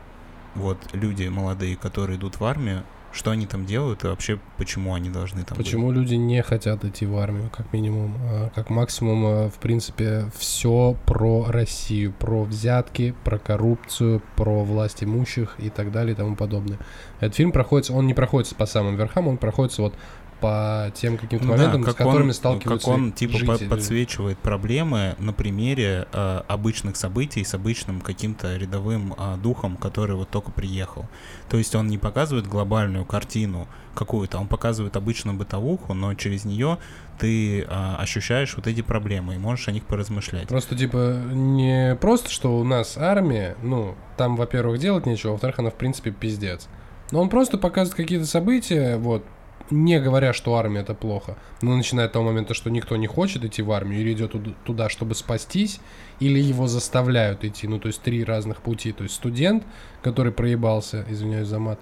вот 0.57 0.79
люди 0.93 1.29
молодые, 1.29 1.77
которые 1.77 2.19
идут 2.19 2.41
в 2.41 2.45
армию, 2.45 2.83
Что 3.13 3.31
они 3.31 3.47
там 3.47 3.65
делают 3.65 4.05
и 4.05 4.09
вообще 4.09 4.39
почему 4.59 4.93
они 4.93 5.09
должны 5.09 5.43
там 5.43 5.57
Почему 5.57 5.87
быть? 5.89 5.97
люди 5.97 6.17
не 6.17 6.43
хотят 6.43 6.85
идти 6.85 7.07
в 7.07 7.17
армию, 7.17 7.49
как 7.57 7.73
минимум? 7.73 8.15
А, 8.31 8.51
Как 8.55 8.69
максимум, 8.69 9.25
а, 9.25 9.49
в 9.49 9.55
принципе, 9.59 10.27
все 10.37 10.95
про 11.07 11.47
Россию, 11.49 12.13
про 12.13 12.45
взятки, 12.45 13.15
про 13.25 13.39
коррупцию, 13.39 14.21
про 14.37 14.63
власть 14.65 15.03
имущих 15.03 15.55
и 15.59 15.71
так 15.71 15.93
далее 15.93 16.13
и 16.13 16.17
тому 16.17 16.37
подобное. 16.37 16.79
Этот 17.21 17.37
фильм 17.37 17.53
проходится, 17.53 17.95
он 17.95 18.07
не 18.07 18.13
проходится 18.13 18.55
по 18.55 18.67
самым 18.67 18.97
верхам, 18.97 19.29
он 19.29 19.39
проходится 19.39 19.81
вот 19.83 19.95
по 20.41 20.91
тем 20.95 21.17
каким-то 21.17 21.45
Ну 21.45 21.53
да, 21.53 21.57
моментам, 21.59 21.83
с 21.83 21.87
как 21.87 21.97
которыми 21.97 22.29
он, 22.29 22.35
сталкиваются 22.35 22.87
Как 22.87 22.97
он 22.97 23.13
типа 23.13 23.39
жители. 23.39 23.69
подсвечивает 23.69 24.39
проблемы 24.39 25.15
на 25.19 25.33
примере 25.33 26.07
э, 26.13 26.43
обычных 26.49 26.97
событий 26.97 27.45
с 27.45 27.55
обычным 27.55 28.01
каким-то 28.01 28.57
рядовым 28.57 29.15
э, 29.17 29.37
духом, 29.43 29.77
который 29.77 30.17
вот 30.17 30.29
только 30.31 30.51
приехал. 30.51 31.07
То 31.49 31.57
есть 31.59 31.75
он 31.75 31.89
не 31.89 31.99
показывает 31.99 32.47
глобальную 32.47 33.05
картину 33.05 33.69
какую-то, 33.95 34.39
он 34.39 34.47
показывает 34.47 34.97
обычную 34.97 35.37
бытовуху, 35.37 35.95
но 35.95 36.15
через 36.15 36.45
нее 36.45 36.79
ты 37.19 37.63
э, 37.63 37.65
ощущаешь 37.99 38.55
вот 38.57 38.67
эти 38.67 38.83
проблемы 38.83 39.35
и 39.35 39.39
можешь 39.39 39.69
о 39.69 39.73
них 39.73 39.85
поразмышлять. 39.85 40.49
Просто, 40.49 40.77
типа, 40.77 41.23
не 41.33 41.97
просто, 42.01 42.31
что 42.31 42.59
у 42.59 42.65
нас 42.65 42.99
армия, 42.99 43.57
ну, 43.63 43.95
там, 44.17 44.37
во-первых, 44.37 44.79
делать 44.79 45.07
нечего, 45.07 45.33
во-вторых, 45.33 45.59
она, 45.59 45.71
в 45.71 45.75
принципе, 45.75 46.11
пиздец. 46.11 46.69
Но 47.11 47.23
он 47.23 47.29
просто 47.29 47.57
показывает 47.57 47.97
какие-то 47.97 48.27
события, 48.27 48.97
вот, 48.97 49.25
не 49.71 50.01
говоря, 50.01 50.33
что 50.33 50.57
армия 50.57 50.81
это 50.81 50.95
плохо. 50.95 51.37
Но 51.63 51.77
начиная 51.77 52.07
от 52.07 52.13
того 52.13 52.25
момента, 52.27 52.55
что 52.55 52.71
никто 52.71 52.97
не 52.97 53.07
хочет 53.07 53.45
идти 53.45 53.63
в 53.63 53.73
армию, 53.73 54.01
или 54.01 54.13
идет 54.13 54.33
туд- 54.33 54.57
туда, 54.65 54.89
чтобы 54.89 55.15
спастись, 55.15 55.81
или 56.21 56.39
его 56.39 56.67
заставляют 56.69 57.45
идти. 57.45 57.67
Ну, 57.69 57.79
то 57.79 57.89
есть 57.89 58.03
три 58.03 58.25
разных 58.25 58.63
пути. 58.63 58.93
То 58.93 59.05
есть 59.05 59.15
студент, 59.15 59.65
который 60.03 60.33
проебался, 60.33 61.05
извиняюсь 61.09 61.49
за 61.49 61.59
мат, 61.59 61.79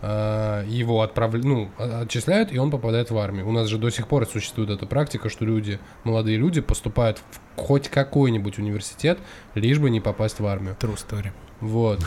а, 0.00 0.64
его 0.64 1.02
отправляют, 1.02 1.44
ну, 1.46 1.70
а- 1.78 2.02
отчисляют, 2.02 2.52
и 2.52 2.58
он 2.58 2.70
попадает 2.70 3.10
в 3.10 3.18
армию. 3.18 3.48
У 3.48 3.52
нас 3.52 3.68
же 3.68 3.78
до 3.78 3.90
сих 3.90 4.06
пор 4.06 4.26
существует 4.26 4.70
эта 4.70 4.86
практика, 4.86 5.28
что 5.28 5.44
люди, 5.44 5.80
молодые 6.04 6.36
люди, 6.38 6.60
поступают 6.60 7.18
в 7.18 7.60
хоть 7.60 7.88
какой-нибудь 7.88 8.58
университет, 8.58 9.18
лишь 9.54 9.78
бы 9.78 9.90
не 9.90 10.00
попасть 10.00 10.38
в 10.38 10.46
армию. 10.46 10.76
True 10.78 10.96
story. 10.96 11.30
Вот. 11.60 12.00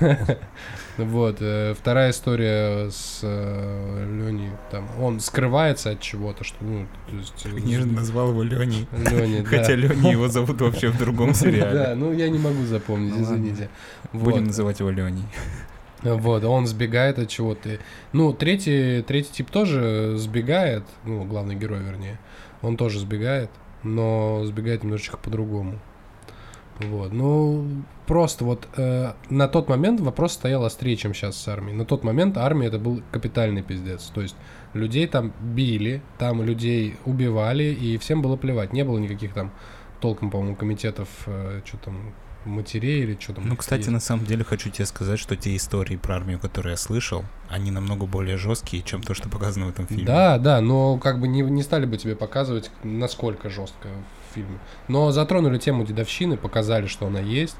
э, 0.98 1.02
Вот. 1.04 1.36
э, 1.40 1.74
Вторая 1.74 2.10
история 2.10 2.90
с 2.90 3.20
Леней. 3.22 4.50
Там, 4.70 4.88
он 5.00 5.20
скрывается 5.20 5.90
от 5.90 6.00
чего-то, 6.00 6.44
что, 6.44 6.56
ну, 6.64 6.86
то 7.08 7.16
есть... 7.16 7.46
э, 7.46 7.58
Я 7.64 7.80
же 7.80 7.86
назвал 7.86 8.30
его 8.30 8.42
Леней. 8.42 8.86
Леней, 8.92 9.42
да. 9.42 9.48
Хотя 9.48 9.74
Леней 9.74 10.12
его 10.12 10.28
зовут 10.28 10.60
вообще 10.60 10.88
в 10.88 10.98
другом 10.98 11.28
Да, 11.32 11.34
сериале. 11.34 11.94
ну 11.94 12.12
я 12.12 12.28
не 12.28 12.38
могу 12.38 12.64
запомнить, 12.64 13.14
Ну 13.16 13.22
извините. 13.22 13.68
Будем 14.12 14.44
называть 14.44 14.80
его 14.80 14.90
Леней. 14.90 15.24
Вот, 16.02 16.44
он 16.44 16.66
сбегает 16.66 17.18
от 17.18 17.28
чего-то. 17.30 17.78
Ну, 18.12 18.34
третий, 18.34 19.00
третий 19.02 19.32
тип 19.32 19.50
тоже 19.50 20.14
сбегает, 20.18 20.84
ну, 21.04 21.24
главный 21.24 21.54
герой, 21.54 21.80
вернее. 21.80 22.18
Он 22.60 22.76
тоже 22.76 22.98
сбегает, 23.00 23.48
но 23.82 24.44
сбегает 24.44 24.82
немножечко 24.84 25.16
по-другому. 25.16 25.78
Вот, 26.80 27.12
ну, 27.12 27.64
просто 28.06 28.44
вот 28.44 28.66
э, 28.76 29.12
на 29.30 29.48
тот 29.48 29.68
момент 29.68 30.00
вопрос 30.00 30.32
стоял 30.32 30.64
острее, 30.64 30.96
чем 30.96 31.14
сейчас 31.14 31.36
с 31.36 31.46
армией. 31.48 31.76
На 31.76 31.84
тот 31.84 32.02
момент 32.02 32.36
армия 32.36 32.66
это 32.66 32.78
был 32.78 33.02
капитальный 33.12 33.62
пиздец. 33.62 34.10
То 34.14 34.22
есть 34.22 34.34
людей 34.72 35.06
там 35.06 35.32
били, 35.40 36.02
там 36.18 36.42
людей 36.42 36.96
убивали, 37.04 37.64
и 37.64 37.96
всем 37.98 38.22
было 38.22 38.36
плевать. 38.36 38.72
Не 38.72 38.82
было 38.84 38.98
никаких 38.98 39.34
там 39.34 39.52
толком, 40.00 40.30
по-моему, 40.30 40.56
комитетов, 40.56 41.08
э, 41.26 41.60
что 41.64 41.76
там, 41.78 42.12
матерей 42.44 43.02
или 43.04 43.16
что 43.18 43.34
там. 43.34 43.48
Ну, 43.48 43.56
кстати, 43.56 43.82
есть. 43.82 43.90
на 43.90 44.00
самом 44.00 44.26
деле 44.26 44.44
хочу 44.44 44.70
тебе 44.70 44.86
сказать, 44.86 45.18
что 45.18 45.36
те 45.36 45.56
истории 45.56 45.96
про 45.96 46.16
армию, 46.16 46.38
которые 46.38 46.72
я 46.72 46.76
слышал, 46.76 47.24
они 47.48 47.70
намного 47.70 48.06
более 48.06 48.36
жесткие, 48.36 48.82
чем 48.82 49.02
то, 49.02 49.14
что 49.14 49.28
показано 49.28 49.66
в 49.66 49.70
этом 49.70 49.86
фильме. 49.86 50.04
Да, 50.04 50.38
да, 50.38 50.60
но 50.60 50.98
как 50.98 51.20
бы 51.20 51.28
не, 51.28 51.42
не 51.42 51.62
стали 51.62 51.86
бы 51.86 51.96
тебе 51.96 52.16
показывать, 52.16 52.70
насколько 52.82 53.48
жестко 53.48 53.88
фильме. 54.34 54.58
Но 54.88 55.10
затронули 55.10 55.58
тему 55.58 55.84
дедовщины, 55.84 56.36
показали, 56.36 56.86
что 56.86 57.06
она 57.06 57.20
есть, 57.20 57.56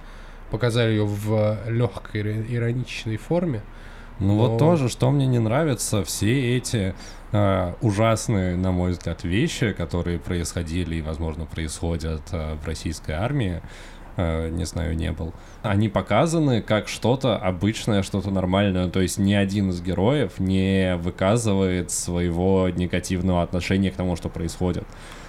показали 0.51 0.91
ее 0.91 1.05
в 1.07 1.59
легкой 1.69 2.23
иро- 2.23 2.47
ироничной 2.49 3.17
форме. 3.17 3.63
Ну 4.21 4.37
Но- 4.37 4.49
вот 4.49 4.59
тоже, 4.59 4.89
что 4.89 5.11
мне 5.11 5.27
не 5.27 5.39
нравится, 5.41 6.05
все 6.05 6.57
эти 6.57 6.95
э, 7.33 7.73
ужасные, 7.81 8.57
на 8.57 8.71
мой 8.71 8.93
взгляд, 8.93 9.25
вещи, 9.25 9.73
которые 9.73 10.19
происходили 10.21 10.97
и, 10.97 11.03
возможно, 11.03 11.47
происходят 11.47 12.23
э, 12.31 12.55
в 12.63 12.65
российской 12.65 13.11
армии, 13.13 13.61
э, 14.17 14.51
не 14.51 14.65
знаю, 14.67 14.95
не 14.97 15.11
был, 15.11 15.35
они 15.63 15.89
показаны 15.89 16.63
как 16.63 16.87
что-то 16.87 17.37
обычное, 17.37 18.05
что-то 18.05 18.31
нормальное. 18.31 18.89
То 18.89 19.01
есть 19.01 19.19
ни 19.19 19.35
один 19.35 19.71
из 19.71 19.83
героев 19.83 20.39
не 20.39 20.95
выказывает 20.97 21.91
своего 21.91 22.69
негативного 22.69 23.43
отношения 23.43 23.91
к 23.91 23.97
тому, 23.97 24.15
что 24.15 24.29
происходит. 24.29 24.85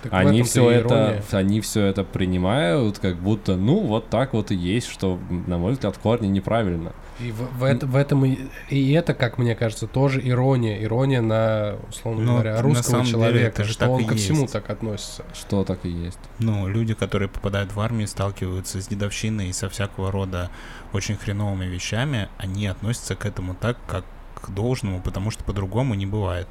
Так 0.10 0.14
Они 0.26 0.44
все 0.44 0.70
это, 0.70 1.22
они 1.32 1.62
все 1.62 1.86
это 1.86 2.04
принимают, 2.04 3.00
как 3.00 3.18
будто, 3.18 3.56
ну, 3.56 3.80
вот 3.80 4.10
так 4.10 4.34
вот 4.34 4.52
и 4.52 4.56
есть, 4.56 4.88
что, 4.88 5.20
на 5.48 5.58
мой 5.58 5.74
взгляд, 5.74 5.96
в 5.96 6.00
корне 6.00 6.28
неправильно. 6.30 6.94
И 7.20 7.32
в, 7.32 7.60
в 7.60 7.64
это- 7.64 7.88
в 7.88 7.96
этом 7.96 8.26
и, 8.26 8.38
и 8.70 8.92
это, 8.92 9.14
как 9.14 9.38
мне 9.38 9.56
кажется, 9.56 9.88
тоже 9.88 10.20
ирония. 10.28 10.84
Ирония 10.84 11.22
на, 11.22 11.76
условно 11.90 12.24
Ну, 12.24 12.32
говоря, 12.34 12.56
на 12.56 12.62
русского 12.62 12.92
самом 12.92 13.06
деле 13.06 13.18
человека, 13.18 13.64
же 13.64 13.72
что 13.74 13.88
он 13.90 14.06
ко 14.06 14.16
всему 14.16 14.42
есть. 14.42 14.54
так 14.54 14.70
относится. 14.70 15.24
Что 15.34 15.64
так 15.64 15.86
и 15.86 15.90
есть. 15.90 16.20
Ну, 16.40 16.68
люди, 16.68 16.94
которые 16.94 17.30
попадают 17.30 17.74
в 17.74 17.80
армию, 17.80 18.08
сталкиваются 18.08 18.82
с 18.82 18.88
дедовщиной 18.88 19.48
и 19.50 19.54
со 19.54 19.70
всякого 19.70 20.12
рода 20.12 20.50
очень 20.92 21.16
хреновыми 21.16 21.66
вещами, 21.66 22.28
они 22.38 22.68
относятся 22.68 23.16
к 23.16 23.26
этому 23.26 23.56
так, 23.56 23.78
как 23.88 24.04
к 24.42 24.50
должному, 24.50 25.02
потому 25.02 25.32
что 25.32 25.44
по-другому 25.46 25.94
не 25.96 26.06
бывает. 26.06 26.48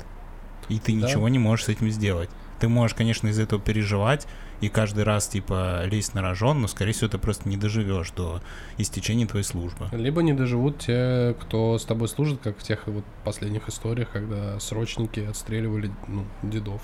И 0.71 0.79
ты 0.79 0.99
Да. 0.99 1.07
ничего 1.07 1.29
не 1.29 1.39
можешь 1.39 1.67
с 1.67 1.69
этим 1.69 1.91
сделать. 1.91 2.31
Ты 2.65 2.69
можешь, 2.69 2.97
конечно, 2.97 3.29
из 3.29 3.39
этого 3.39 3.61
переживать 3.61 4.27
и 4.63 4.71
каждый 4.71 5.05
раз, 5.05 5.29
типа, 5.29 5.83
лезть 5.85 6.15
на 6.15 6.23
рожон, 6.23 6.63
но, 6.63 6.67
скорее 6.67 6.93
всего, 6.93 7.11
ты 7.11 7.19
просто 7.19 7.47
не 7.47 7.59
доживешь 7.59 8.11
до 8.13 8.41
истечения 8.79 9.27
твоей 9.27 9.45
службы. 9.45 9.89
Либо 9.93 10.23
не 10.23 10.33
доживут 10.33 10.79
те, 10.79 11.37
кто 11.39 11.77
с 11.77 11.85
тобой 11.85 12.09
служит, 12.09 12.41
как 12.43 12.57
в 12.57 12.63
тех 12.63 12.87
вот 12.87 13.05
последних 13.23 13.69
историях, 13.69 14.09
когда 14.11 14.59
срочники 14.61 15.21
отстреливали 15.21 15.91
ну, 16.09 16.25
дедов. 16.43 16.81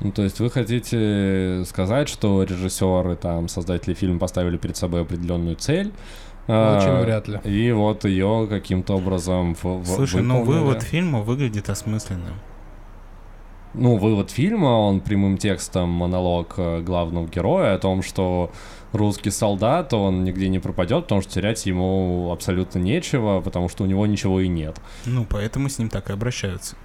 Ну, 0.00 0.10
то 0.10 0.22
есть 0.22 0.40
вы 0.40 0.50
хотите 0.50 1.62
сказать, 1.68 2.08
что 2.08 2.42
режиссеры, 2.42 3.14
там, 3.14 3.46
создатели 3.46 3.94
фильма 3.94 4.18
поставили 4.18 4.56
перед 4.56 4.76
собой 4.76 5.02
определенную 5.02 5.54
цель, 5.54 5.92
а, 6.48 6.78
Очень 6.78 7.04
вряд 7.04 7.28
ли. 7.28 7.38
И 7.44 7.70
вот 7.70 8.04
ее 8.04 8.48
каким-то 8.50 8.94
образом 8.96 9.54
в, 9.54 9.62
в- 9.62 9.86
Слушай, 9.86 10.22
ну 10.22 10.40
выполнили. 10.40 10.64
вывод 10.64 10.82
фильма 10.82 11.20
выглядит 11.20 11.70
осмысленным. 11.70 12.34
Ну, 13.74 13.96
вывод 13.96 14.30
фильма, 14.30 14.66
он 14.66 15.00
прямым 15.00 15.38
текстом 15.38 15.88
монолог 15.88 16.54
э, 16.58 16.82
главного 16.82 17.26
героя 17.26 17.74
о 17.74 17.78
том, 17.78 18.02
что 18.02 18.50
русский 18.92 19.30
солдат, 19.30 19.94
он 19.94 20.24
нигде 20.24 20.48
не 20.48 20.58
пропадет, 20.58 21.04
потому 21.04 21.22
что 21.22 21.32
терять 21.32 21.64
ему 21.64 22.30
абсолютно 22.32 22.78
нечего, 22.80 23.40
потому 23.40 23.70
что 23.70 23.84
у 23.84 23.86
него 23.86 24.06
ничего 24.06 24.40
и 24.40 24.48
нет. 24.48 24.78
Ну, 25.06 25.24
поэтому 25.24 25.70
с 25.70 25.78
ним 25.78 25.88
так 25.88 26.10
и 26.10 26.12
обращаются. 26.12 26.76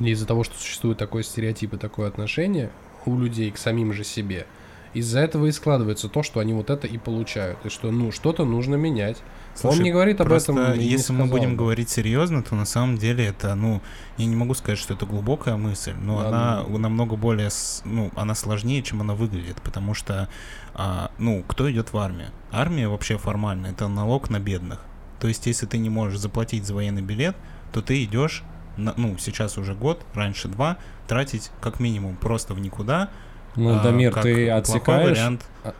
Из-за 0.00 0.26
того, 0.26 0.44
что 0.44 0.56
существует 0.56 0.96
такой 0.96 1.24
стереотип 1.24 1.74
и 1.74 1.76
такое 1.76 2.08
отношение 2.08 2.70
у 3.04 3.18
людей 3.18 3.50
к 3.50 3.58
самим 3.58 3.92
же 3.92 4.02
себе, 4.02 4.46
из-за 4.94 5.20
этого 5.20 5.46
и 5.46 5.52
складывается 5.52 6.08
то, 6.08 6.22
что 6.22 6.40
они 6.40 6.54
вот 6.54 6.70
это 6.70 6.86
и 6.86 6.96
получают. 6.96 7.58
И 7.64 7.68
что, 7.68 7.90
ну, 7.90 8.12
что-то 8.12 8.44
нужно 8.44 8.76
менять. 8.76 9.18
Слушай, 9.54 9.76
Он 9.76 9.82
не 9.84 9.92
говорит 9.92 10.20
об 10.20 10.26
Просто 10.26 10.52
этом. 10.52 10.78
не 10.78 10.84
если 10.84 11.12
мы 11.12 11.26
будем 11.26 11.56
говорить 11.56 11.88
серьезно, 11.88 12.42
то 12.42 12.56
на 12.56 12.64
самом 12.64 12.98
деле 12.98 13.26
это, 13.26 13.54
ну, 13.54 13.82
я 14.16 14.26
не 14.26 14.34
могу 14.34 14.54
сказать, 14.54 14.78
что 14.78 14.94
это 14.94 15.06
глубокая 15.06 15.56
мысль, 15.56 15.94
но 16.00 16.22
Да, 16.22 16.28
она 16.28 16.78
намного 16.78 17.16
более, 17.16 17.50
ну, 17.84 18.10
она 18.16 18.34
сложнее, 18.34 18.82
чем 18.82 19.00
она 19.00 19.14
выглядит, 19.14 19.62
потому 19.62 19.94
что, 19.94 20.28
а, 20.74 21.10
ну, 21.18 21.44
кто 21.46 21.70
идет 21.70 21.92
в 21.92 21.98
армию? 21.98 22.28
Армия 22.50 22.88
вообще 22.88 23.16
формально 23.16 23.68
это 23.68 23.86
налог 23.86 24.28
на 24.28 24.40
бедных. 24.40 24.80
То 25.20 25.28
есть, 25.28 25.46
если 25.46 25.66
ты 25.66 25.78
не 25.78 25.88
можешь 25.88 26.18
заплатить 26.18 26.66
за 26.66 26.74
военный 26.74 27.02
билет, 27.02 27.36
то 27.72 27.80
ты 27.80 28.02
идешь, 28.02 28.42
на, 28.76 28.92
ну, 28.96 29.16
сейчас 29.18 29.56
уже 29.56 29.74
год, 29.74 30.04
раньше 30.14 30.48
два, 30.48 30.78
тратить 31.06 31.50
как 31.60 31.78
минимум 31.78 32.16
просто 32.16 32.54
в 32.54 32.60
никуда. 32.60 33.08
Ну, 33.54 33.76
а, 33.78 33.82
Дамир, 33.82 34.12
ты 34.14 34.50
отсекаешь... 34.50 35.16
вариант 35.16 35.44
а- 35.62 35.74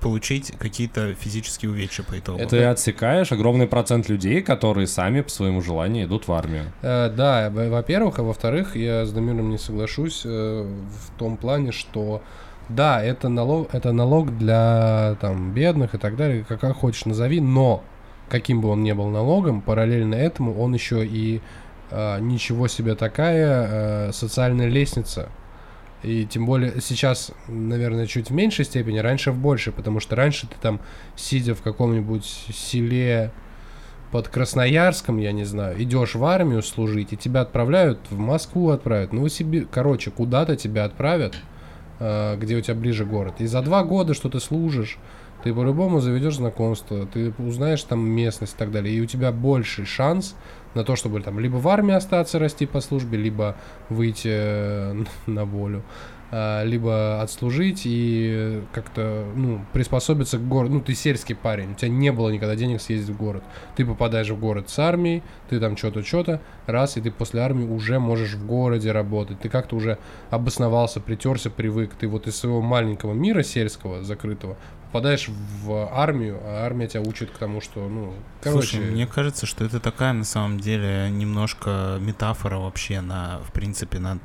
получить 0.00 0.52
какие-то 0.58 1.14
физические 1.14 1.70
увечья 1.70 2.02
по 2.02 2.18
итогу. 2.18 2.40
Ты 2.48 2.64
отсекаешь 2.64 3.30
огромный 3.32 3.66
процент 3.66 4.08
людей, 4.08 4.42
которые 4.42 4.86
сами 4.86 5.20
по 5.20 5.30
своему 5.30 5.60
желанию 5.62 6.06
идут 6.06 6.26
в 6.28 6.32
армию. 6.32 6.64
Э, 6.82 7.10
да, 7.14 7.50
во- 7.50 7.68
во-первых, 7.68 8.18
а 8.18 8.22
во-вторых, 8.22 8.76
я 8.76 9.04
с 9.04 9.12
Дамиром 9.12 9.50
не 9.50 9.58
соглашусь 9.58 10.22
э, 10.24 10.28
в 10.66 11.18
том 11.18 11.36
плане, 11.36 11.72
что 11.72 12.22
да, 12.68 13.02
это 13.02 13.28
налог, 13.28 13.74
это 13.74 13.92
налог 13.92 14.36
для 14.38 15.16
там 15.20 15.52
бедных 15.52 15.94
и 15.94 15.98
так 15.98 16.16
далее, 16.16 16.44
как, 16.48 16.60
как 16.60 16.76
хочешь 16.76 17.04
назови, 17.04 17.40
но 17.40 17.82
каким 18.28 18.60
бы 18.60 18.68
он 18.68 18.82
ни 18.84 18.92
был 18.92 19.08
налогом, 19.08 19.60
параллельно 19.60 20.14
этому 20.14 20.56
он 20.60 20.72
еще 20.74 21.04
и 21.04 21.40
э, 21.90 22.20
ничего 22.20 22.68
себе 22.68 22.94
такая 22.94 23.68
э, 24.08 24.12
социальная 24.12 24.68
лестница. 24.68 25.28
И 26.02 26.24
тем 26.24 26.46
более 26.46 26.80
сейчас, 26.80 27.32
наверное, 27.46 28.06
чуть 28.06 28.30
в 28.30 28.32
меньшей 28.32 28.64
степени, 28.64 28.98
раньше 28.98 29.32
в 29.32 29.38
большей, 29.38 29.72
потому 29.72 30.00
что 30.00 30.16
раньше 30.16 30.46
ты 30.46 30.54
там, 30.60 30.80
сидя 31.14 31.54
в 31.54 31.62
каком-нибудь 31.62 32.24
селе, 32.24 33.32
под 34.10 34.28
Красноярском, 34.28 35.18
я 35.18 35.32
не 35.32 35.44
знаю, 35.44 35.80
идешь 35.82 36.14
в 36.14 36.24
армию 36.24 36.62
служить, 36.62 37.12
и 37.12 37.16
тебя 37.16 37.42
отправляют 37.42 38.00
в 38.10 38.18
Москву, 38.18 38.70
отправят, 38.70 39.12
ну 39.12 39.28
себе, 39.28 39.66
короче, 39.70 40.10
куда-то 40.10 40.56
тебя 40.56 40.84
отправят, 40.84 41.36
э, 42.00 42.36
где 42.36 42.56
у 42.56 42.60
тебя 42.60 42.74
ближе 42.74 43.04
город. 43.04 43.34
И 43.38 43.46
за 43.46 43.62
два 43.62 43.84
года, 43.84 44.14
что 44.14 44.28
ты 44.28 44.40
служишь, 44.40 44.98
ты 45.44 45.54
по-любому 45.54 46.00
заведешь 46.00 46.36
знакомство, 46.36 47.06
ты 47.06 47.32
узнаешь 47.38 47.82
там 47.84 48.00
местность 48.00 48.54
и 48.54 48.58
так 48.58 48.72
далее, 48.72 48.94
и 48.94 49.00
у 49.00 49.06
тебя 49.06 49.32
больший 49.32 49.86
шанс 49.86 50.34
на 50.74 50.84
то, 50.84 50.96
чтобы 50.96 51.20
там 51.20 51.38
либо 51.40 51.56
в 51.56 51.68
армии 51.68 51.94
остаться, 51.94 52.38
расти 52.38 52.66
по 52.66 52.80
службе, 52.80 53.18
либо 53.18 53.56
выйти 53.88 54.30
э, 54.30 55.04
на 55.26 55.44
волю. 55.44 55.82
А, 56.32 56.62
либо 56.62 57.20
отслужить 57.20 57.82
и 57.84 58.62
как-то, 58.72 59.26
ну, 59.34 59.64
приспособиться 59.72 60.38
к 60.38 60.46
городу. 60.46 60.74
Ну, 60.74 60.80
ты 60.80 60.94
сельский 60.94 61.34
парень, 61.34 61.72
у 61.72 61.74
тебя 61.74 61.90
не 61.90 62.12
было 62.12 62.30
никогда 62.30 62.54
денег 62.54 62.80
съездить 62.80 63.14
в 63.14 63.18
город. 63.18 63.42
Ты 63.74 63.84
попадаешь 63.84 64.30
в 64.30 64.38
город 64.38 64.70
с 64.70 64.78
армией, 64.78 65.24
ты 65.48 65.58
там 65.58 65.76
что-то, 65.76 66.04
что-то, 66.04 66.40
раз, 66.66 66.96
и 66.96 67.00
ты 67.00 67.10
после 67.10 67.40
армии 67.40 67.66
уже 67.66 67.98
можешь 67.98 68.34
в 68.34 68.46
городе 68.46 68.92
работать. 68.92 69.40
Ты 69.40 69.48
как-то 69.48 69.74
уже 69.74 69.98
обосновался, 70.30 71.00
притерся, 71.00 71.50
привык. 71.50 71.94
Ты 71.98 72.06
вот 72.06 72.28
из 72.28 72.36
своего 72.36 72.60
маленького 72.62 73.12
мира 73.12 73.42
сельского, 73.42 74.04
закрытого, 74.04 74.56
попадаешь 74.90 75.28
в 75.28 75.88
армию, 75.92 76.40
а 76.42 76.64
армия 76.66 76.88
тебя 76.88 77.02
учит 77.02 77.30
к 77.30 77.38
тому, 77.38 77.60
что, 77.60 77.88
ну, 77.88 78.12
короче... 78.42 78.66
Слушай, 78.66 78.90
мне 78.90 79.06
кажется, 79.06 79.46
что 79.46 79.64
это 79.64 79.78
такая, 79.78 80.12
на 80.12 80.24
самом 80.24 80.58
деле, 80.58 81.08
немножко 81.10 81.98
метафора 82.00 82.58
вообще 82.58 83.00
на, 83.00 83.38
в 83.38 83.52
принципе, 83.52 84.00
на 84.00 84.18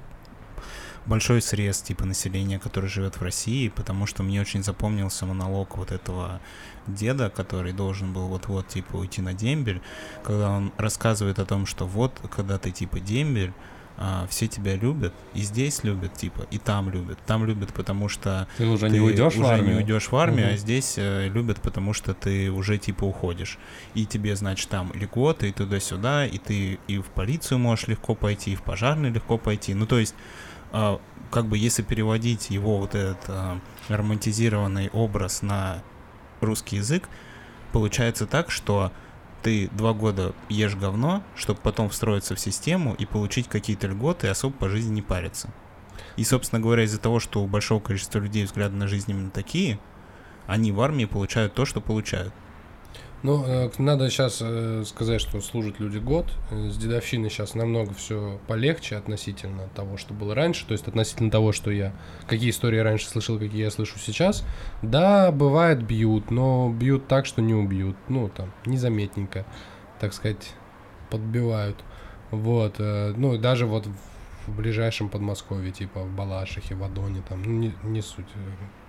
большой 1.05 1.43
срез 1.43 1.82
типа 1.82 2.05
населения, 2.05 2.57
который 2.57 2.89
живет 2.89 3.18
в 3.18 3.22
России, 3.22 3.70
потому 3.70 4.07
что 4.07 4.24
мне 4.24 4.41
очень 4.41 4.63
запомнился 4.63 5.28
монолог 5.28 5.78
вот 5.78 5.91
этого 5.91 6.41
деда, 6.88 7.30
который 7.30 7.72
должен 7.72 8.11
был 8.11 8.28
вот-вот 8.28 8.68
типа 8.68 8.95
уйти 8.95 9.22
на 9.22 9.36
дембель, 9.36 9.84
когда 10.24 10.49
он 10.49 10.74
рассказывает 10.78 11.38
о 11.38 11.45
том, 11.45 11.68
что 11.68 11.86
вот, 11.86 12.20
когда 12.36 12.57
ты 12.57 12.72
типа 12.72 12.99
дембель, 12.99 13.53
а, 13.98 14.28
все 14.30 14.48
тебя 14.48 14.76
любят, 14.76 15.14
и 15.34 15.41
здесь 15.41 15.84
любят, 15.84 16.14
типа, 16.14 16.46
и 16.52 16.58
там 16.58 16.89
любят. 16.89 17.18
Там 17.26 17.46
любят, 17.46 17.74
потому 17.74 18.10
что 18.10 18.48
ты 18.58 18.68
уже 18.68 18.88
ты 18.88 18.93
не 18.93 19.00
уйдешь 19.00 19.34
уже 19.34 19.43
в 19.43 19.46
армию. 19.46 19.70
не 19.70 19.78
уйдешь 19.78 20.12
в 20.12 20.16
армию, 20.16 20.48
угу. 20.48 20.54
а 20.56 20.58
здесь 20.58 20.96
э, 20.98 21.30
любят, 21.30 21.62
потому 21.62 21.93
что 21.93 22.14
ты 22.14 22.52
уже 22.52 22.78
типа 22.78 23.06
уходишь. 23.06 23.58
И 23.93 24.06
тебе, 24.06 24.36
значит, 24.36 24.70
там 24.70 24.91
льготы, 24.93 25.50
и 25.50 25.52
туда-сюда, 25.52 26.26
и 26.26 26.38
ты 26.38 26.80
и 26.88 26.98
в 26.98 27.08
полицию 27.08 27.60
можешь 27.60 27.88
легко 27.88 28.16
пойти, 28.16 28.54
и 28.54 28.56
в 28.56 28.64
пожарный 28.64 29.12
легко 29.12 29.38
пойти. 29.38 29.74
Ну, 29.74 29.86
то 29.86 29.98
есть 29.98 30.16
а, 30.72 31.00
как 31.32 31.46
бы 31.46 31.58
если 31.58 31.84
переводить 31.84 32.50
его 32.50 32.78
вот 32.80 32.96
этот 32.96 33.24
а, 33.30 33.60
романтизированный 33.88 34.89
образ 34.89 35.41
на 35.41 35.82
русский 36.41 36.78
язык, 36.78 37.08
получается 37.72 38.28
так, 38.28 38.52
что 38.52 38.91
ты 39.46 39.70
два 39.74 39.93
года 39.93 40.34
ешь 40.50 40.76
говно, 40.76 41.22
чтобы 41.36 41.60
потом 41.62 41.89
встроиться 41.89 42.34
в 42.34 42.39
систему 42.39 42.96
и 42.96 43.06
получить 43.06 43.48
какие-то 43.48 43.86
льготы 43.86 44.26
и 44.26 44.32
особо 44.32 44.56
по 44.56 44.70
жизни 44.70 44.96
не 44.96 45.02
париться. 45.04 45.54
И, 46.18 46.24
собственно 46.24 46.60
говоря, 46.60 46.82
из-за 46.86 47.00
того, 47.00 47.20
что 47.20 47.43
у 47.43 47.48
большого 47.48 47.80
количества 47.80 48.18
людей 48.18 48.46
взгляды 48.46 48.76
на 48.76 48.88
жизнь 48.88 49.12
именно 49.12 49.30
такие, 49.30 49.78
они 50.48 50.72
в 50.72 50.82
армии 50.82 51.06
получают 51.06 51.54
то, 51.54 51.64
что 51.64 51.80
получают. 51.80 52.34
Ну, 53.26 53.43
э, 53.43 53.71
надо 53.80 54.11
сейчас 54.11 54.38
э, 54.39 54.84
сказать, 54.86 55.19
что 55.19 55.41
служат 55.41 55.80
люди 55.80 55.97
год. 55.97 56.28
Э, 56.51 56.69
с 56.69 56.78
дедовщиной 56.78 57.32
сейчас 57.32 57.55
намного 57.55 57.91
все 57.95 58.39
полегче 58.45 58.97
относительно 58.97 59.67
того, 59.69 59.97
что 59.97 60.13
было 60.13 60.36
раньше. 60.36 60.67
То 60.67 60.73
есть 60.73 60.88
относительно 60.88 61.32
того, 61.32 61.51
что 61.51 61.71
я... 61.71 61.91
Какие 62.28 62.51
истории 62.51 62.78
раньше 62.78 63.07
слышал, 63.07 63.39
какие 63.39 63.63
я 63.63 63.71
слышу 63.71 63.97
сейчас. 63.97 64.45
Да, 64.84 65.32
бывает 65.32 65.82
бьют, 65.82 66.30
но 66.30 66.69
бьют 66.69 67.07
так, 67.07 67.26
что 67.26 67.41
не 67.41 67.55
убьют. 67.55 67.97
Ну, 68.09 68.30
там, 68.30 68.53
незаметненько, 68.67 69.47
так 69.99 70.13
сказать, 70.13 70.53
подбивают. 71.09 71.84
Вот. 72.30 72.76
Ну, 72.78 73.39
даже 73.39 73.65
вот 73.65 73.88
в 74.45 74.55
ближайшем 74.55 75.09
Подмосковье, 75.09 75.71
типа 75.71 76.01
в 76.01 76.15
Балашихе, 76.15 76.76
в 76.76 76.84
Адоне, 76.84 77.23
там, 77.28 77.41
ну, 77.41 77.51
не, 77.53 77.73
не 77.82 78.01
суть. 78.03 78.28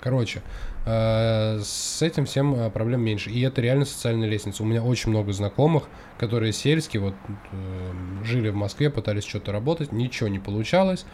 Короче, 0.03 0.43
с 0.87 2.01
этим 2.01 2.26
всем 2.26 2.55
э, 2.55 2.70
проблем 2.70 3.01
меньше. 3.01 3.30
И 3.30 3.41
это 3.41 3.61
реально 3.61 3.84
социальная 3.84 4.28
лестница. 4.28 4.62
У 4.62 4.66
меня 4.66 4.82
очень 4.82 5.11
много 5.11 5.32
знакомых, 5.32 5.84
которые 6.16 6.53
сельские, 6.53 7.03
вот 7.03 7.14
э, 7.53 8.24
жили 8.24 8.51
в 8.51 8.55
Москве, 8.55 8.89
пытались 8.89 9.24
что-то 9.24 9.51
работать, 9.51 9.91
ничего 9.91 10.28
не 10.28 10.39
получалось. 10.39 11.05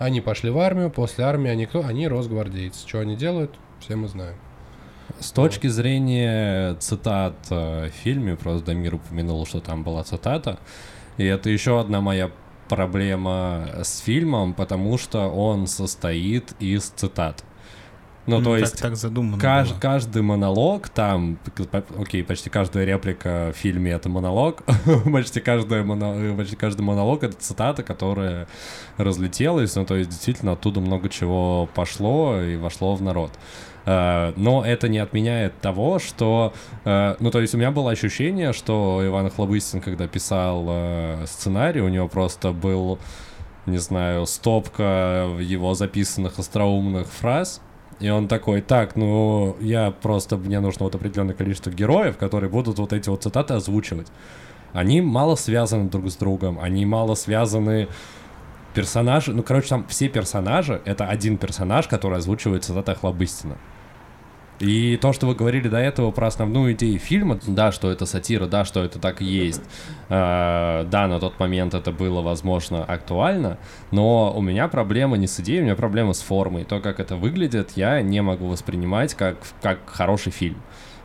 Они 0.00 0.20
пошли 0.20 0.50
в 0.50 0.58
армию, 0.58 0.90
после 0.90 1.24
армии 1.24 1.50
они 1.50 1.66
кто? 1.66 1.84
Они 1.84 2.08
росгвардейцы. 2.08 2.86
Что 2.88 2.98
они 2.98 3.14
делают, 3.14 3.54
все 3.78 3.94
мы 3.94 4.08
знаем. 4.08 4.34
С 5.20 5.30
точки 5.30 5.68
вот. 5.68 5.74
зрения 5.74 6.74
цитат 6.80 7.36
э, 7.50 7.90
в 7.90 7.92
фильме, 7.92 8.34
просто 8.34 8.66
Дамир 8.66 8.96
упомянул, 8.96 9.46
что 9.46 9.60
там 9.60 9.84
была 9.84 10.02
цитата, 10.02 10.58
и 11.16 11.24
это 11.24 11.48
еще 11.48 11.78
одна 11.78 12.00
моя 12.00 12.32
проблема 12.68 13.68
с 13.84 14.00
фильмом, 14.00 14.54
потому 14.54 14.98
что 14.98 15.28
он 15.28 15.68
состоит 15.68 16.54
из 16.58 16.88
цитат. 16.88 17.44
Ну, 18.26 18.38
ну 18.38 18.44
то 18.44 18.50
так, 18.52 18.60
есть 18.60 18.80
так 18.80 18.96
задумано 18.96 19.36
кажд, 19.38 19.74
каждый 19.80 20.22
монолог 20.22 20.88
там, 20.88 21.38
окей, 21.98 22.22
почти 22.22 22.50
каждая 22.50 22.84
реплика 22.84 23.52
в 23.52 23.58
фильме 23.58 23.90
это 23.92 24.08
монолог, 24.08 24.62
почти, 25.12 25.40
каждая 25.40 25.82
моно, 25.82 26.36
почти 26.36 26.54
каждый 26.54 26.82
монолог 26.82 27.24
это 27.24 27.36
цитата, 27.36 27.82
которая 27.82 28.46
разлетелась, 28.96 29.74
ну 29.74 29.84
то 29.84 29.96
есть 29.96 30.10
действительно 30.10 30.52
оттуда 30.52 30.80
много 30.80 31.08
чего 31.08 31.68
пошло 31.74 32.40
и 32.40 32.56
вошло 32.56 32.94
в 32.94 33.02
народ. 33.02 33.32
Uh, 33.84 34.32
но 34.36 34.64
это 34.64 34.86
не 34.86 34.98
отменяет 34.98 35.60
того, 35.60 35.98
что... 35.98 36.52
Uh, 36.84 37.16
ну, 37.18 37.32
то 37.32 37.40
есть 37.40 37.52
у 37.56 37.58
меня 37.58 37.72
было 37.72 37.90
ощущение, 37.90 38.52
что 38.52 39.02
Иван 39.04 39.28
Хлобыстин, 39.28 39.80
когда 39.80 40.06
писал 40.06 41.26
сценарий, 41.26 41.80
у 41.80 41.88
него 41.88 42.06
просто 42.06 42.52
был, 42.52 43.00
не 43.66 43.78
знаю, 43.78 44.26
стопка 44.26 45.26
его 45.40 45.74
записанных 45.74 46.38
остроумных 46.38 47.08
фраз, 47.08 47.60
и 48.00 48.08
он 48.08 48.28
такой, 48.28 48.60
так, 48.60 48.96
ну, 48.96 49.56
я 49.60 49.90
просто, 49.90 50.36
мне 50.36 50.60
нужно 50.60 50.84
вот 50.84 50.94
определенное 50.94 51.34
количество 51.34 51.70
героев, 51.70 52.16
которые 52.16 52.50
будут 52.50 52.78
вот 52.78 52.92
эти 52.92 53.08
вот 53.08 53.22
цитаты 53.22 53.54
озвучивать. 53.54 54.08
Они 54.72 55.00
мало 55.00 55.36
связаны 55.36 55.88
друг 55.88 56.10
с 56.10 56.16
другом, 56.16 56.58
они 56.60 56.86
мало 56.86 57.14
связаны 57.14 57.88
персонажи, 58.74 59.32
ну, 59.32 59.42
короче, 59.42 59.68
там 59.68 59.86
все 59.88 60.08
персонажи, 60.08 60.80
это 60.84 61.06
один 61.06 61.36
персонаж, 61.36 61.88
который 61.88 62.18
озвучивает 62.18 62.64
цитаты 62.64 62.94
Хлобыстина. 62.94 63.56
И 64.60 64.96
то, 64.96 65.12
что 65.12 65.26
вы 65.26 65.34
говорили 65.34 65.68
до 65.68 65.78
этого 65.78 66.12
про 66.12 66.28
основную 66.28 66.74
идею 66.74 66.98
фильма, 66.98 67.38
да, 67.46 67.72
что 67.72 67.90
это 67.90 68.06
сатира, 68.06 68.46
да, 68.46 68.64
что 68.64 68.84
это 68.84 68.98
так 68.98 69.20
и 69.20 69.24
есть, 69.24 69.62
э, 70.08 70.86
да, 70.88 71.08
на 71.08 71.18
тот 71.18 71.40
момент 71.40 71.74
это 71.74 71.90
было, 71.90 72.22
возможно, 72.22 72.84
актуально, 72.84 73.58
но 73.90 74.32
у 74.32 74.40
меня 74.40 74.68
проблема 74.68 75.16
не 75.16 75.26
с 75.26 75.40
идеей, 75.40 75.60
у 75.60 75.64
меня 75.64 75.74
проблема 75.74 76.12
с 76.12 76.20
формой. 76.22 76.64
То, 76.64 76.80
как 76.80 77.00
это 77.00 77.16
выглядит, 77.16 77.72
я 77.74 78.00
не 78.02 78.22
могу 78.22 78.46
воспринимать 78.46 79.14
как, 79.14 79.36
как 79.60 79.80
хороший 79.86 80.30
фильм. 80.30 80.62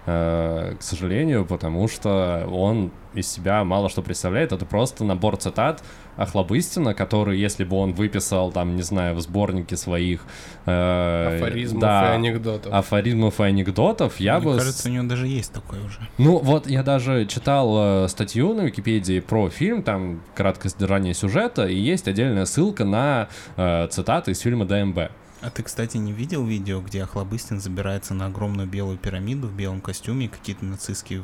Э, 0.09 0.75
к 0.79 0.81
сожалению, 0.81 1.45
потому 1.45 1.89
что 1.89 2.47
он 2.49 2.91
из 3.13 3.29
себя 3.29 3.65
мало 3.65 3.89
что 3.89 4.01
представляет. 4.01 4.53
Это 4.53 4.65
просто 4.65 5.03
набор 5.03 5.35
цитат 5.35 5.83
Охлобыстина, 6.15 6.93
который, 6.93 7.37
если 7.37 7.65
бы 7.65 7.75
он 7.75 7.93
выписал, 7.93 8.53
там, 8.53 8.77
не 8.77 8.83
знаю, 8.83 9.15
в 9.15 9.21
сборнике 9.21 9.75
своих... 9.75 10.21
Э, 10.65 11.35
афоризмов 11.37 11.81
да, 11.81 12.13
и 12.13 12.15
анекдотов. 12.15 12.73
Афоризмов 12.73 13.39
и 13.41 13.43
анекдотов, 13.43 14.19
я 14.21 14.39
Мне 14.39 14.51
бы... 14.51 14.57
кажется, 14.57 14.87
у 14.87 14.91
него 14.93 15.03
даже 15.03 15.27
есть 15.27 15.51
такой 15.51 15.79
уже. 15.79 15.99
Ну, 16.17 16.37
вот 16.37 16.67
я 16.67 16.83
даже 16.83 17.25
читал 17.25 18.05
э, 18.05 18.07
статью 18.07 18.53
на 18.53 18.61
Википедии 18.61 19.19
про 19.19 19.49
фильм, 19.49 19.83
там 19.83 20.21
краткое 20.35 20.69
содержание 20.69 21.13
сюжета, 21.13 21.67
и 21.67 21.75
есть 21.75 22.07
отдельная 22.07 22.45
ссылка 22.45 22.85
на 22.85 23.27
э, 23.57 23.87
цитаты 23.89 24.31
из 24.31 24.39
фильма 24.39 24.65
ДМБ. 24.65 25.11
А 25.41 25.51
ты, 25.51 25.61
кстати, 25.61 25.97
не 25.97 26.11
видел 26.11 26.43
видео, 26.43 26.81
где 26.81 27.03
Охлобыстин 27.03 27.59
забирается 27.59 28.13
на 28.13 28.25
огромную 28.25 28.67
белую 28.67 28.97
пирамиду 28.97 29.47
в 29.47 29.53
белом 29.53 29.81
костюме 29.81 30.25
и 30.25 30.29
какие-то 30.29 30.65
нацистские 30.65 31.23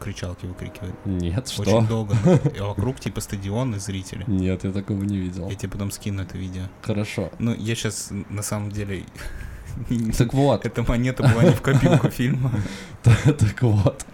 кричалки 0.00 0.46
выкрикивает? 0.46 0.94
Нет, 1.04 1.48
что? 1.48 1.62
Очень 1.62 1.86
долго. 1.86 2.16
И 2.56 2.60
вокруг 2.60 2.98
типа 2.98 3.20
стадион 3.20 3.74
и 3.74 3.78
зрители. 3.78 4.24
Нет, 4.26 4.64
я 4.64 4.72
такого 4.72 5.02
не 5.02 5.18
видел. 5.18 5.48
Я 5.50 5.54
тебе 5.54 5.70
потом 5.70 5.90
скину 5.90 6.22
это 6.22 6.38
видео. 6.38 6.62
Хорошо. 6.82 7.30
Ну, 7.38 7.54
я 7.54 7.74
сейчас 7.74 8.10
на 8.30 8.42
самом 8.42 8.70
деле 8.70 9.04
так 10.18 10.32
вот. 10.34 10.64
Эта 10.64 10.82
монета 10.82 11.22
была 11.22 11.44
не 11.44 11.52
в 11.52 11.60
копилку 11.60 12.08
фильма. 12.10 12.52
Так 13.02 13.62
вот. 13.62 14.04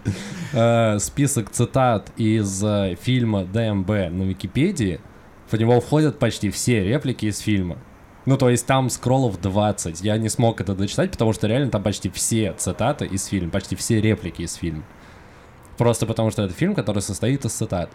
Э, 0.53 0.99
список 0.99 1.49
цитат 1.49 2.11
из 2.17 2.63
э, 2.63 2.95
фильма 3.01 3.45
ДМБ 3.45 3.89
на 3.89 4.23
Википедии. 4.23 4.99
В 5.49 5.57
него 5.57 5.79
входят 5.79 6.19
почти 6.19 6.49
все 6.49 6.83
реплики 6.83 7.25
из 7.25 7.39
фильма. 7.39 7.77
Ну, 8.27 8.37
то 8.37 8.49
есть 8.49 8.67
там 8.67 8.89
скроллов 8.89 9.39
20. 9.39 10.01
Я 10.01 10.17
не 10.17 10.27
смог 10.27 10.59
это 10.59 10.75
дочитать, 10.75 11.11
потому 11.11 11.31
что 11.31 11.47
реально 11.47 11.71
там 11.71 11.81
почти 11.81 12.09
все 12.09 12.53
цитаты 12.57 13.05
из 13.05 13.25
фильма, 13.25 13.51
почти 13.51 13.77
все 13.77 14.01
реплики 14.01 14.41
из 14.41 14.55
фильма. 14.55 14.83
Просто 15.77 16.05
потому 16.05 16.29
что 16.29 16.43
это 16.43 16.53
фильм, 16.53 16.75
который 16.75 17.01
состоит 17.01 17.45
из 17.45 17.53
цитат. 17.53 17.89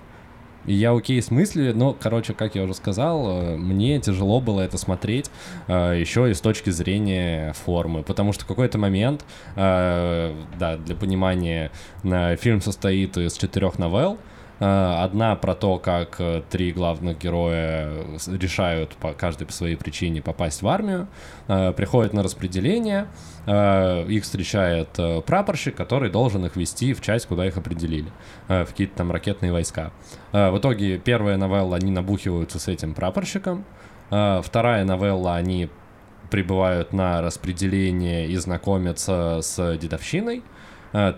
И 0.64 0.72
я 0.72 0.96
окей 0.96 1.20
с 1.20 1.30
мыслью, 1.30 1.76
но, 1.76 1.92
короче, 1.92 2.32
как 2.32 2.54
я 2.54 2.62
уже 2.62 2.72
сказал, 2.72 3.42
э, 3.42 3.56
мне 3.58 4.00
тяжело 4.00 4.40
было 4.40 4.62
это 4.62 4.78
смотреть 4.78 5.30
э, 5.66 5.98
еще 6.00 6.30
и 6.30 6.34
с 6.34 6.40
точки 6.40 6.70
зрения 6.70 7.52
формы, 7.52 8.02
потому 8.02 8.32
что 8.32 8.46
какой-то 8.46 8.78
момент, 8.78 9.26
э, 9.56 10.34
да, 10.58 10.78
для 10.78 10.96
понимания, 10.96 11.70
э, 12.04 12.36
фильм 12.36 12.62
состоит 12.62 13.18
из 13.18 13.34
четырех 13.34 13.78
новелл, 13.78 14.16
одна 14.64 15.34
про 15.34 15.54
то, 15.54 15.78
как 15.78 16.20
э, 16.20 16.42
три 16.48 16.72
главных 16.72 17.18
героя 17.18 17.90
решают 18.28 18.94
по 18.94 19.12
каждой 19.12 19.46
по 19.46 19.52
своей 19.52 19.74
причине 19.74 20.22
попасть 20.22 20.62
в 20.62 20.68
армию, 20.68 21.08
э, 21.48 21.72
приходят 21.72 22.12
на 22.12 22.22
распределение, 22.22 23.06
их 23.44 24.22
встречает 24.22 25.00
прапорщик, 25.26 25.74
который 25.74 26.10
должен 26.10 26.46
их 26.46 26.54
вести 26.54 26.94
в 26.94 27.00
часть, 27.00 27.26
куда 27.26 27.44
их 27.44 27.56
определили, 27.56 28.06
в 28.46 28.66
какие-то 28.66 28.98
там 28.98 29.10
ракетные 29.10 29.50
войска. 29.50 29.90
В 30.30 30.58
итоге 30.58 30.98
первая 30.98 31.36
новелла, 31.36 31.74
они 31.74 31.90
набухиваются 31.90 32.60
с 32.60 32.68
этим 32.68 32.94
прапорщиком, 32.94 33.64
вторая 34.10 34.84
новелла, 34.84 35.34
они 35.34 35.70
прибывают 36.30 36.92
на 36.92 37.20
распределение 37.20 38.28
и 38.28 38.36
знакомятся 38.36 39.40
с 39.42 39.76
дедовщиной, 39.76 40.44
Э, 40.44 40.61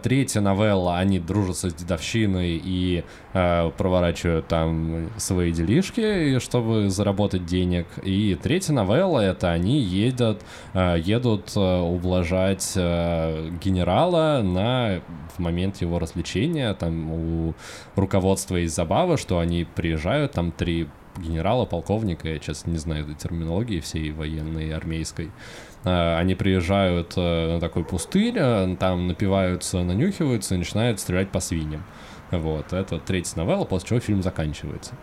третья 0.02 0.40
новелла, 0.40 0.98
они 0.98 1.18
дружатся 1.18 1.70
с 1.70 1.74
дедовщиной 1.74 2.60
и 2.62 3.04
э, 3.32 3.70
проворачивают 3.76 4.46
там 4.46 5.10
свои 5.16 5.52
делишки, 5.52 6.38
чтобы 6.38 6.90
заработать 6.90 7.44
денег. 7.44 7.86
И 8.02 8.38
третья 8.40 8.72
новелла— 8.72 9.20
это 9.20 9.50
они 9.50 9.80
едут, 9.80 10.42
э, 10.74 10.96
едут 10.98 11.52
э, 11.56 11.80
ублажать 11.80 12.72
э, 12.76 13.50
генерала 13.62 14.42
на 14.42 15.00
в 15.36 15.40
момент 15.40 15.80
его 15.80 15.98
развлечения. 15.98 16.72
Там 16.74 17.12
у 17.12 17.54
руководства 17.96 18.56
есть 18.56 18.74
забава, 18.74 19.16
что 19.16 19.40
они 19.40 19.64
приезжают, 19.64 20.32
там 20.32 20.52
три 20.52 20.88
генерала, 21.18 21.64
полковника, 21.64 22.28
я 22.28 22.38
сейчас 22.38 22.66
не 22.66 22.76
знаю 22.76 23.04
этой 23.04 23.14
терминологии 23.14 23.80
всей 23.80 24.10
военной, 24.10 24.72
армейской, 24.72 25.30
Э, 25.30 25.73
они 25.84 26.34
приезжают 26.34 27.14
э, 27.16 27.54
на 27.54 27.60
такой 27.60 27.84
пустырь, 27.84 28.34
э, 28.36 28.76
там 28.78 29.06
напиваются, 29.06 29.82
нанюхиваются 29.82 30.54
и 30.54 30.58
начинают 30.58 31.00
стрелять 31.00 31.30
по 31.30 31.40
свиньям. 31.40 31.84
Вот, 32.30 32.72
это 32.72 32.98
третья 32.98 33.36
новелла, 33.36 33.64
после 33.64 33.88
чего 33.88 34.00
фильм 34.00 34.22
заканчивается. 34.22 34.94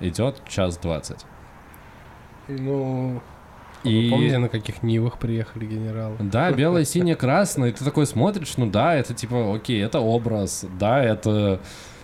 Идет 0.00 0.42
час 0.46 0.76
двадцать. 0.78 1.24
Ну, 2.48 3.20
и... 3.84 4.04
Вы 4.04 4.10
помните, 4.10 4.38
на 4.38 4.48
каких 4.48 4.82
Нивах 4.82 5.18
приехали 5.18 5.64
генералы? 5.64 6.16
Да, 6.20 6.52
белое, 6.52 6.84
синее, 6.84 7.16
красное. 7.16 7.70
И 7.70 7.72
ты 7.72 7.84
такой 7.84 8.06
смотришь, 8.06 8.56
ну 8.56 8.66
да, 8.66 8.94
это 8.94 9.14
типа, 9.14 9.54
окей, 9.54 9.82
это 9.82 10.00
образ, 10.00 10.66
да, 10.78 11.02
это 11.02 11.60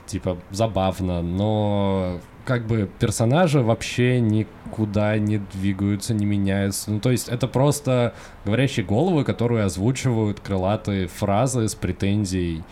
типа 0.06 0.38
забавно, 0.50 1.20
но 1.20 2.20
как 2.46 2.66
бы 2.66 2.88
персонажи 2.98 3.60
вообще 3.60 4.20
никуда 4.20 5.18
не 5.18 5.38
двигаются, 5.38 6.14
не 6.14 6.24
меняются. 6.24 6.90
Ну, 6.90 7.00
то 7.00 7.10
есть 7.10 7.28
это 7.28 7.48
просто 7.48 8.14
говорящие 8.44 8.86
головы, 8.86 9.24
которые 9.24 9.64
озвучивают 9.64 10.40
крылатые 10.40 11.08
фразы 11.08 11.68
с 11.68 11.74
претензией. 11.74 12.64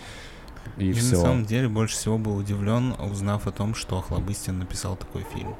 И 0.78 0.86
Я 0.86 0.94
все. 0.94 1.16
на 1.16 1.20
самом 1.20 1.44
деле 1.44 1.68
больше 1.68 1.96
всего 1.96 2.16
был 2.16 2.36
удивлен, 2.36 2.94
узнав 2.98 3.46
о 3.46 3.50
том, 3.50 3.74
что 3.74 3.98
Охлобыстин 3.98 4.58
написал 4.58 4.96
такой 4.96 5.26
фильм. 5.34 5.54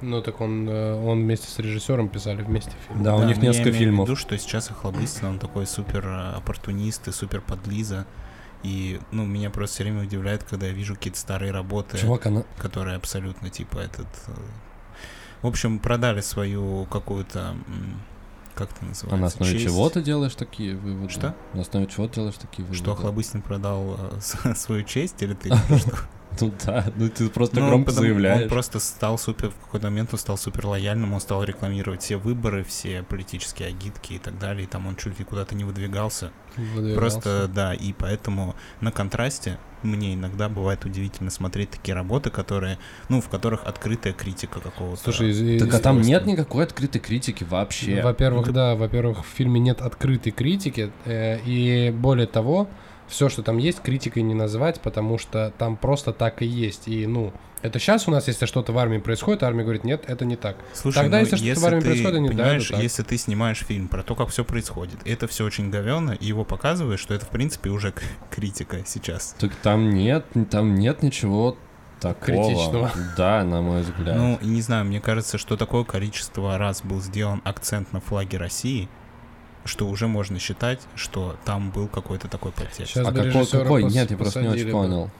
Ну 0.00 0.22
так 0.22 0.40
он, 0.40 0.68
э, 0.68 0.94
он 0.94 1.22
вместе 1.22 1.48
с 1.48 1.58
режиссером 1.58 2.08
писали 2.08 2.42
вместе 2.42 2.72
фильм. 2.86 3.02
Да, 3.02 3.16
да 3.16 3.24
у 3.24 3.26
них 3.26 3.38
несколько 3.38 3.70
я 3.70 3.74
фильмов. 3.74 4.08
Я 4.08 4.14
в 4.14 4.16
виду, 4.16 4.16
что 4.16 4.38
сейчас 4.38 4.70
Охлобыстин, 4.70 5.26
он 5.26 5.38
такой 5.38 5.66
супер 5.66 6.06
э, 6.06 6.36
оппортунист 6.36 7.08
и 7.08 7.12
супер 7.12 7.40
подлиза. 7.40 8.06
И, 8.62 9.00
ну, 9.12 9.24
меня 9.24 9.50
просто 9.50 9.76
все 9.76 9.84
время 9.84 10.02
удивляет, 10.02 10.42
когда 10.42 10.66
я 10.66 10.72
вижу 10.72 10.94
какие-то 10.94 11.18
старые 11.18 11.52
работы, 11.52 11.98
Чувак, 11.98 12.26
она... 12.26 12.44
которые 12.58 12.96
абсолютно, 12.96 13.50
типа, 13.50 13.78
этот... 13.78 14.08
Э, 14.26 14.32
в 15.42 15.46
общем, 15.46 15.78
продали 15.78 16.20
свою 16.20 16.86
какую-то... 16.86 17.56
Как 18.54 18.72
это 18.72 18.86
называется? 18.86 19.14
А 19.14 19.18
на 19.18 19.26
основе 19.26 19.52
Честь. 19.52 19.64
чего 19.66 19.90
ты 19.90 20.02
делаешь 20.02 20.34
такие 20.34 20.76
выводы? 20.76 21.12
Что? 21.12 21.36
На 21.52 21.60
основе 21.60 21.86
чего 21.86 22.08
ты 22.08 22.14
делаешь 22.16 22.36
такие 22.40 22.64
выводы? 22.64 22.78
Что 22.78 22.92
Охлобыстин 22.92 23.42
продал 23.42 23.98
э, 23.98 24.54
свою 24.56 24.82
честь 24.82 25.22
или 25.22 25.34
ты 25.34 25.50
что? 25.78 25.98
Ну 26.46 26.52
да, 26.64 26.86
ну 26.96 27.08
ты 27.08 27.28
просто 27.28 27.60
ну, 27.60 27.68
громко 27.68 27.90
заявляешь. 27.90 28.42
Он 28.42 28.48
просто 28.48 28.78
стал 28.78 29.18
супер, 29.18 29.50
в 29.50 29.64
какой-то 29.64 29.86
момент 29.86 30.10
он 30.12 30.18
стал 30.18 30.36
супер 30.36 30.66
лояльным, 30.66 31.12
он 31.12 31.20
стал 31.20 31.42
рекламировать 31.44 32.02
все 32.02 32.16
выборы, 32.16 32.62
все 32.64 33.02
политические 33.02 33.68
агитки 33.68 34.14
и 34.14 34.18
так 34.18 34.38
далее, 34.38 34.64
и 34.64 34.66
там 34.66 34.86
он 34.86 34.96
чуть 34.96 35.18
ли 35.18 35.24
куда-то 35.24 35.54
не 35.54 35.64
выдвигался. 35.64 36.30
выдвигался. 36.56 36.96
Просто, 36.96 37.48
да, 37.48 37.74
и 37.74 37.92
поэтому 37.92 38.54
на 38.80 38.92
контрасте 38.92 39.58
мне 39.82 40.14
иногда 40.14 40.48
бывает 40.48 40.84
удивительно 40.84 41.30
смотреть 41.30 41.70
такие 41.70 41.94
работы, 41.94 42.30
которые, 42.30 42.78
ну, 43.08 43.20
в 43.20 43.28
которых 43.28 43.64
открытая 43.64 44.12
критика 44.12 44.60
какого-то. 44.60 45.02
Слушай, 45.02 45.30
из, 45.30 45.60
так 45.62 45.74
а 45.74 45.78
там 45.78 46.00
нет 46.00 46.26
никакой 46.26 46.64
открытой 46.64 47.00
критики 47.00 47.44
вообще. 47.44 48.02
Во-первых, 48.02 48.52
да, 48.52 48.74
во-первых, 48.74 49.24
в 49.24 49.28
фильме 49.28 49.60
нет 49.60 49.80
открытой 49.80 50.32
критики, 50.32 50.92
э, 51.04 51.40
и 51.44 51.90
более 51.90 52.26
того, 52.26 52.68
все, 53.08 53.28
что 53.28 53.42
там 53.42 53.58
есть, 53.58 53.80
критикой 53.80 54.22
не 54.22 54.34
назвать, 54.34 54.80
потому 54.80 55.18
что 55.18 55.52
там 55.58 55.76
просто 55.76 56.12
так 56.12 56.42
и 56.42 56.46
есть. 56.46 56.88
И, 56.88 57.06
ну, 57.06 57.32
это 57.62 57.78
сейчас 57.78 58.06
у 58.06 58.10
нас, 58.10 58.28
если 58.28 58.46
что-то 58.46 58.72
в 58.72 58.78
армии 58.78 58.98
происходит, 58.98 59.42
армия 59.42 59.62
говорит, 59.62 59.84
нет, 59.84 60.04
это 60.06 60.24
не 60.24 60.36
так. 60.36 60.56
Слушай, 60.72 61.02
Тогда, 61.02 61.18
ну, 61.18 61.24
если 61.24 61.36
что-то 61.36 61.60
в 61.60 61.64
армии 61.66 61.80
ты, 61.80 61.86
происходит, 61.86 62.20
не 62.20 62.28
да, 62.30 62.56
это 62.56 62.68
так. 62.68 62.82
Если 62.82 63.02
ты 63.02 63.16
снимаешь 63.16 63.58
фильм 63.58 63.88
про 63.88 64.02
то, 64.02 64.14
как 64.14 64.28
все 64.28 64.44
происходит, 64.44 64.98
это 65.04 65.26
все 65.26 65.44
очень 65.44 65.70
говенно, 65.70 66.12
и 66.12 66.26
его 66.26 66.44
показываешь, 66.44 67.00
что 67.00 67.14
это, 67.14 67.26
в 67.26 67.30
принципе, 67.30 67.70
уже 67.70 67.94
критика 68.30 68.78
сейчас. 68.86 69.34
Так 69.38 69.54
там 69.56 69.90
нет, 69.90 70.24
там 70.50 70.74
нет 70.74 71.02
ничего 71.02 71.56
такого. 72.00 72.48
Критичного. 72.48 72.92
Да, 73.16 73.42
на 73.44 73.62
мой 73.62 73.82
взгляд. 73.82 74.16
Ну, 74.16 74.38
не 74.42 74.60
знаю, 74.60 74.84
мне 74.84 75.00
кажется, 75.00 75.38
что 75.38 75.56
такое 75.56 75.84
количество 75.84 76.58
раз 76.58 76.82
был 76.82 77.00
сделан 77.00 77.40
акцент 77.44 77.92
на 77.92 78.00
флаге 78.00 78.38
России, 78.38 78.88
что 79.66 79.88
уже 79.88 80.08
можно 80.08 80.38
считать, 80.38 80.80
что 80.94 81.36
там 81.44 81.70
был 81.70 81.88
какой-то 81.88 82.28
такой 82.28 82.52
подтекст. 82.52 82.94
Сейчас 82.94 83.06
а 83.06 83.12
какой, 83.12 83.46
какой? 83.46 83.84
Нет, 83.84 84.10
я 84.10 84.16
просто 84.16 84.42
не 84.42 84.48
очень 84.48 84.70
понял. 84.70 85.10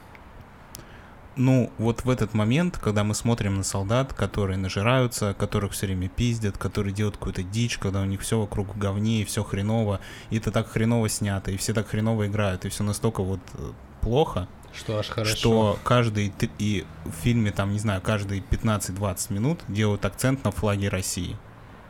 Ну, 1.37 1.71
вот 1.77 2.03
в 2.03 2.09
этот 2.09 2.33
момент, 2.33 2.79
когда 2.79 3.03
мы 3.03 3.13
смотрим 3.13 3.57
на 3.57 3.63
солдат, 3.63 4.11
которые 4.11 4.57
нажираются, 4.57 5.35
которых 5.37 5.73
все 5.73 5.85
время 5.85 6.09
пиздят, 6.09 6.57
которые 6.57 6.93
делают 6.93 7.17
какую-то 7.17 7.43
дичь, 7.43 7.77
когда 7.77 8.01
у 8.01 8.05
них 8.05 8.21
все 8.21 8.39
вокруг 8.39 8.73
в 8.73 8.79
говне, 8.79 9.21
и 9.21 9.25
все 9.25 9.43
хреново, 9.43 9.99
и 10.31 10.37
это 10.37 10.51
так 10.51 10.67
хреново 10.67 11.09
снято, 11.09 11.51
и 11.51 11.57
все 11.57 11.75
так 11.75 11.89
хреново 11.89 12.25
играют, 12.25 12.65
и 12.65 12.69
все 12.69 12.83
настолько 12.83 13.21
вот 13.21 13.39
э, 13.53 13.71
плохо, 14.01 14.47
что 14.73 14.97
аж 14.97 15.09
хорошо. 15.09 15.35
Что 15.35 15.79
каждый, 15.83 16.33
и 16.57 16.85
в 17.05 17.11
фильме 17.23 17.51
там, 17.51 17.71
не 17.71 17.79
знаю, 17.79 18.01
каждые 18.01 18.41
15-20 18.41 19.33
минут 19.33 19.59
делают 19.67 20.05
акцент 20.05 20.43
на 20.43 20.51
флаге 20.51 20.89
России 20.89 21.37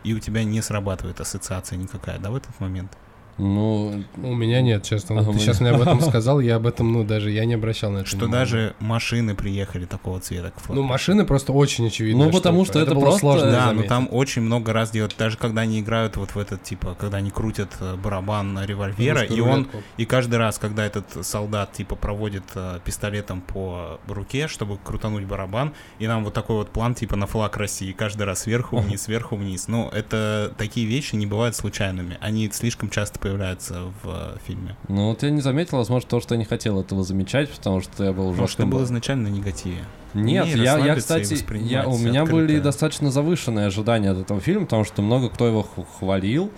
и 0.03 0.13
у 0.13 0.19
тебя 0.19 0.43
не 0.43 0.61
срабатывает 0.61 1.19
ассоциация 1.19 1.77
никакая, 1.77 2.19
да, 2.19 2.31
в 2.31 2.35
этот 2.35 2.59
момент? 2.59 2.97
Ну, 3.37 4.03
у 4.17 4.35
меня 4.35 4.61
нет, 4.61 4.83
честно. 4.83 5.19
А 5.19 5.23
Ты 5.23 5.39
сейчас 5.39 5.59
мне 5.59 5.69
об 5.69 5.81
этом 5.81 6.01
сказал, 6.07 6.39
я 6.39 6.55
об 6.55 6.65
этом, 6.65 6.91
ну, 6.91 7.03
даже 7.03 7.29
я 7.29 7.45
не 7.45 7.53
обращал 7.53 7.91
на 7.91 7.99
это. 7.99 8.07
Что 8.07 8.27
даже 8.27 8.75
машины 8.79 9.35
приехали 9.35 9.85
такого 9.85 10.19
цвета 10.19 10.51
к 10.51 10.69
Ну, 10.69 10.81
машины 10.81 11.25
просто 11.25 11.53
очень 11.53 11.87
очевидно. 11.87 12.25
Ну, 12.25 12.31
потому 12.31 12.65
что, 12.65 12.79
это, 12.79 12.91
это 12.91 12.99
просто 12.99 13.19
сложно. 13.19 13.51
Да, 13.51 13.71
но 13.73 13.83
там 13.83 14.07
очень 14.11 14.41
много 14.41 14.73
раз 14.73 14.91
делают, 14.91 15.15
даже 15.17 15.37
когда 15.37 15.61
они 15.61 15.79
играют 15.79 16.17
вот 16.17 16.31
в 16.31 16.39
этот, 16.39 16.63
типа, 16.63 16.95
когда 16.99 17.17
они 17.17 17.29
крутят 17.29 17.69
э, 17.79 17.95
барабан 17.95 18.59
револьвера, 18.65 19.21
и 19.21 19.39
он, 19.39 19.67
и 19.97 20.05
каждый 20.05 20.35
раз, 20.35 20.57
когда 20.57 20.85
этот 20.85 21.25
солдат, 21.25 21.73
типа, 21.73 21.95
проводит 21.95 22.43
э, 22.55 22.79
пистолетом 22.83 23.41
по 23.41 23.99
руке, 24.07 24.47
чтобы 24.47 24.77
крутануть 24.83 25.25
барабан, 25.25 25.73
и 25.99 26.07
нам 26.07 26.23
вот 26.23 26.33
такой 26.33 26.57
вот 26.57 26.69
план, 26.69 26.95
типа, 26.95 27.15
на 27.15 27.27
флаг 27.27 27.57
России, 27.57 27.91
каждый 27.91 28.23
раз 28.23 28.41
сверху 28.41 28.77
вниз, 28.79 29.03
сверху 29.03 29.35
вниз. 29.35 29.67
Ну, 29.67 29.89
это 29.89 30.53
такие 30.57 30.87
вещи 30.87 31.15
не 31.15 31.27
бывают 31.27 31.55
случайными. 31.55 32.17
Они 32.19 32.49
слишком 32.51 32.89
часто 32.89 33.19
появляется 33.27 33.81
в 34.03 34.35
э, 34.35 34.37
фильме. 34.45 34.75
Ну 34.87 35.09
вот 35.09 35.23
я 35.23 35.29
не 35.29 35.41
заметил, 35.41 35.77
возможно, 35.77 36.09
то, 36.09 36.21
что 36.21 36.35
я 36.35 36.39
не 36.39 36.45
хотел 36.45 36.79
этого 36.79 37.03
замечать, 37.03 37.49
потому 37.49 37.81
что 37.81 38.03
я 38.03 38.13
был 38.13 38.29
уже... 38.29 38.41
Может, 38.41 38.57
ты 38.57 38.65
был 38.65 38.83
изначально 38.83 39.29
на 39.29 39.33
негативе. 39.33 39.83
Нет, 40.13 40.47
я, 40.47 40.77
я, 40.77 40.95
кстати, 40.95 41.37
я, 41.63 41.87
у 41.87 41.97
меня 41.97 42.23
открыто. 42.23 42.47
были 42.47 42.59
достаточно 42.59 43.11
завышенные 43.11 43.67
ожидания 43.67 44.11
от 44.11 44.17
этого 44.17 44.39
фильма, 44.39 44.65
потому 44.65 44.85
что 44.85 45.01
много 45.01 45.29
кто 45.29 45.47
его 45.47 45.63
хвалил, 45.99 46.51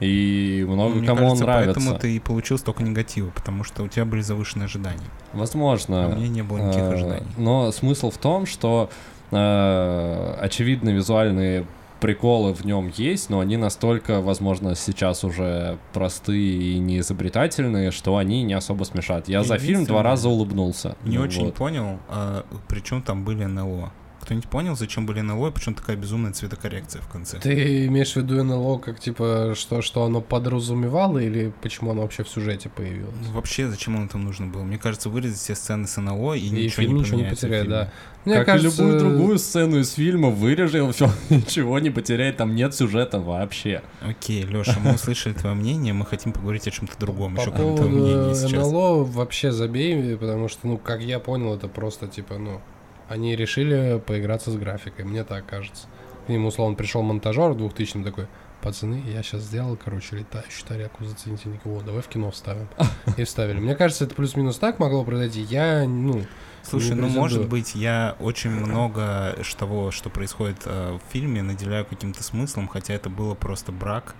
и 0.00 0.64
много 0.68 0.96
Мне 0.96 1.06
кому 1.06 1.20
кажется, 1.20 1.44
он 1.44 1.50
нравится. 1.50 1.74
Поэтому 1.74 1.98
ты 1.98 2.16
и 2.16 2.18
получил 2.18 2.58
столько 2.58 2.82
негатива, 2.82 3.30
потому 3.30 3.64
что 3.64 3.84
у 3.84 3.88
тебя 3.88 4.04
были 4.04 4.20
завышенные 4.20 4.66
ожидания. 4.66 5.06
Возможно. 5.32 6.06
А 6.06 6.08
у 6.08 6.16
меня 6.16 6.28
не 6.28 6.42
было 6.42 6.58
никаких 6.58 6.82
э, 6.82 6.94
ожиданий. 6.94 7.26
Но 7.38 7.72
смысл 7.72 8.10
в 8.10 8.18
том, 8.18 8.44
что 8.44 8.90
э, 9.30 10.36
очевидно 10.40 10.90
визуальные 10.90 11.66
приколы 12.00 12.52
в 12.52 12.64
нем 12.64 12.92
есть, 12.94 13.30
но 13.30 13.40
они 13.40 13.56
настолько, 13.56 14.20
возможно, 14.20 14.74
сейчас 14.74 15.24
уже 15.24 15.78
простые 15.92 16.74
и 16.74 16.78
неизобретательные, 16.78 17.90
что 17.90 18.16
они 18.16 18.42
не 18.42 18.54
особо 18.54 18.84
смешат. 18.84 19.28
Я 19.28 19.42
за 19.42 19.58
фильм 19.58 19.84
два 19.84 20.02
раза 20.02 20.28
улыбнулся. 20.28 20.96
Не 21.04 21.18
ну, 21.18 21.24
очень 21.24 21.46
вот. 21.46 21.54
понял, 21.54 21.98
а 22.08 22.44
при 22.68 22.80
чем 22.80 23.02
там 23.02 23.24
были 23.24 23.44
НЛО? 23.44 23.92
Кто-нибудь 24.26 24.48
понял, 24.48 24.74
зачем 24.74 25.06
были 25.06 25.20
НЛО 25.20 25.50
и 25.50 25.52
почему 25.52 25.76
такая 25.76 25.94
безумная 25.94 26.32
цветокоррекция 26.32 27.00
в 27.00 27.06
конце? 27.06 27.38
Ты 27.38 27.86
имеешь 27.86 28.14
в 28.14 28.16
виду 28.16 28.42
НЛО 28.42 28.78
как, 28.78 28.98
типа, 28.98 29.52
что, 29.54 29.82
что 29.82 30.02
оно 30.02 30.20
подразумевало 30.20 31.18
или 31.18 31.52
почему 31.62 31.92
оно 31.92 32.02
вообще 32.02 32.24
в 32.24 32.28
сюжете 32.28 32.68
появилось? 32.68 33.14
Вообще, 33.32 33.68
зачем 33.68 33.96
оно 33.96 34.08
там 34.08 34.24
нужно 34.24 34.48
было? 34.48 34.64
Мне 34.64 34.78
кажется, 34.78 35.10
вырезать 35.10 35.38
все 35.38 35.54
сцены 35.54 35.86
с 35.86 35.96
НЛО 35.96 36.34
и, 36.34 36.40
И 36.40 36.50
ничего 36.50 36.82
фильм 36.82 36.94
не 36.96 37.00
ничего 37.02 37.20
не 37.20 37.30
потеряет, 37.30 37.68
да. 37.68 37.92
Мне 38.24 38.34
как 38.38 38.46
кажется, 38.46 38.82
и 38.82 38.86
любую 38.86 38.98
другую 38.98 39.38
сцену 39.38 39.78
из 39.78 39.92
фильма, 39.92 40.30
вырежем, 40.30 40.92
все, 40.92 41.08
ничего 41.30 41.78
не 41.78 41.90
потеряет, 41.90 42.36
там 42.36 42.56
нет 42.56 42.74
сюжета 42.74 43.20
вообще. 43.20 43.82
Окей, 44.00 44.42
Леша, 44.42 44.80
мы 44.82 44.94
услышали 44.94 45.34
твое 45.34 45.54
мнение, 45.54 45.92
мы 45.92 46.04
хотим 46.04 46.32
поговорить 46.32 46.66
о 46.66 46.72
чем-то 46.72 46.98
другом, 46.98 47.36
еще 47.36 47.52
кроме 47.52 47.76
твоего 47.76 47.96
мнения 47.96 48.34
сейчас. 48.34 48.68
НЛО 48.68 49.04
вообще 49.04 49.52
забей, 49.52 50.16
потому 50.16 50.48
что, 50.48 50.66
ну, 50.66 50.78
как 50.78 51.00
я 51.00 51.20
понял, 51.20 51.54
это 51.54 51.68
просто, 51.68 52.08
типа, 52.08 52.38
ну, 52.38 52.60
они 53.08 53.36
решили 53.36 54.02
поиграться 54.04 54.50
с 54.50 54.56
графикой, 54.56 55.04
мне 55.04 55.24
так 55.24 55.46
кажется. 55.46 55.86
К 56.26 56.28
ним, 56.28 56.46
условно, 56.46 56.76
пришел 56.76 57.02
монтажер 57.02 57.52
в 57.52 57.58
2000 57.58 58.02
такой, 58.02 58.26
пацаны, 58.60 59.02
я 59.06 59.22
сейчас 59.22 59.42
сделал, 59.42 59.76
короче, 59.76 60.16
летающую 60.16 60.66
тарелку, 60.66 61.04
зацените 61.04 61.48
никого, 61.48 61.80
давай 61.82 62.02
в 62.02 62.08
кино 62.08 62.30
вставим. 62.30 62.68
И 63.16 63.24
вставили. 63.24 63.60
Мне 63.60 63.76
кажется, 63.76 64.04
это 64.04 64.14
плюс-минус 64.14 64.58
так 64.58 64.78
могло 64.78 65.04
произойти. 65.04 65.42
Я, 65.42 65.84
ну, 65.86 66.22
Слушай, 66.68 66.96
ну 66.96 67.08
может 67.08 67.48
быть, 67.48 67.76
я 67.76 68.16
очень 68.18 68.50
много 68.50 69.36
того, 69.56 69.92
что 69.92 70.10
происходит 70.10 70.62
э, 70.64 70.98
в 70.98 71.12
фильме, 71.12 71.42
наделяю 71.42 71.86
каким-то 71.86 72.24
смыслом, 72.24 72.66
хотя 72.66 72.94
это 72.94 73.08
было 73.08 73.34
просто 73.34 73.70
брак. 73.70 74.16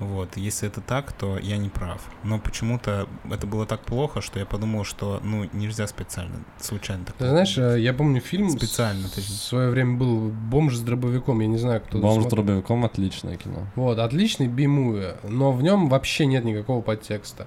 Вот, 0.00 0.36
если 0.36 0.66
это 0.66 0.80
так, 0.80 1.12
то 1.12 1.38
я 1.38 1.58
не 1.58 1.68
прав. 1.68 2.00
Но 2.24 2.38
почему-то 2.38 3.06
это 3.30 3.46
было 3.46 3.66
так 3.66 3.82
плохо, 3.82 4.20
что 4.22 4.38
я 4.38 4.46
подумал, 4.46 4.84
что 4.84 5.20
ну 5.22 5.48
нельзя 5.52 5.86
специально, 5.86 6.44
случайно 6.58 7.04
так. 7.04 7.16
ты 7.16 7.28
знаешь, 7.28 7.56
э, 7.58 7.78
я 7.80 7.92
помню 7.92 8.20
фильм, 8.20 8.50
Специально, 8.50 9.08
в 9.08 9.10
точнее. 9.12 9.36
свое 9.36 9.70
время 9.70 9.98
был 9.98 10.30
«Бомж 10.30 10.74
с 10.74 10.80
дробовиком», 10.80 11.40
я 11.40 11.46
не 11.46 11.58
знаю, 11.58 11.82
кто 11.82 11.98
Бомж 11.98 12.24
с 12.24 12.26
дробовиком 12.28 12.84
отличное 12.84 13.36
кино. 13.36 13.66
Вот, 13.76 13.98
отличный 13.98 14.48
би-муви, 14.48 15.16
но 15.22 15.52
в 15.52 15.62
нем 15.62 15.88
вообще 15.88 16.24
нет 16.26 16.44
никакого 16.44 16.80
подтекста. 16.80 17.46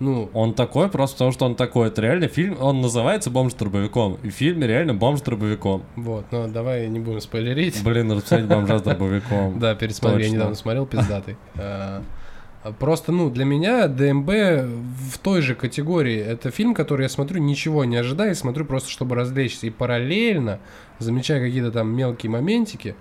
Ну, 0.00 0.30
Он 0.32 0.54
такой 0.54 0.88
просто 0.88 1.16
потому, 1.16 1.32
что 1.32 1.44
он 1.44 1.54
такой. 1.54 1.88
Это 1.88 2.00
реально 2.00 2.26
фильм, 2.26 2.56
он 2.58 2.80
называется 2.80 3.30
«Бомж 3.30 3.52
с 3.52 3.54
дробовиком». 3.54 4.18
И 4.22 4.30
в 4.30 4.32
фильме 4.32 4.66
реально 4.66 4.94
«Бомж 4.94 5.20
с 5.20 5.22
дробовиком». 5.22 5.82
вот, 5.94 6.24
но 6.30 6.48
давай 6.48 6.88
не 6.88 6.98
будем 6.98 7.20
спойлерить. 7.20 7.82
Блин, 7.84 8.08
надо 8.08 8.22
посмотреть 8.22 8.48
«Бомжа 8.48 8.78
с 8.78 8.82
дробовиком». 8.82 9.58
Да, 9.60 9.74
пересмотри, 9.74 10.24
я 10.24 10.30
недавно 10.30 10.54
смотрел, 10.54 10.86
пиздатый. 10.86 11.36
А, 11.58 12.02
а 12.62 12.72
Просто, 12.72 13.12
ну, 13.12 13.28
для 13.28 13.44
меня 13.44 13.88
ДМБ 13.88 14.28
в 14.28 15.18
той 15.22 15.42
же 15.42 15.54
категории. 15.54 16.18
Это 16.18 16.50
фильм, 16.50 16.74
который 16.74 17.02
я 17.02 17.08
смотрю, 17.10 17.40
ничего 17.40 17.84
не 17.84 17.96
ожидая, 17.96 18.30
и 18.32 18.34
смотрю 18.34 18.64
просто, 18.64 18.88
чтобы 18.88 19.14
развлечься. 19.16 19.66
И 19.66 19.70
параллельно, 19.70 20.60
замечая 20.98 21.40
какие-то 21.40 21.72
там 21.72 21.94
мелкие 21.94 22.30
моментики, 22.30 22.96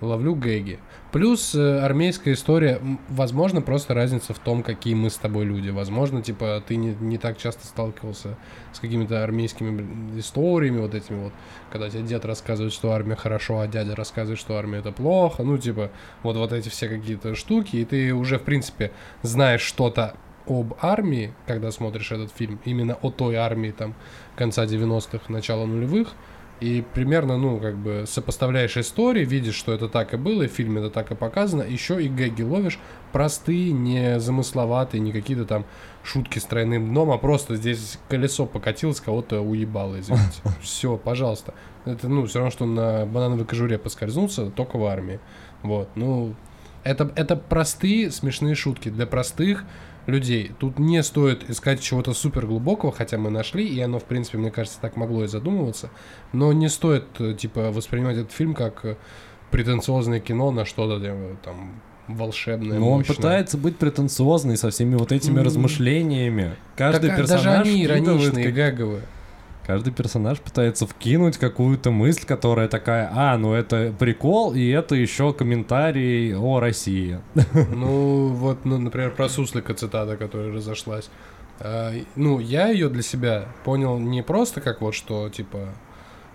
ловлю 0.00 0.34
гэги. 0.34 0.78
Плюс 1.12 1.54
э, 1.54 1.80
армейская 1.80 2.34
история, 2.34 2.80
возможно, 3.08 3.62
просто 3.62 3.94
разница 3.94 4.32
в 4.32 4.38
том, 4.38 4.62
какие 4.62 4.94
мы 4.94 5.10
с 5.10 5.16
тобой 5.16 5.44
люди. 5.44 5.70
Возможно, 5.70 6.22
типа, 6.22 6.62
ты 6.66 6.76
не, 6.76 6.94
не 7.00 7.18
так 7.18 7.36
часто 7.36 7.66
сталкивался 7.66 8.36
с 8.72 8.78
какими-то 8.78 9.24
армейскими 9.24 10.18
историями, 10.18 10.80
вот 10.80 10.94
этими 10.94 11.24
вот, 11.24 11.32
когда 11.72 11.90
тебе 11.90 12.02
дед 12.02 12.24
рассказывает, 12.24 12.72
что 12.72 12.92
армия 12.92 13.16
хорошо, 13.16 13.60
а 13.60 13.66
дядя 13.66 13.96
рассказывает, 13.96 14.38
что 14.38 14.56
армия 14.56 14.78
это 14.78 14.92
плохо. 14.92 15.42
Ну, 15.42 15.58
типа, 15.58 15.90
вот, 16.22 16.36
вот 16.36 16.52
эти 16.52 16.68
все 16.68 16.88
какие-то 16.88 17.34
штуки, 17.34 17.76
и 17.76 17.84
ты 17.84 18.14
уже, 18.14 18.38
в 18.38 18.42
принципе, 18.42 18.92
знаешь 19.22 19.62
что-то 19.62 20.14
об 20.46 20.74
армии, 20.80 21.32
когда 21.46 21.70
смотришь 21.70 22.12
этот 22.12 22.32
фильм, 22.32 22.60
именно 22.64 22.94
о 23.02 23.10
той 23.10 23.36
армии, 23.36 23.70
там, 23.70 23.94
конца 24.36 24.64
90-х, 24.64 25.24
начала 25.28 25.66
нулевых, 25.66 26.14
и 26.60 26.84
примерно, 26.94 27.38
ну, 27.38 27.58
как 27.58 27.76
бы 27.76 28.04
сопоставляешь 28.06 28.76
истории, 28.76 29.24
видишь, 29.24 29.54
что 29.54 29.72
это 29.72 29.88
так 29.88 30.12
и 30.12 30.16
было, 30.16 30.42
и 30.42 30.48
в 30.48 30.52
фильме 30.52 30.80
это 30.80 30.90
так 30.90 31.10
и 31.10 31.14
показано, 31.14 31.62
еще 31.62 32.02
и 32.02 32.08
гэги 32.08 32.42
ловишь 32.42 32.78
простые, 33.12 33.72
не 33.72 34.20
замысловатые, 34.20 35.00
не 35.00 35.12
какие-то 35.12 35.46
там 35.46 35.64
шутки 36.02 36.38
с 36.38 36.44
тройным 36.44 36.88
дном, 36.88 37.10
а 37.10 37.18
просто 37.18 37.56
здесь 37.56 37.98
колесо 38.08 38.46
покатилось, 38.46 39.00
кого-то 39.00 39.40
уебало, 39.40 40.00
извините. 40.00 40.42
Все, 40.62 40.96
пожалуйста. 40.96 41.54
Это, 41.86 42.08
ну, 42.08 42.26
все 42.26 42.40
равно, 42.40 42.50
что 42.50 42.66
на 42.66 43.06
банановой 43.06 43.46
кожуре 43.46 43.78
поскользнуться, 43.78 44.50
только 44.50 44.76
в 44.76 44.84
армии. 44.84 45.18
Вот, 45.62 45.88
ну, 45.94 46.34
это, 46.84 47.10
это 47.16 47.36
простые 47.36 48.10
смешные 48.10 48.54
шутки 48.54 48.90
для 48.90 49.06
простых 49.06 49.64
людей. 50.06 50.52
Тут 50.58 50.78
не 50.78 51.02
стоит 51.02 51.48
искать 51.50 51.80
чего-то 51.80 52.12
супер 52.14 52.46
глубокого, 52.46 52.92
хотя 52.92 53.18
мы 53.18 53.30
нашли, 53.30 53.66
и 53.66 53.80
оно, 53.80 53.98
в 53.98 54.04
принципе, 54.04 54.38
мне 54.38 54.50
кажется, 54.50 54.78
так 54.80 54.96
могло 54.96 55.24
и 55.24 55.26
задумываться. 55.28 55.90
Но 56.32 56.52
не 56.52 56.68
стоит, 56.68 57.04
э, 57.18 57.34
типа, 57.34 57.70
воспринимать 57.70 58.16
этот 58.16 58.32
фильм 58.32 58.54
как 58.54 58.84
э, 58.84 58.96
претенциозное 59.50 60.20
кино 60.20 60.50
на 60.50 60.64
что-то 60.64 61.04
э, 61.04 61.34
там 61.44 61.80
волшебное, 62.08 62.78
Но 62.78 62.90
он 62.90 62.98
мощное. 62.98 63.14
пытается 63.16 63.56
быть 63.56 63.76
претенциозный 63.76 64.56
со 64.56 64.70
всеми 64.70 64.96
вот 64.96 65.12
этими 65.12 65.38
М. 65.38 65.44
размышлениями. 65.44 66.56
Каждый 66.76 67.08
Так, 67.08 67.18
а, 67.18 67.20
персонаж 67.22 67.44
даже 67.44 67.60
они 67.60 67.84
ироничные, 67.84 68.44
как- 68.46 68.54
гэговые. 68.54 69.02
Каждый 69.70 69.92
персонаж 69.92 70.40
пытается 70.40 70.84
вкинуть 70.84 71.36
какую-то 71.38 71.92
мысль, 71.92 72.26
которая 72.26 72.66
такая, 72.66 73.08
а, 73.14 73.38
ну 73.38 73.52
это 73.54 73.94
прикол, 73.96 74.52
и 74.52 74.68
это 74.68 74.96
еще 74.96 75.32
комментарий 75.32 76.34
о 76.34 76.58
России. 76.58 77.20
Ну, 77.72 78.30
вот, 78.30 78.64
ну, 78.64 78.78
например, 78.78 79.12
про 79.14 79.28
Суслика 79.28 79.72
цитата, 79.74 80.16
которая 80.16 80.52
разошлась. 80.52 81.08
А, 81.60 81.92
ну, 82.16 82.40
я 82.40 82.66
ее 82.66 82.88
для 82.88 83.02
себя 83.02 83.46
понял 83.62 83.96
не 84.00 84.24
просто 84.24 84.60
как 84.60 84.80
вот 84.80 84.92
что, 84.96 85.28
типа, 85.28 85.68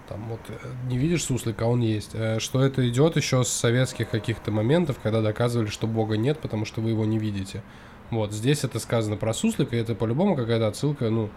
там 0.07 0.21
вот 0.29 0.39
э, 0.47 0.53
не 0.87 0.97
видишь 0.97 1.25
суслика, 1.25 1.65
а 1.65 1.67
он 1.67 1.81
есть. 1.81 2.11
э, 2.13 2.39
Что 2.39 2.63
это 2.63 2.87
идет 2.87 3.17
еще 3.17 3.43
с 3.43 3.49
советских 3.49 4.09
каких-то 4.09 4.49
моментов, 4.51 4.95
когда 5.03 5.21
доказывали, 5.21 5.67
что 5.67 5.87
Бога 5.87 6.15
нет, 6.15 6.39
потому 6.39 6.63
что 6.63 6.79
вы 6.79 6.91
его 6.91 7.03
не 7.03 7.19
видите. 7.19 7.63
Вот, 8.11 8.31
здесь 8.31 8.63
это 8.63 8.79
сказано 8.79 9.17
про 9.17 9.33
суслика, 9.33 9.75
и 9.75 9.79
это 9.79 9.93
по-любому 9.93 10.37
какая-то 10.37 10.67
отсылка, 10.67 11.09
ну, 11.09 11.29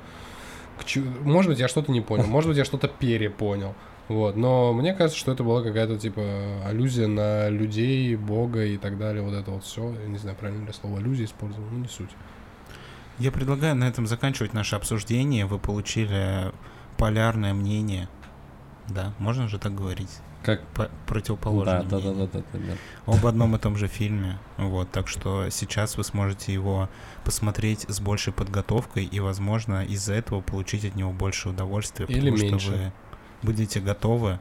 может 1.22 1.50
быть, 1.50 1.58
я 1.58 1.68
что-то 1.68 1.92
не 1.92 2.00
понял, 2.00 2.26
может 2.26 2.48
быть, 2.48 2.58
я 2.58 2.64
что-то 2.64 2.88
перепонял. 2.88 3.74
Вот, 4.08 4.36
но 4.36 4.72
мне 4.72 4.94
кажется, 4.94 5.18
что 5.18 5.32
это 5.32 5.44
была 5.44 5.62
какая-то, 5.62 5.98
типа, 5.98 6.22
аллюзия 6.64 7.06
на 7.06 7.50
людей, 7.50 8.16
Бога 8.16 8.64
и 8.64 8.78
так 8.78 8.96
далее, 8.98 9.22
вот 9.22 9.34
это 9.34 9.50
вот 9.50 9.64
все. 9.64 9.92
Я 9.92 10.08
не 10.08 10.16
знаю, 10.16 10.34
правильно 10.34 10.66
ли 10.66 10.72
слово 10.72 10.98
аллюзия 10.98 11.26
использовал, 11.26 11.68
ну, 11.70 11.80
не 11.80 11.88
суть. 11.88 12.10
Я 13.18 13.32
предлагаю 13.32 13.74
на 13.74 13.84
этом 13.84 14.06
заканчивать 14.06 14.54
наше 14.54 14.76
обсуждение. 14.76 15.44
Вы 15.44 15.58
получили 15.58 16.52
полярное 16.96 17.52
мнение. 17.52 18.08
Да, 18.88 19.12
можно 19.18 19.48
же 19.48 19.58
так 19.58 19.74
говорить. 19.74 20.20
Как 20.42 20.62
По- 20.68 20.88
противоположное 21.06 21.82
да, 21.82 21.98
да, 21.98 22.12
да, 22.12 22.26
да, 22.26 22.26
да, 22.52 22.58
да. 23.06 23.12
об 23.12 23.26
одном 23.26 23.56
и 23.56 23.58
том 23.58 23.76
же 23.76 23.88
фильме. 23.88 24.38
Вот, 24.56 24.90
так 24.90 25.08
что 25.08 25.48
сейчас 25.50 25.96
вы 25.96 26.04
сможете 26.04 26.52
его 26.52 26.88
посмотреть 27.24 27.84
с 27.88 28.00
большей 28.00 28.32
подготовкой 28.32 29.04
и, 29.04 29.20
возможно, 29.20 29.84
из-за 29.84 30.14
этого 30.14 30.40
получить 30.40 30.84
от 30.84 30.94
него 30.94 31.12
больше 31.12 31.48
удовольствия, 31.48 32.06
Или 32.06 32.30
потому 32.30 32.50
меньше. 32.52 32.66
что 32.66 32.76
вы 32.76 32.92
будете 33.42 33.80
готовы 33.80 34.38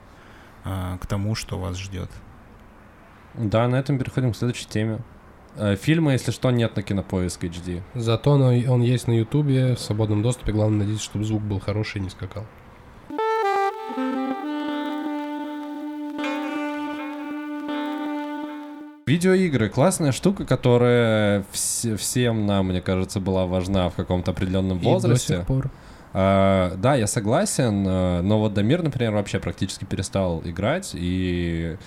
а, 0.64 0.98
к 1.00 1.08
тому, 1.08 1.34
что 1.36 1.58
вас 1.58 1.78
ждет. 1.78 2.10
Да, 3.34 3.68
на 3.68 3.76
этом 3.78 3.98
переходим 3.98 4.34
к 4.34 4.38
следующей 4.38 4.68
теме. 4.68 5.00
Э, 5.56 5.76
Фильма, 5.76 6.14
если 6.14 6.32
что, 6.32 6.52
нет 6.52 6.76
на 6.76 6.84
Кинопоиск 6.84 7.44
HD. 7.44 7.82
Зато 7.96 8.32
он, 8.32 8.42
он 8.70 8.82
есть 8.82 9.08
на 9.08 9.14
Ютубе 9.14 9.76
в 9.76 9.80
свободном 9.80 10.22
доступе. 10.22 10.52
Главное, 10.52 10.80
надеяться, 10.80 11.06
чтобы 11.06 11.26
звук 11.26 11.42
был 11.42 11.60
хороший 11.60 11.98
и 11.98 12.02
не 12.02 12.10
скакал. 12.10 12.46
Видеоигры 19.08 19.70
классная 19.70 20.12
штука, 20.12 20.46
которая 20.46 21.46
вс- 21.54 21.96
всем 21.96 22.46
нам, 22.46 22.68
мне 22.68 22.82
кажется, 22.82 23.20
была 23.22 23.46
важна 23.46 23.90
в 23.90 23.96
каком-то 23.96 24.32
определенном 24.32 24.80
И 24.80 24.84
до 24.84 24.90
возрасте. 24.90 25.38
сих 25.38 25.46
пор. 25.46 25.72
А, 26.14 26.76
да, 26.76 26.96
я 26.96 27.08
согласен, 27.08 27.88
э, 27.88 28.22
но 28.22 28.38
вот 28.40 28.54
Дамир, 28.54 28.84
например, 28.84 29.14
вообще 29.14 29.40
практически 29.40 29.86
перестал 29.86 30.42
играть, 30.44 30.92
и 30.94 31.78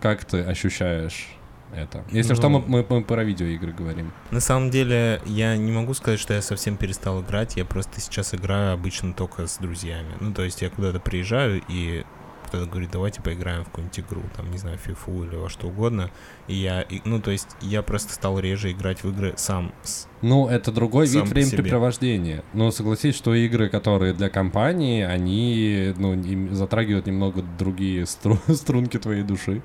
как 0.00 0.24
ты 0.24 0.40
ощущаешь 0.40 1.28
это? 1.76 2.02
Если 2.10 2.34
что, 2.34 2.48
мы, 2.48 2.58
Ну. 2.60 2.64
мы- 2.66 2.86
мы 2.88 3.02
про 3.04 3.22
видеоигры 3.22 3.72
говорим. 3.72 4.12
На 4.32 4.40
самом 4.40 4.70
деле, 4.70 5.20
я 5.26 5.56
не 5.56 5.70
могу 5.70 5.94
сказать, 5.94 6.18
что 6.18 6.34
я 6.34 6.42
совсем 6.42 6.76
перестал 6.76 7.22
играть. 7.22 7.56
Я 7.56 7.64
просто 7.64 8.00
сейчас 8.00 8.34
играю 8.34 8.74
обычно 8.74 9.12
только 9.12 9.46
с 9.46 9.58
друзьями. 9.58 10.14
Ну, 10.20 10.32
то 10.34 10.42
есть 10.42 10.60
я 10.62 10.70
куда-то 10.70 10.98
приезжаю, 10.98 11.62
и 11.68 12.04
кто-то 12.46 12.66
говорит, 12.70 12.90
давайте 12.92 13.20
поиграем 13.20 13.62
в 13.62 13.66
какую-нибудь 13.66 13.98
игру, 14.00 14.22
там, 14.36 14.48
не 14.52 14.58
знаю, 14.58 14.78
фифу 14.78 15.24
или 15.24 15.34
во 15.34 15.48
что 15.48 15.66
угодно. 15.66 16.10
И 16.46 16.54
я, 16.54 16.84
ну, 17.04 17.20
то 17.20 17.30
есть 17.30 17.48
я 17.62 17.82
просто 17.82 18.12
стал 18.12 18.38
реже 18.38 18.72
играть 18.72 19.02
в 19.02 19.08
игры 19.08 19.32
сам 19.36 19.72
с 19.82 20.06
Ну, 20.20 20.46
это 20.46 20.72
другой 20.72 21.06
Сам 21.06 21.24
вид 21.24 21.30
времяпрепровождения. 21.30 22.44
Но 22.52 22.70
согласись, 22.70 23.14
что 23.14 23.34
игры, 23.34 23.70
которые 23.70 24.12
для 24.12 24.28
компании, 24.28 25.02
они 25.02 25.94
ну, 25.96 26.12
им 26.14 26.54
затрагивают 26.54 27.06
немного 27.06 27.42
другие 27.58 28.04
стру- 28.04 28.38
струнки 28.54 28.98
твоей 28.98 29.22
души, 29.22 29.62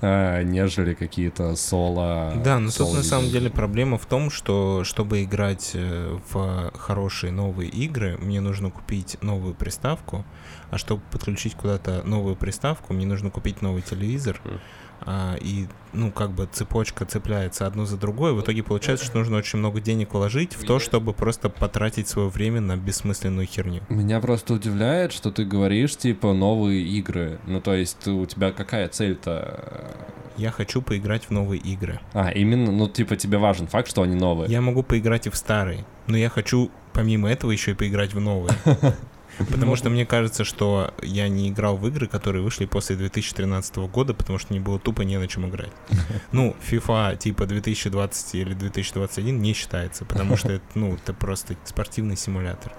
а, 0.00 0.42
нежели 0.42 0.94
какие-то 0.94 1.54
соло. 1.54 2.32
Да, 2.42 2.58
но 2.58 2.66
тут 2.66 2.76
соло 2.76 2.96
на 2.96 3.02
самом 3.02 3.28
деле 3.28 3.50
проблема 3.50 3.98
в 3.98 4.06
том, 4.06 4.30
что 4.30 4.84
чтобы 4.84 5.24
играть 5.24 5.72
э, 5.74 6.18
в 6.30 6.72
хорошие 6.74 7.30
новые 7.30 7.68
игры, 7.68 8.16
мне 8.18 8.40
нужно 8.40 8.70
купить 8.70 9.18
новую 9.22 9.54
приставку, 9.54 10.24
а 10.70 10.78
чтобы 10.78 11.02
подключить 11.10 11.54
куда-то 11.54 12.02
новую 12.04 12.36
приставку, 12.36 12.94
мне 12.94 13.04
нужно 13.04 13.30
купить 13.30 13.60
новый 13.60 13.82
телевизор. 13.82 14.40
Мгм. 14.44 14.60
А, 15.04 15.36
и, 15.40 15.66
ну, 15.92 16.10
как 16.10 16.30
бы 16.32 16.48
цепочка 16.50 17.04
цепляется 17.04 17.66
одну 17.66 17.84
за 17.84 17.96
другой. 17.96 18.32
В 18.34 18.40
итоге 18.40 18.62
получается, 18.62 19.04
что 19.06 19.18
нужно 19.18 19.36
очень 19.38 19.58
много 19.58 19.80
денег 19.80 20.14
вложить 20.14 20.54
в 20.54 20.64
то, 20.64 20.78
чтобы 20.78 21.12
просто 21.12 21.48
потратить 21.48 22.08
свое 22.08 22.28
время 22.28 22.60
на 22.60 22.76
бессмысленную 22.76 23.46
херню. 23.46 23.82
Меня 23.88 24.20
просто 24.20 24.54
удивляет, 24.54 25.12
что 25.12 25.30
ты 25.30 25.44
говоришь, 25.44 25.96
типа, 25.96 26.32
новые 26.32 26.82
игры. 26.82 27.38
Ну, 27.46 27.60
то 27.60 27.74
есть, 27.74 27.98
ты- 27.98 28.10
у 28.12 28.26
тебя 28.26 28.52
какая 28.52 28.88
цель-то? 28.88 29.90
Я 30.36 30.50
хочу 30.50 30.80
поиграть 30.80 31.24
в 31.26 31.30
новые 31.30 31.60
игры. 31.60 32.00
А, 32.14 32.30
именно, 32.30 32.72
ну, 32.72 32.88
типа, 32.88 33.16
тебе 33.16 33.38
важен 33.38 33.66
факт, 33.66 33.88
что 33.88 34.02
они 34.02 34.16
новые. 34.16 34.50
Я 34.50 34.60
могу 34.60 34.82
поиграть 34.82 35.26
и 35.26 35.30
в 35.30 35.36
старые, 35.36 35.84
но 36.06 36.16
я 36.16 36.30
хочу 36.30 36.70
помимо 36.94 37.30
этого 37.30 37.50
еще 37.50 37.72
и 37.72 37.74
поиграть 37.74 38.14
в 38.14 38.20
новые. 38.20 38.54
Потому 39.38 39.76
что 39.76 39.90
мне 39.90 40.06
кажется, 40.06 40.44
что 40.44 40.92
я 41.02 41.28
не 41.28 41.48
играл 41.48 41.76
в 41.76 41.86
игры, 41.88 42.06
которые 42.06 42.42
вышли 42.42 42.66
после 42.66 42.96
2013 42.96 43.76
года, 43.76 44.14
потому 44.14 44.38
что 44.38 44.52
мне 44.52 44.60
было 44.60 44.78
тупо 44.78 45.02
не 45.02 45.18
на 45.18 45.28
чем 45.28 45.48
играть. 45.48 45.72
Ну, 46.32 46.56
FIFA 46.70 47.16
типа 47.16 47.46
2020 47.46 48.34
или 48.34 48.54
2021 48.54 49.40
не 49.40 49.52
считается, 49.52 50.04
потому 50.04 50.36
что 50.36 50.52
это, 50.52 50.64
ну, 50.74 50.94
это 50.94 51.12
просто 51.12 51.56
спортивный 51.64 52.16
симулятор. 52.16 52.72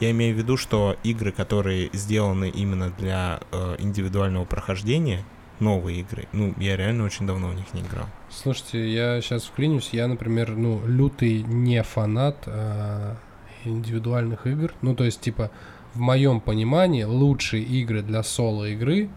Я 0.00 0.10
имею 0.10 0.34
в 0.34 0.38
виду, 0.38 0.56
что 0.56 0.96
игры, 1.04 1.32
которые 1.32 1.90
сделаны 1.92 2.48
именно 2.48 2.90
для 2.90 3.40
э, 3.52 3.76
индивидуального 3.78 4.44
прохождения, 4.44 5.24
новые 5.60 6.00
игры, 6.00 6.26
ну, 6.32 6.54
я 6.58 6.76
реально 6.76 7.04
очень 7.04 7.26
давно 7.26 7.48
в 7.48 7.54
них 7.54 7.72
не 7.72 7.80
играл. 7.80 8.06
Слушайте, 8.30 8.90
я 8.92 9.20
сейчас 9.20 9.44
вклинюсь. 9.44 9.90
Я, 9.92 10.06
например, 10.08 10.50
ну, 10.50 10.82
лютый 10.86 11.42
не 11.42 11.82
фанат 11.82 12.42
а, 12.46 13.16
индивидуальных 13.64 14.46
игр. 14.46 14.72
Ну, 14.82 14.94
то 14.94 15.04
есть, 15.04 15.20
типа, 15.20 15.50
в 15.96 16.00
моем 16.00 16.40
понимании 16.40 17.04
лучшие 17.04 17.62
игры 17.62 18.02
для 18.02 18.22
соло-игры 18.22 19.08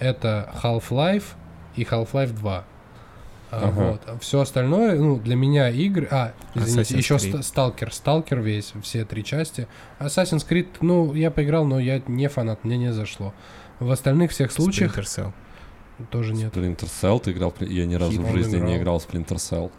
это 0.00 0.52
Half-Life 0.62 1.24
и 1.76 1.84
Half-Life 1.84 2.32
2. 2.32 2.64
А, 3.50 3.68
Ага. 3.68 3.98
Вот. 4.06 4.20
Все 4.20 4.40
остальное, 4.40 4.98
ну, 4.98 5.16
для 5.16 5.36
меня 5.36 5.70
игры... 5.70 6.08
А, 6.10 6.32
извините, 6.54 6.94
Assassin's 6.94 6.98
еще 6.98 7.14
Creed. 7.14 7.42
Сталкер. 7.42 7.94
Сталкер 7.94 8.40
весь, 8.40 8.72
все 8.82 9.04
три 9.04 9.24
части. 9.24 9.68
Assassin's 10.00 10.46
Creed, 10.46 10.66
ну, 10.80 11.14
я 11.14 11.30
поиграл, 11.30 11.64
но 11.64 11.78
я 11.78 12.02
не 12.08 12.28
фанат, 12.28 12.64
мне 12.64 12.76
не 12.76 12.92
зашло. 12.92 13.32
В 13.78 13.90
остальных 13.90 14.32
всех 14.32 14.52
случаях 14.52 14.98
Splinter 14.98 15.04
Cell. 15.04 15.32
тоже 16.10 16.34
нет. 16.34 16.54
Splinter 16.54 16.84
Cell, 16.86 17.20
ты 17.20 17.30
играл? 17.30 17.54
в 17.56 17.62
Я 17.62 17.86
ни 17.86 17.94
разу 17.94 18.20
в 18.20 18.24
Hitman 18.26 18.32
жизни 18.32 18.56
не 18.56 18.62
играл. 18.62 18.76
играл 18.76 18.98
в 18.98 19.08
Splinter 19.08 19.36
Cell. 19.36 19.70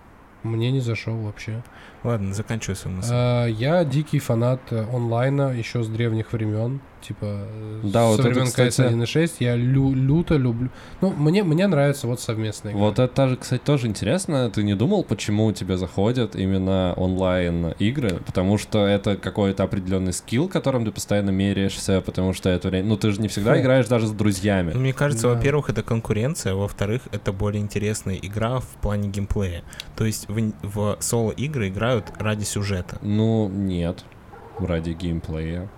Мне 0.43 0.71
не 0.71 0.79
зашел 0.79 1.17
вообще. 1.17 1.61
Ладно, 2.03 2.33
заканчивай 2.33 2.75
свою 2.75 2.97
мысль. 2.97 3.09
А, 3.13 3.45
я 3.47 3.83
дикий 3.83 4.19
фанат 4.19 4.61
э, 4.71 4.85
онлайна 4.93 5.51
еще 5.53 5.83
с 5.83 5.87
древних 5.87 6.31
времен. 6.33 6.79
Типа, 7.01 7.25
э, 7.25 7.79
Да, 7.83 8.01
со 8.03 8.07
вот 8.07 8.19
это, 8.19 8.29
времен 8.29 8.45
кстати- 8.47 8.81
CS 8.81 8.89
1.6 8.91 9.31
я 9.39 9.55
лю- 9.55 9.93
люто 9.93 10.35
люблю. 10.35 10.69
Ну, 11.01 11.11
мне, 11.11 11.43
мне 11.43 11.65
нравится 11.67 12.07
вот 12.07 12.19
совместная 12.19 12.73
игра. 12.73 12.81
Вот 12.81 12.99
это, 12.99 13.13
тоже, 13.13 13.37
кстати, 13.37 13.61
тоже 13.63 13.87
интересно. 13.87 14.49
Ты 14.49 14.63
не 14.63 14.75
думал, 14.75 15.03
почему 15.05 15.51
тебе 15.53 15.77
заходят 15.77 16.35
именно 16.35 16.93
онлайн-игры? 16.97 18.19
Потому 18.25 18.57
что 18.57 18.85
это 18.85 19.15
какой-то 19.17 19.63
определенный 19.63 20.13
скилл, 20.13 20.47
которым 20.49 20.85
ты 20.85 20.91
постоянно 20.91 21.29
меряешься, 21.31 22.01
потому 22.01 22.33
что 22.33 22.49
это... 22.49 22.69
ре- 22.69 22.83
Ну, 22.83 22.97
ты 22.97 23.11
же 23.11 23.21
не 23.21 23.27
всегда 23.27 23.53
Фу. 23.55 23.61
играешь 23.61 23.87
даже 23.87 24.07
с 24.07 24.11
друзьями. 24.11 24.71
Ну, 24.73 24.79
Мне 24.81 24.93
кажется, 24.93 25.27
Да. 25.29 25.35
во-первых, 25.35 25.69
это 25.69 25.83
конкуренция, 25.83 26.53
во-вторых, 26.53 27.03
это 27.11 27.31
более 27.31 27.61
интересная 27.61 28.15
игра 28.15 28.59
в 28.59 28.67
плане 28.81 29.07
геймплея. 29.09 29.63
То 29.95 30.05
есть 30.05 30.27
в, 30.27 30.51
в 30.63 30.97
соло-игры 30.99 31.69
играют 31.89 32.11
ради 32.19 32.43
сюжета. 32.43 32.97
Ну, 33.01 33.49
нет. 33.49 34.03
Ради 34.59 34.91
геймплея. 34.91 35.69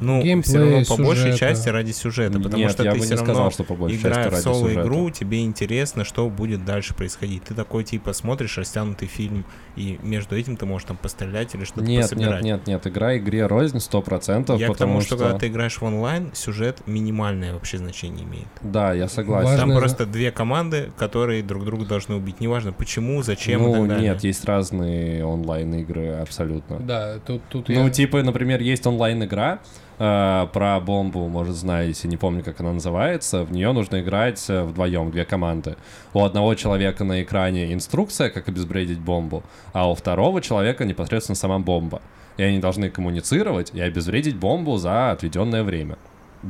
Ну, 0.00 0.22
Геймплей, 0.22 0.42
все 0.42 0.58
равно 0.58 0.84
по 0.84 0.96
большей 0.96 1.32
сюжета. 1.32 1.38
части 1.38 1.68
ради 1.68 1.92
сюжета, 1.92 2.40
потому 2.40 2.62
нет, 2.62 2.72
что 2.72 2.82
я 2.84 2.92
ты 2.92 2.98
бы 2.98 3.04
все 3.04 3.14
не 3.14 3.18
равно, 3.18 3.32
сказал, 3.34 3.50
что 3.52 3.64
по 3.64 3.74
большей 3.74 3.96
части 3.98 4.08
играя 4.08 4.28
в 4.28 4.32
ради 4.32 4.42
соло-игру, 4.42 5.10
тебе 5.10 5.44
интересно, 5.44 6.04
что 6.04 6.28
будет 6.28 6.64
дальше 6.64 6.94
происходить. 6.94 7.44
Ты 7.44 7.54
такой, 7.54 7.84
типа, 7.84 8.12
смотришь 8.12 8.58
растянутый 8.58 9.06
фильм, 9.08 9.44
и 9.76 9.98
между 10.02 10.36
этим 10.36 10.56
ты 10.56 10.66
можешь 10.66 10.88
там 10.88 10.96
пострелять 10.96 11.54
или 11.54 11.64
что-то 11.64 11.82
Нет, 11.82 12.02
пособирать. 12.02 12.42
нет, 12.42 12.66
нет, 12.66 12.84
нет, 12.84 12.86
игра 12.86 13.16
игре 13.16 13.46
рознь 13.46 13.78
100%, 13.78 14.58
Я 14.58 14.66
к 14.66 14.72
потому 14.72 14.76
тому, 14.76 15.00
что, 15.00 15.16
когда 15.16 15.38
ты 15.38 15.46
играешь 15.48 15.76
в 15.80 15.82
онлайн, 15.84 16.30
сюжет 16.34 16.80
минимальное 16.86 17.52
вообще 17.54 17.78
значение 17.78 18.24
имеет. 18.24 18.48
Да, 18.62 18.92
я 18.92 19.08
согласен. 19.08 19.48
Важно- 19.50 19.66
Там 19.66 19.78
просто 19.78 20.06
две 20.06 20.30
команды, 20.30 20.90
которые 20.98 21.42
друг 21.42 21.64
друга 21.64 21.84
должны 21.84 22.16
убить. 22.16 22.40
Неважно 22.40 22.72
почему, 22.72 23.22
зачем 23.22 23.62
и 23.62 23.66
ну, 23.66 23.72
так 23.74 23.88
далее. 23.88 24.10
нет, 24.10 24.24
есть 24.24 24.44
разные 24.44 25.24
онлайн-игры, 25.24 26.08
абсолютно. 26.20 26.78
Да, 26.80 27.18
тут, 27.24 27.42
тут 27.48 27.68
Ну, 27.68 27.84
я... 27.84 27.90
типа, 27.90 28.22
например, 28.22 28.60
есть 28.60 28.86
онлайн-игра 28.86 29.60
э, 29.98 30.46
про 30.52 30.80
бомбу, 30.80 31.28
может, 31.28 31.54
знаете, 31.56 32.08
не 32.08 32.16
помню, 32.16 32.42
как 32.42 32.60
она 32.60 32.72
называется. 32.72 33.44
В 33.44 33.52
нее 33.52 33.72
нужно 33.72 34.00
играть 34.00 34.44
э, 34.48 34.62
вдвоем, 34.62 35.10
две 35.10 35.24
команды. 35.24 35.76
У 36.12 36.22
одного 36.24 36.54
человека 36.54 37.04
на 37.04 37.22
экране 37.22 37.72
инструкция, 37.72 38.30
как 38.30 38.48
обезвредить 38.48 38.98
бомбу, 38.98 39.42
а 39.72 39.90
у 39.90 39.94
второго 39.94 40.40
человека 40.40 40.84
непосредственно 40.84 41.36
сама 41.36 41.58
бомба. 41.58 42.00
И 42.36 42.42
они 42.42 42.58
должны 42.58 42.90
коммуницировать 42.90 43.70
и 43.74 43.80
обезвредить 43.80 44.36
бомбу 44.36 44.76
за 44.76 45.12
отведенное 45.12 45.62
время. 45.62 45.96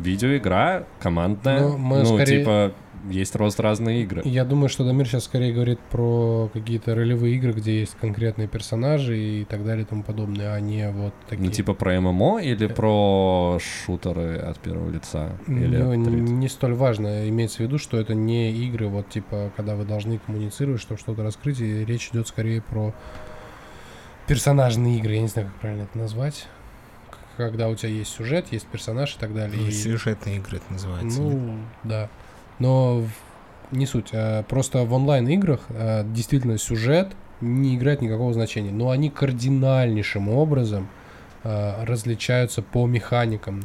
Видеоигра 0.02 0.86
командная. 1.00 1.60
Ну, 1.60 1.68
Ну, 1.72 1.78
мы 1.78 2.04
скорее- 2.04 2.38
типа, 2.40 2.72
есть 3.10 3.36
рост 3.36 3.60
разные 3.60 4.02
игры. 4.02 4.22
Я 4.24 4.46
думаю, 4.46 4.70
что 4.70 4.82
Дамир 4.84 5.06
сейчас 5.06 5.24
скорее 5.24 5.52
говорит 5.52 5.78
про 5.90 6.48
какие-то 6.54 6.94
ролевые 6.94 7.34
игры, 7.36 7.52
где 7.52 7.80
есть 7.80 7.96
конкретные 8.00 8.48
персонажи 8.48 9.18
и 9.18 9.44
так 9.44 9.62
далее 9.62 9.84
и 9.84 9.86
тому 9.86 10.02
подобное, 10.02 10.54
а 10.54 10.60
не 10.60 10.90
вот 10.90 11.12
такие. 11.28 11.44
Ну, 11.46 11.52
типа 11.52 11.74
про 11.74 12.00
ММО 12.00 12.38
или 12.40 12.66
про 12.66 13.58
шутеры 13.60 14.36
от 14.38 14.58
первого 14.58 14.90
лица? 14.90 15.32
Или 15.46 15.76
Ну, 15.76 15.94
не 15.94 16.48
столь 16.48 16.72
важно. 16.74 17.28
Имеется 17.28 17.58
в 17.58 17.60
виду, 17.60 17.76
что 17.78 17.98
это 17.98 18.14
не 18.14 18.50
игры, 18.52 18.86
вот 18.88 19.10
типа, 19.10 19.50
когда 19.54 19.74
вы 19.76 19.84
должны 19.84 20.18
коммуницировать, 20.18 20.80
чтобы 20.80 20.98
что-то 20.98 21.22
раскрыть, 21.22 21.60
и 21.60 21.84
речь 21.84 22.08
идет 22.10 22.26
скорее 22.28 22.62
про 22.62 22.94
персонажные 24.26 24.98
игры. 24.98 25.14
Я 25.14 25.20
не 25.20 25.28
знаю, 25.28 25.48
как 25.48 25.56
правильно 25.60 25.82
это 25.82 25.98
назвать. 25.98 26.46
Когда 27.36 27.68
у 27.68 27.74
тебя 27.74 27.90
есть 27.90 28.12
сюжет, 28.14 28.46
есть 28.52 28.66
персонаж 28.66 29.14
и 29.16 29.18
так 29.18 29.34
далее. 29.34 29.58
Ну, 29.60 29.66
и- 29.66 29.70
Сюжетные 29.72 30.36
игры 30.36 30.58
это 30.58 30.72
называется. 30.72 31.20
нет? 31.20 31.34
Ну, 31.34 31.58
да. 31.84 32.08
Но 32.58 33.04
не 33.70 33.86
суть. 33.86 34.10
а 34.12 34.42
Просто 34.44 34.84
в 34.84 34.92
онлайн-играх 34.92 35.60
а, 35.70 36.04
действительно 36.04 36.58
сюжет 36.58 37.12
не 37.40 37.74
играет 37.76 38.02
никакого 38.02 38.32
значения. 38.32 38.70
Но 38.70 38.90
они 38.90 39.10
кардинальнейшим 39.10 40.28
образом 40.28 40.88
а, 41.42 41.84
различаются 41.84 42.62
по 42.62 42.86
механикам. 42.86 43.64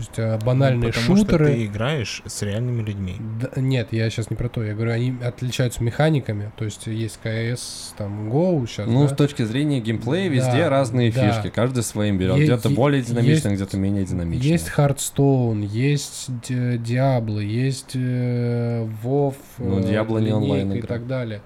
То 0.00 0.04
есть 0.06 0.18
а, 0.18 0.38
банальные 0.44 0.86
Ну, 0.88 0.92
потому 0.94 1.16
шутеры... 1.18 1.44
что 1.46 1.54
ты 1.54 1.66
играешь 1.66 2.22
с 2.24 2.40
реальными 2.40 2.80
людьми. 2.82 3.16
Да, 3.40 3.60
нет, 3.60 3.88
я 3.92 4.08
сейчас 4.08 4.30
не 4.30 4.36
про 4.36 4.48
то. 4.48 4.62
Я 4.64 4.72
говорю, 4.74 4.92
они 4.92 5.14
отличаются 5.22 5.82
механиками. 5.84 6.52
То 6.56 6.64
есть 6.64 6.86
есть 6.86 7.18
КС, 7.22 7.92
там, 7.98 8.30
Go 8.30 8.66
сейчас, 8.66 8.86
Ну, 8.88 9.02
да? 9.02 9.08
с 9.08 9.16
точки 9.16 9.42
зрения 9.44 9.80
геймплея, 9.80 10.30
везде 10.30 10.62
Да, 10.62 10.70
разные 10.70 11.12
да. 11.12 11.30
фишки. 11.32 11.50
Каждый 11.54 11.82
своим 11.82 12.16
берет. 12.16 12.36
Е- 12.38 12.44
где-то 12.44 12.70
более 12.70 13.02
динамично, 13.02 13.48
есть- 13.48 13.60
где-то 13.60 13.76
менее 13.76 14.04
динамично. 14.06 14.42
Есть 14.48 14.70
Hearthstone, 14.74 15.66
есть 15.66 16.30
Diablo, 16.48 17.42
есть 17.44 17.90
э, 17.94 18.88
WoW, 19.04 19.34
Ну, 19.58 19.80
э, 19.80 19.82
Diablo 19.82 20.14
не 20.18 20.26
линейка 20.28 20.36
онлайн 20.36 20.72
и 20.72 20.78
игра. 20.78 20.88
так 20.88 21.06
далее. 21.06 21.42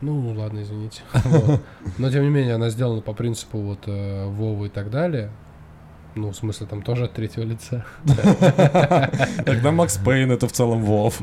Ну, 0.00 0.34
ладно, 0.36 0.62
извините. 0.62 1.02
Вот. 1.24 1.60
Но, 1.98 2.10
тем 2.10 2.24
не 2.24 2.28
менее, 2.30 2.56
она 2.56 2.70
сделана 2.70 3.02
по 3.02 3.12
принципу 3.12 3.58
вот 3.58 3.84
э, 3.86 4.26
WoW 4.26 4.66
и 4.66 4.68
так 4.68 4.90
далее. 4.90 5.30
Ну, 6.14 6.30
в 6.30 6.36
смысле, 6.36 6.66
там 6.66 6.82
тоже 6.82 7.04
от 7.06 7.12
третьего 7.14 7.44
лица. 7.44 7.84
Тогда 9.44 9.72
Макс 9.72 9.96
Пейн 9.96 10.30
это 10.30 10.46
в 10.46 10.52
целом 10.52 10.82
Вов. 10.82 11.20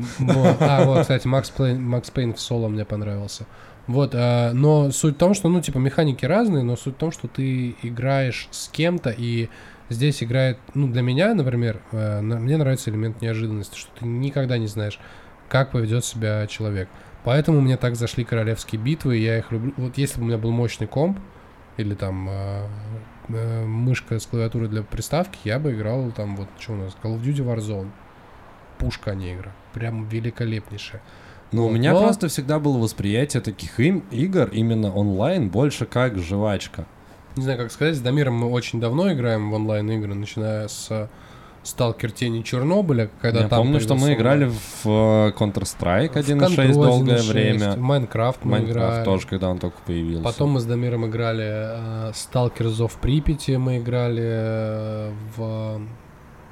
А, 0.60 0.84
вот, 0.84 1.02
кстати, 1.02 1.26
Макс 1.26 1.50
Пейн, 1.50 2.34
в 2.34 2.40
соло 2.40 2.68
мне 2.68 2.84
понравился. 2.84 3.46
Вот, 3.86 4.12
а, 4.14 4.52
но 4.52 4.90
суть 4.90 5.14
в 5.16 5.18
том, 5.18 5.34
что, 5.34 5.48
ну, 5.48 5.60
типа, 5.60 5.78
механики 5.78 6.24
разные, 6.24 6.62
но 6.62 6.76
суть 6.76 6.94
в 6.94 6.98
том, 6.98 7.12
что 7.12 7.28
ты 7.28 7.76
играешь 7.82 8.48
с 8.50 8.68
кем-то, 8.68 9.10
и 9.10 9.48
здесь 9.88 10.22
играет, 10.22 10.58
ну, 10.74 10.86
для 10.88 11.02
меня, 11.02 11.34
например, 11.34 11.80
э, 11.92 12.20
на- 12.20 12.38
мне 12.38 12.56
нравится 12.56 12.90
элемент 12.90 13.20
неожиданности, 13.22 13.76
что 13.76 13.90
ты 13.98 14.06
никогда 14.06 14.58
не 14.58 14.66
знаешь, 14.68 15.00
как 15.48 15.72
поведет 15.72 16.04
себя 16.04 16.46
человек. 16.46 16.88
Поэтому 17.24 17.60
мне 17.60 17.76
так 17.76 17.96
зашли 17.96 18.24
королевские 18.24 18.80
битвы, 18.80 19.18
и 19.18 19.22
я 19.22 19.38
их 19.38 19.50
люблю. 19.50 19.72
Вот 19.76 19.98
если 19.98 20.18
бы 20.18 20.24
у 20.24 20.28
меня 20.28 20.38
был 20.38 20.52
мощный 20.52 20.86
комп, 20.86 21.18
или 21.76 21.94
там 21.94 22.28
э, 22.30 22.66
э, 23.34 23.64
мышка 23.64 24.18
с 24.18 24.26
клавиатурой 24.26 24.68
для 24.68 24.82
приставки, 24.82 25.38
я 25.44 25.58
бы 25.58 25.72
играл 25.72 26.10
там 26.12 26.36
вот, 26.36 26.48
что 26.58 26.72
у 26.72 26.76
нас, 26.76 26.96
Call 27.02 27.16
of 27.16 27.22
Duty 27.22 27.44
Warzone. 27.44 27.90
Пушка, 28.78 29.10
а 29.10 29.14
не 29.14 29.34
игра. 29.34 29.52
Прям 29.74 30.08
великолепнейшая. 30.08 31.02
Ну, 31.52 31.64
у 31.64 31.68
Вот. 31.68 31.74
меня 31.74 31.92
Но- 31.92 32.02
просто 32.02 32.28
всегда 32.28 32.58
было 32.58 32.78
восприятие 32.78 33.42
таких 33.42 33.78
им, 33.80 34.04
игр 34.10 34.48
именно 34.52 34.92
онлайн 34.94 35.48
больше 35.50 35.84
как 35.84 36.18
жвачка. 36.18 36.86
Не 37.36 37.42
знаю, 37.42 37.58
как 37.58 37.70
сказать, 37.72 37.96
с 37.96 38.00
Дамиром 38.00 38.34
мы 38.34 38.48
очень 38.50 38.80
давно 38.80 39.12
играем 39.12 39.50
в 39.50 39.54
онлайн-игры, 39.54 40.14
начиная 40.14 40.68
с 40.68 41.08
Сталкер 41.62 42.10
Тени 42.10 42.42
Чернобыля, 42.42 43.10
когда 43.20 43.40
Я 43.42 43.48
там 43.48 43.60
помню, 43.64 43.80
что 43.80 43.94
мы 43.94 44.14
играли 44.14 44.46
в 44.46 44.86
э, 44.86 45.32
Counter-Strike 45.38 46.12
В 46.12 46.16
1.6 46.16 46.38
Control 46.38 46.72
долгое 46.72 47.16
1.6, 47.18 47.32
время. 47.32 47.72
В 47.72 47.78
Майнкрафт 47.78 48.44
мы 48.44 48.52
Майнкрафт 48.52 48.78
играли. 48.78 49.04
тоже, 49.04 49.26
когда 49.26 49.50
он 49.50 49.58
только 49.58 49.76
появился. 49.86 50.24
Потом 50.24 50.52
мы 50.52 50.60
с 50.60 50.64
Дамиром 50.64 51.06
играли 51.06 51.44
э, 52.08 52.12
Сталкер 52.14 52.68
Зов 52.68 52.94
Припяти, 52.94 53.52
мы 53.52 53.78
играли 53.78 54.24
э, 54.24 55.12
в... 55.36 55.82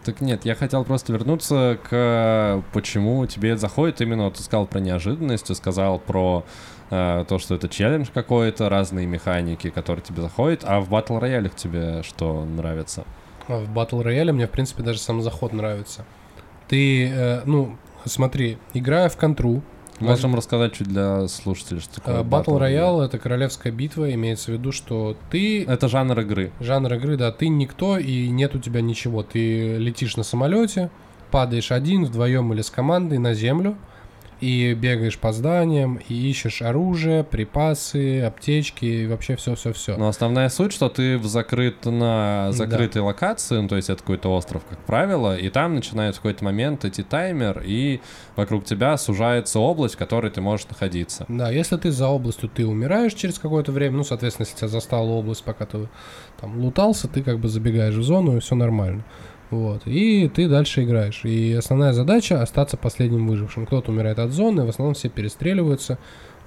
Так 0.04 0.20
нет, 0.20 0.44
я 0.44 0.54
хотел 0.54 0.84
просто 0.84 1.12
вернуться 1.12 1.78
к 1.88 2.62
почему 2.72 3.24
тебе 3.26 3.56
заходит. 3.56 4.02
Именно 4.02 4.30
ты 4.30 4.42
сказал 4.42 4.66
про 4.66 4.78
неожиданность, 4.78 5.46
ты 5.46 5.54
сказал 5.54 5.98
про 5.98 6.44
э, 6.90 7.24
то, 7.26 7.38
что 7.38 7.54
это 7.54 7.68
челлендж 7.68 8.08
какой-то, 8.12 8.68
разные 8.68 9.06
механики, 9.06 9.70
которые 9.70 10.02
тебе 10.02 10.20
заходят. 10.20 10.64
А 10.64 10.80
в 10.80 10.90
батл 10.90 11.18
роялях 11.18 11.54
тебе 11.54 12.02
что 12.02 12.44
нравится? 12.44 13.04
В 13.48 13.70
Battle 13.72 14.04
Royale 14.04 14.32
мне, 14.32 14.46
в 14.46 14.50
принципе, 14.50 14.82
даже 14.82 14.98
сам 14.98 15.22
заход 15.22 15.52
нравится. 15.52 16.04
Ты, 16.68 17.08
э, 17.08 17.42
ну, 17.46 17.76
смотри, 18.04 18.58
играя 18.74 19.08
в 19.08 19.16
контру, 19.16 19.62
Можем 20.00 20.34
рассказать 20.36 20.74
чуть 20.74 20.86
для 20.86 21.26
слушателей, 21.26 21.80
что 21.80 21.96
такое 21.96 22.20
э, 22.20 22.22
Battle 22.22 22.58
Royale— 22.60 23.04
это 23.06 23.18
королевская 23.18 23.72
битва, 23.72 24.12
имеется 24.14 24.52
в 24.52 24.54
виду, 24.54 24.70
что 24.70 25.16
ты 25.30 25.64
Это 25.64 25.88
жанр 25.88 26.20
игры. 26.20 26.52
Жанр 26.60 26.94
игры, 26.94 27.16
да, 27.16 27.32
ты 27.32 27.48
никто 27.48 27.98
и 27.98 28.28
нет 28.28 28.54
у 28.54 28.58
тебя 28.58 28.80
ничего. 28.80 29.22
Ты 29.22 29.76
летишь 29.76 30.16
на 30.16 30.22
самолете, 30.22 30.90
падаешь 31.30 31.72
один, 31.72 32.04
вдвоем 32.04 32.52
или 32.52 32.62
с 32.62 32.70
командой 32.70 33.18
на 33.18 33.34
землю 33.34 33.76
и 34.40 34.74
бегаешь 34.74 35.18
по 35.18 35.32
зданиям 35.32 36.00
и 36.08 36.14
ищешь 36.14 36.62
оружие, 36.62 37.24
припасы, 37.24 38.22
аптечки 38.22 38.84
и 38.84 39.06
вообще 39.06 39.36
все-все-все. 39.36 39.96
Но 39.96 40.08
основная 40.08 40.48
суть, 40.48 40.72
что 40.72 40.88
ты 40.88 41.18
в 41.18 41.26
закрыт 41.26 41.84
на 41.84 42.52
закрытой 42.52 43.02
локации, 43.02 43.60
ну, 43.60 43.68
то 43.68 43.76
есть 43.76 43.90
это 43.90 44.00
какой-то 44.00 44.32
остров, 44.32 44.62
как 44.68 44.78
правило, 44.80 45.36
и 45.36 45.48
там 45.50 45.74
начинает 45.74 46.14
в 46.14 46.18
какой-то 46.18 46.44
момент 46.44 46.84
идти 46.84 47.02
таймер, 47.02 47.62
и 47.64 48.00
вокруг 48.36 48.64
тебя 48.64 48.96
сужается 48.96 49.58
область, 49.58 49.94
в 49.94 49.98
которой 49.98 50.30
ты 50.30 50.40
можешь 50.40 50.68
находиться. 50.68 51.24
Да, 51.28 51.50
если 51.50 51.76
ты 51.76 51.90
за 51.90 52.08
областью, 52.08 52.48
ты 52.48 52.66
умираешь 52.66 53.14
через 53.14 53.38
какое-то 53.38 53.72
время, 53.72 53.98
ну, 53.98 54.04
соответственно, 54.04 54.46
если 54.46 54.58
тебя 54.58 54.68
застала 54.68 55.08
область, 55.08 55.44
пока 55.44 55.66
ты 55.66 55.88
там 56.40 56.58
лутался, 56.60 57.08
ты 57.08 57.22
как 57.22 57.38
бы 57.38 57.48
забегаешь 57.48 57.94
в 57.94 58.02
зону, 58.02 58.36
и 58.36 58.40
все 58.40 58.54
нормально. 58.54 59.04
Вот, 59.50 59.82
и 59.86 60.28
ты 60.28 60.48
дальше 60.48 60.84
играешь. 60.84 61.24
И 61.24 61.54
основная 61.54 61.92
задача 61.92 62.42
остаться 62.42 62.76
последним 62.76 63.26
выжившим. 63.26 63.64
Кто-то 63.66 63.90
умирает 63.90 64.18
от 64.18 64.30
зоны, 64.30 64.64
в 64.64 64.68
основном 64.68 64.94
все 64.94 65.08
перестреливаются. 65.08 65.98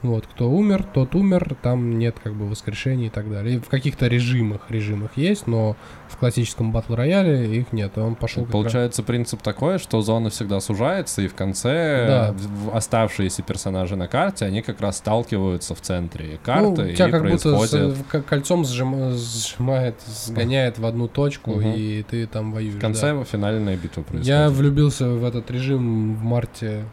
Вот, 0.04 0.26
кто 0.26 0.50
умер, 0.50 0.84
тот 0.94 1.14
умер, 1.14 1.56
там 1.62 2.00
нет 2.00 2.16
как 2.24 2.34
бы 2.34 2.48
воскрешений 2.48 3.06
и 3.08 3.10
так 3.10 3.30
далее. 3.30 3.58
И 3.58 3.60
в 3.60 3.68
каких-то 3.70 4.08
режимах, 4.08 4.62
режимах 4.70 5.12
есть, 5.16 5.46
но 5.46 5.76
в 6.10 6.18
классическом 6.18 6.72
батл 6.72 6.96
рояле 6.96 7.56
их 7.56 7.72
нет. 7.72 7.98
Он 8.00 8.16
пошел 8.16 8.44
как 8.44 8.48
раз- 8.54 8.62
Получается 8.64 9.04
принцип 9.04 9.42
такой, 9.44 9.78
что 9.78 10.02
зона 10.02 10.32
всегда 10.32 10.60
сужается, 10.60 11.22
и 11.22 11.28
в 11.28 11.36
конце 11.36 12.06
Да. 12.08 12.36
оставшиеся 12.74 13.44
персонажи 13.44 13.96
на 13.96 14.08
карте, 14.08 14.46
они 14.46 14.62
как 14.64 14.82
раз 14.82 14.98
сталкиваются 14.98 15.76
в 15.76 15.82
центре 15.82 16.32
Ну, 16.32 16.38
карты, 16.44 16.94
тебя 16.96 17.08
и 17.08 17.12
как 17.12 17.22
будто 17.30 17.56
происходит... 17.58 17.96
с- 17.98 18.04
к- 18.10 18.22
кольцом 18.24 18.64
сжим- 18.64 19.14
сжимает, 19.16 19.96
сгоняет 20.08 20.80
в 20.80 20.86
одну 20.86 21.08
точку, 21.08 21.52
Мгм. 21.52 21.74
и 21.76 22.04
ты 22.10 22.26
там 22.26 22.52
воюешь. 22.54 22.74
В 22.74 22.78
да. 22.78 22.82
конце 22.82 23.24
финальная 23.24 23.78
битва 23.78 24.02
происходит. 24.02 24.26
Я 24.28 24.50
влюбился 24.50 25.10
в 25.10 25.24
этот 25.24 25.50
режим 25.52 26.16
в 26.16 26.24
марте, 26.24 26.86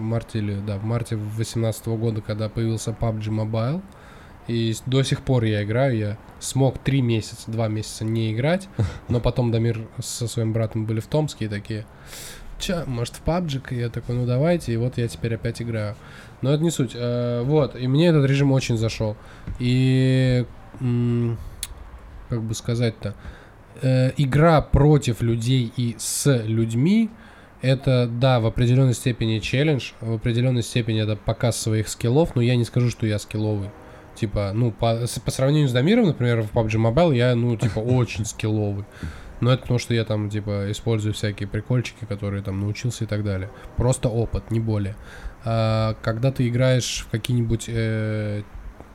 в 0.00 0.02
марте 0.02 0.38
или, 0.38 0.54
да, 0.54 0.78
в 0.78 0.84
марте 0.84 1.16
2018 1.16 1.86
года, 1.88 2.20
когда 2.20 2.48
появился 2.48 2.90
PUBG 2.90 3.28
Mobile. 3.28 3.82
И 4.48 4.74
до 4.86 5.02
сих 5.02 5.20
пор 5.20 5.44
я 5.44 5.62
играю, 5.62 5.96
я 5.96 6.18
смог 6.40 6.78
три 6.78 7.02
месяца, 7.02 7.50
два 7.50 7.68
месяца 7.68 8.04
не 8.04 8.32
играть, 8.32 8.68
но 9.08 9.20
потом 9.20 9.52
Дамир 9.52 9.86
со 10.00 10.26
своим 10.26 10.52
братом 10.52 10.86
были 10.86 10.98
в 10.98 11.06
Томске 11.06 11.44
и 11.44 11.48
такие, 11.48 11.86
Ча, 12.60 12.84
может 12.86 13.16
в 13.16 13.24
PUBG? 13.24 13.62
И 13.70 13.76
я 13.76 13.88
такой, 13.88 14.16
ну 14.16 14.26
давайте, 14.26 14.72
и 14.72 14.76
вот 14.76 14.98
я 14.98 15.08
теперь 15.08 15.34
опять 15.34 15.62
играю. 15.62 15.96
Но 16.42 16.52
это 16.52 16.62
не 16.62 16.70
суть. 16.70 16.92
Э, 16.94 17.42
вот, 17.42 17.74
и 17.74 17.86
мне 17.88 18.08
этот 18.08 18.28
режим 18.28 18.52
очень 18.52 18.76
зашел. 18.76 19.16
И, 19.58 20.44
как 20.78 22.42
бы 22.42 22.54
сказать-то, 22.54 23.14
э, 23.82 24.12
игра 24.16 24.60
против 24.60 25.22
людей 25.22 25.72
и 25.76 25.96
с 25.98 26.42
людьми, 26.44 27.08
это, 27.62 28.06
да, 28.10 28.40
в 28.40 28.46
определенной 28.46 28.94
степени 28.94 29.38
челлендж, 29.38 29.92
в 30.00 30.14
определенной 30.14 30.62
степени 30.62 31.02
это 31.02 31.16
показ 31.16 31.60
своих 31.60 31.88
скиллов, 31.88 32.34
но 32.34 32.42
я 32.42 32.56
не 32.56 32.64
скажу, 32.64 32.90
что 32.90 33.06
я 33.06 33.18
скилловый. 33.18 33.70
Типа, 34.14 34.50
ну, 34.54 34.70
по, 34.70 34.98
по 35.24 35.30
сравнению 35.30 35.68
с 35.68 35.72
Дамиром, 35.72 36.06
например, 36.06 36.42
в 36.42 36.52
PUBG 36.52 36.76
Mobile 36.76 37.16
я, 37.16 37.34
ну, 37.34 37.56
типа, 37.56 37.78
очень 37.78 38.24
скилловый. 38.24 38.84
Но 39.40 39.50
это 39.50 39.62
потому, 39.62 39.78
что 39.78 39.94
я 39.94 40.04
там, 40.04 40.28
типа, 40.28 40.70
использую 40.70 41.14
всякие 41.14 41.48
прикольчики, 41.48 42.04
которые 42.06 42.42
там 42.42 42.60
научился 42.60 43.04
и 43.04 43.06
так 43.06 43.24
далее. 43.24 43.50
Просто 43.76 44.08
опыт, 44.10 44.50
не 44.50 44.60
более. 44.60 44.96
А, 45.44 45.94
когда 46.02 46.30
ты 46.30 46.46
играешь 46.48 47.06
в 47.06 47.10
какие-нибудь, 47.10 47.64
э, 47.68 48.42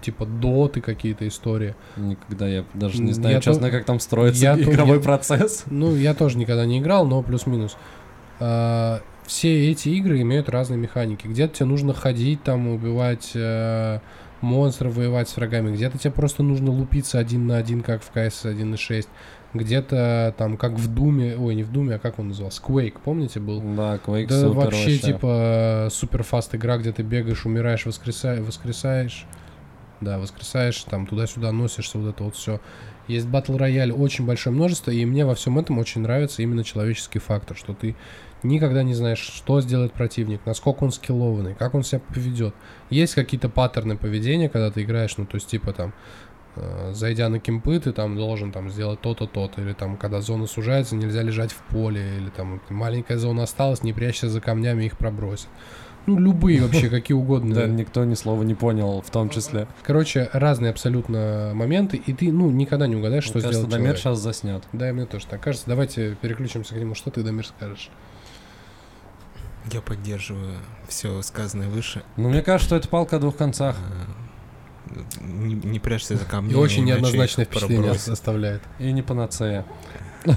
типа, 0.01 0.28
доты 0.28 0.82
какие-то 0.82 1.28
истории, 1.28 1.74
Никогда 1.97 2.47
я 2.47 2.63
даже 2.76 3.01
не 3.01 3.13
знаю, 3.13 3.36
я 3.36 3.41
честно, 3.41 3.70
то- 3.70 3.72
как 3.78 3.86
там 3.86 3.99
строится 3.99 4.43
я 4.43 4.55
то- 4.55 4.61
игровой 4.72 4.97
я- 4.97 5.03
процесс. 5.03 5.63
Ну, 5.66 5.95
я 5.95 6.13
тоже 6.13 6.38
никогда 6.38 6.66
не 6.68 6.78
играл, 6.80 7.07
но 7.07 7.24
плюс-минус. 7.24 7.76
А, 8.39 9.01
все 9.25 9.71
эти 9.71 9.89
игры 9.89 10.21
имеют 10.21 10.49
разные 10.49 10.77
механики. 10.77 11.27
Где-то 11.27 11.55
тебе 11.55 11.65
нужно 11.65 11.93
ходить, 11.93 12.43
там, 12.43 12.67
убивать 12.67 13.31
э, 13.33 13.99
монстров, 14.41 14.95
воевать 14.95 15.29
с 15.29 15.36
врагами. 15.36 15.73
Где-то 15.73 15.97
тебе 15.97 16.11
просто 16.11 16.43
нужно 16.43 16.71
лупиться 16.71 17.19
один 17.19 17.47
на 17.47 17.57
один, 17.57 17.81
как 17.81 18.03
в 18.03 18.11
CS 18.13 18.53
1.6. 18.53 19.07
Где-то 19.53 20.36
там, 20.38 20.57
как 20.57 20.73
в 20.73 20.93
Думе, 20.93 21.38
ой, 21.38 21.55
не 21.55 21.63
в 21.63 21.71
Думе, 21.71 21.95
а 21.95 21.99
как 21.99 22.19
он 22.19 22.29
назывался? 22.29 22.61
Quake, 22.61 22.97
помните, 23.03 23.39
был? 23.39 23.61
Да, 23.61 23.95
Quake 24.05 24.27
Да 24.27 24.41
супер 24.41 24.55
вообще, 24.55 24.97
типа, 24.97 25.88
супер 25.91 26.23
фаст 26.23 26.53
игра, 26.55 26.77
где 26.77 26.91
ты 26.91 27.03
бегаешь, 27.03 27.45
умираешь, 27.45 27.86
воскресаешь, 27.86 28.45
воскресаешь. 28.45 29.25
Да, 30.01 30.19
воскресаешь, 30.19 30.83
там 30.83 31.07
туда-сюда 31.07 31.53
носишься, 31.53 31.97
вот 31.97 32.09
это 32.09 32.23
вот 32.25 32.36
все. 32.36 32.59
Есть 33.08 33.28
батл 33.28 33.58
рояль, 33.58 33.91
очень 33.91 34.26
большое 34.26 34.56
множество, 34.56 34.91
и 34.91 35.06
мне 35.06 35.26
во 35.26 35.36
всем 35.36 35.60
этом 35.60 35.78
очень 35.78 36.01
нравится 36.01 36.41
именно 36.41 36.64
человеческий 36.64 37.20
фактор, 37.20 37.56
что 37.56 37.74
ты 37.74 37.95
никогда 38.41 38.84
не 38.84 38.93
знаешь, 38.93 39.20
что 39.20 39.62
сделает 39.62 39.93
противник, 39.93 40.41
насколько 40.45 40.84
он 40.84 40.91
скиллованный, 40.91 41.56
как 41.56 41.76
он 41.76 41.84
себя 41.84 42.01
поведет. 42.14 42.56
Есть 42.89 43.16
какие-то 43.16 43.49
паттерны 43.49 43.97
поведения, 43.97 44.49
когда 44.49 44.72
ты 44.72 44.84
играешь, 44.84 45.18
ну, 45.18 45.26
то 45.26 45.36
есть, 45.36 45.47
типа, 45.47 45.74
там, 45.74 45.93
э, 46.56 46.93
зайдя 46.93 47.30
на 47.30 47.39
кемпы, 47.39 47.80
ты 47.80 47.91
там 47.91 48.16
должен 48.16 48.51
там 48.51 48.70
сделать 48.70 49.01
то-то, 49.01 49.28
то-то, 49.28 49.62
или 49.62 49.74
там, 49.74 49.97
когда 49.97 50.22
зона 50.22 50.47
сужается, 50.47 50.95
нельзя 50.95 51.22
лежать 51.22 51.51
в 51.51 51.62
поле, 51.64 52.18
или 52.18 52.30
там 52.30 52.62
маленькая 52.70 53.18
зона 53.18 53.43
осталась, 53.43 53.84
не 53.84 53.93
прячься 53.93 54.30
за 54.30 54.41
камнями, 54.41 54.86
их 54.86 54.97
пробросят. 54.97 55.49
Ну, 56.08 56.20
любые 56.20 56.62
вообще, 56.62 56.89
какие 56.89 57.16
угодно. 57.16 57.56
Да, 57.56 57.68
никто 57.68 58.03
ни 58.06 58.14
слова 58.14 58.43
не 58.43 58.53
понял, 58.53 59.01
в 59.01 59.10
том 59.10 59.30
числе. 59.30 59.68
Короче, 59.84 60.30
разные 60.34 60.70
абсолютно 60.72 61.51
моменты, 61.56 61.97
и 61.97 62.14
ты, 62.14 62.32
ну, 62.32 62.51
никогда 62.51 62.86
не 62.88 62.95
угадаешь, 62.95 63.24
что 63.24 63.39
Мне 63.39 63.47
кажется, 63.47 63.68
Дамир 63.68 63.97
сейчас 63.97 64.20
заснет. 64.20 64.64
Да, 64.74 64.89
и 64.89 64.91
мне 64.91 65.06
тоже 65.06 65.26
так 65.28 65.41
кажется. 65.41 65.66
Давайте 65.68 66.16
переключимся 66.22 66.76
к 66.76 66.78
нему. 66.78 66.93
Что 66.95 67.10
ты, 67.12 67.24
Дамир, 67.24 67.45
скажешь? 67.47 67.89
Я 69.72 69.82
поддерживаю 69.82 70.53
все 70.88 71.22
сказанное 71.24 71.68
выше. 71.70 72.03
Ну, 72.18 72.30
мне 72.30 72.43
кажется, 72.43 72.68
что 72.68 72.76
это 72.76 72.88
палка 72.88 73.16
о 73.16 73.20
двух 73.20 73.36
концах. 73.36 73.76
Э, 74.91 74.99
Не, 75.22 75.56
не 75.56 75.80
прячься 75.80 76.16
за 76.16 76.24
И 76.24 76.28
камнями. 76.28 76.56
очень 76.56 76.86
неоднозначное 76.86 77.45
впечатление 77.45 77.86
пробросит. 77.86 78.10
оставляет. 78.10 78.62
И 78.78 78.91
не 78.91 79.01
панацея. 79.01 79.66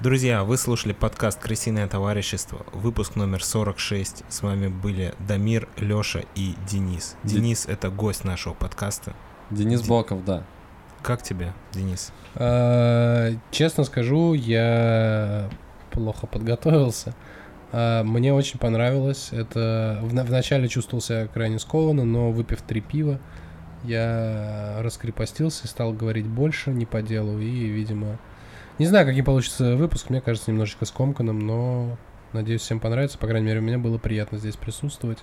Друзья, 0.00 0.44
вы 0.44 0.56
слушали 0.56 0.92
подкаст 0.94 1.38
«Крысиное 1.40 1.86
товарищество», 1.86 2.64
выпуск 2.72 3.16
номер 3.16 3.44
46. 3.44 4.24
С 4.28 4.42
вами 4.42 4.68
были 4.68 5.14
Дамир, 5.28 5.68
Лёша 5.76 6.22
и 6.34 6.54
Денис. 6.66 7.16
Денис— 7.22 7.66
это 7.68 7.90
гость 7.90 8.24
нашего 8.24 8.54
подкаста. 8.54 9.14
Денис 9.50 9.82
Ди- 9.82 9.88
Боков, 9.88 10.24
да. 10.24 10.44
Как 11.02 11.22
тебе, 11.22 11.52
Денис? 11.72 12.12
А, 12.34 13.30
Честно 13.50 13.84
скажу, 13.84 14.32
я 14.32 15.50
плохо 15.90 16.26
подготовился. 16.26 17.14
А, 17.72 18.02
Мне 18.02 18.32
очень 18.32 18.58
понравилось. 18.58 19.28
Это 19.32 19.98
вначале 20.02 20.68
чувствовал 20.68 21.02
себя 21.02 21.26
крайне 21.26 21.58
скованно, 21.58 22.04
но 22.04 22.30
выпив 22.32 22.62
три 22.62 22.80
пива, 22.80 23.20
я 23.84 24.78
раскрепостился 24.80 25.64
и 25.66 25.68
стал 25.68 25.92
говорить 25.92 26.26
больше, 26.26 26.70
не 26.70 26.86
по 26.86 27.02
делу. 27.02 27.38
И, 27.38 27.50
видимо, 27.66 28.18
не 28.80 28.86
знаю, 28.86 29.06
каким 29.06 29.24
получится 29.24 29.76
выпуск. 29.76 30.10
Мне 30.10 30.20
кажется, 30.20 30.50
немножечко 30.50 30.84
скомканным, 30.86 31.38
но 31.38 31.96
надеюсь, 32.32 32.62
всем 32.62 32.80
понравится. 32.80 33.18
По 33.18 33.26
крайней 33.28 33.46
мере, 33.46 33.60
мне 33.60 33.78
было 33.78 33.98
приятно 33.98 34.38
здесь 34.38 34.56
присутствовать. 34.56 35.18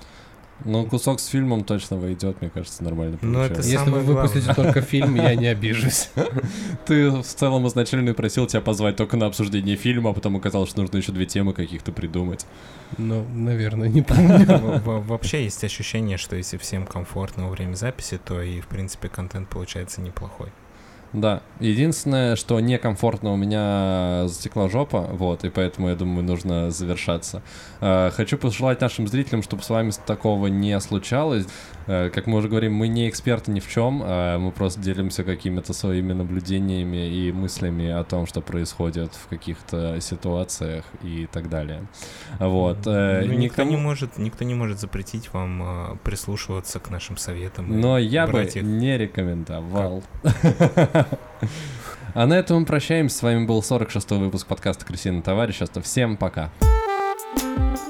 Ну, 0.66 0.88
кусок 0.88 1.20
с 1.20 1.28
фильмом 1.28 1.64
точно 1.64 1.98
войдет, 1.98 2.42
мне 2.42 2.50
кажется, 2.50 2.84
нормально 2.84 3.20
Ну, 3.22 3.42
это 3.42 3.50
получается. 3.56 3.72
Если 3.72 3.90
вы 3.92 4.00
выпустите 4.00 4.54
только 4.56 4.82
фильм, 4.82 5.14
я 5.14 5.36
не 5.36 5.46
обижусь. 5.48 6.10
Ты 6.88 7.12
в 7.12 7.22
целом 7.24 7.68
изначально 7.68 8.16
просил 8.16 8.48
тебя 8.48 8.62
позвать 8.62 8.96
только 8.96 9.18
на 9.18 9.28
обсуждение 9.28 9.76
фильма, 9.76 10.10
а 10.10 10.14
потом 10.14 10.36
оказалось, 10.36 10.70
что 10.70 10.82
нужно 10.82 10.98
еще 10.98 11.12
две 11.12 11.28
темы 11.28 11.54
каких-то 11.54 11.92
придумать. 11.92 12.48
Ну, 12.98 13.24
наверное, 13.36 13.88
не 13.88 14.02
помню. 14.02 14.46
Во- 14.62 14.80
во- 14.80 15.00
Вообще 15.02 15.44
есть 15.44 15.64
ощущение, 15.64 16.18
что 16.18 16.36
если 16.36 16.58
всем 16.58 16.88
комфортно 16.88 17.46
во 17.46 17.50
время 17.52 17.76
записи, 17.76 18.18
то 18.24 18.42
и, 18.42 18.60
в 18.60 18.66
принципе, 18.68 19.10
контент 19.10 19.50
получается 19.50 20.02
неплохой. 20.02 20.50
Да. 21.14 21.42
Единственное, 21.60 22.36
что 22.36 22.60
некомфортно 22.60 23.32
у 23.32 23.36
меня 23.36 24.28
затекла 24.28 24.70
жопа, 24.70 25.02
вот, 25.12 25.44
и 25.46 25.50
поэтому, 25.50 25.90
я 25.90 25.96
думаю, 25.96 26.24
нужно 26.24 26.70
завершаться. 26.72 27.42
Э, 27.82 28.12
Хочу 28.12 28.38
пожелать 28.38 28.82
нашим 28.82 29.08
зрителям, 29.08 29.42
чтобы 29.42 29.64
с 29.64 29.70
вами 29.70 29.92
такого 30.06 30.48
не 30.48 30.80
случалось. 30.80 31.48
Э, 31.88 32.10
Как 32.14 32.28
мы 32.28 32.38
уже 32.38 32.50
говорим, 32.50 32.74
мы 32.74 32.88
не 32.90 33.10
эксперты 33.10 33.52
ни 33.52 33.60
в 33.60 33.68
чем, 33.70 34.02
а 34.06 34.38
мы 34.38 34.52
просто 34.52 34.82
делимся 34.82 35.24
какими-то 35.24 35.74
своими 35.74 36.14
наблюдениями 36.14 37.08
и 37.10 37.32
мыслями 37.32 37.90
о 37.90 38.04
том, 38.04 38.28
что 38.28 38.42
происходит 38.42 39.14
в 39.16 39.28
каких-то 39.28 40.00
ситуациях 40.02 40.84
и 41.04 41.28
так 41.32 41.50
далее. 41.50 41.88
Вот. 42.40 42.80
э, 42.86 43.22
Ну, 43.26 43.34
никто, 43.34 43.64
никому- 43.64 43.72
не 43.72 43.78
может, 43.78 44.18
никто 44.18 44.44
не 44.46 44.54
может 44.56 44.80
запретить 44.80 45.34
вам 45.34 45.64
э, 45.64 45.96
прислушиваться 46.04 46.80
к 46.80 46.90
нашим 46.90 47.18
советам. 47.18 47.80
Но 47.80 47.98
я 47.98 48.28
бы 48.28 48.44
их. 48.44 48.56
не 48.62 48.98
рекомендовал. 48.98 50.04
А 52.14 52.26
на 52.26 52.34
этом 52.34 52.62
мы 52.62 52.66
прощаемся. 52.66 53.18
С 53.18 53.22
вами 53.22 53.46
был 53.46 53.60
46-й 53.60 54.18
выпуск 54.18 54.48
подкаста 54.48 54.84
«Крысиный 54.86 55.22
товарищество». 55.22 55.84
Всем 55.84 56.18
пока. 56.18 56.50
Thank 57.38 57.87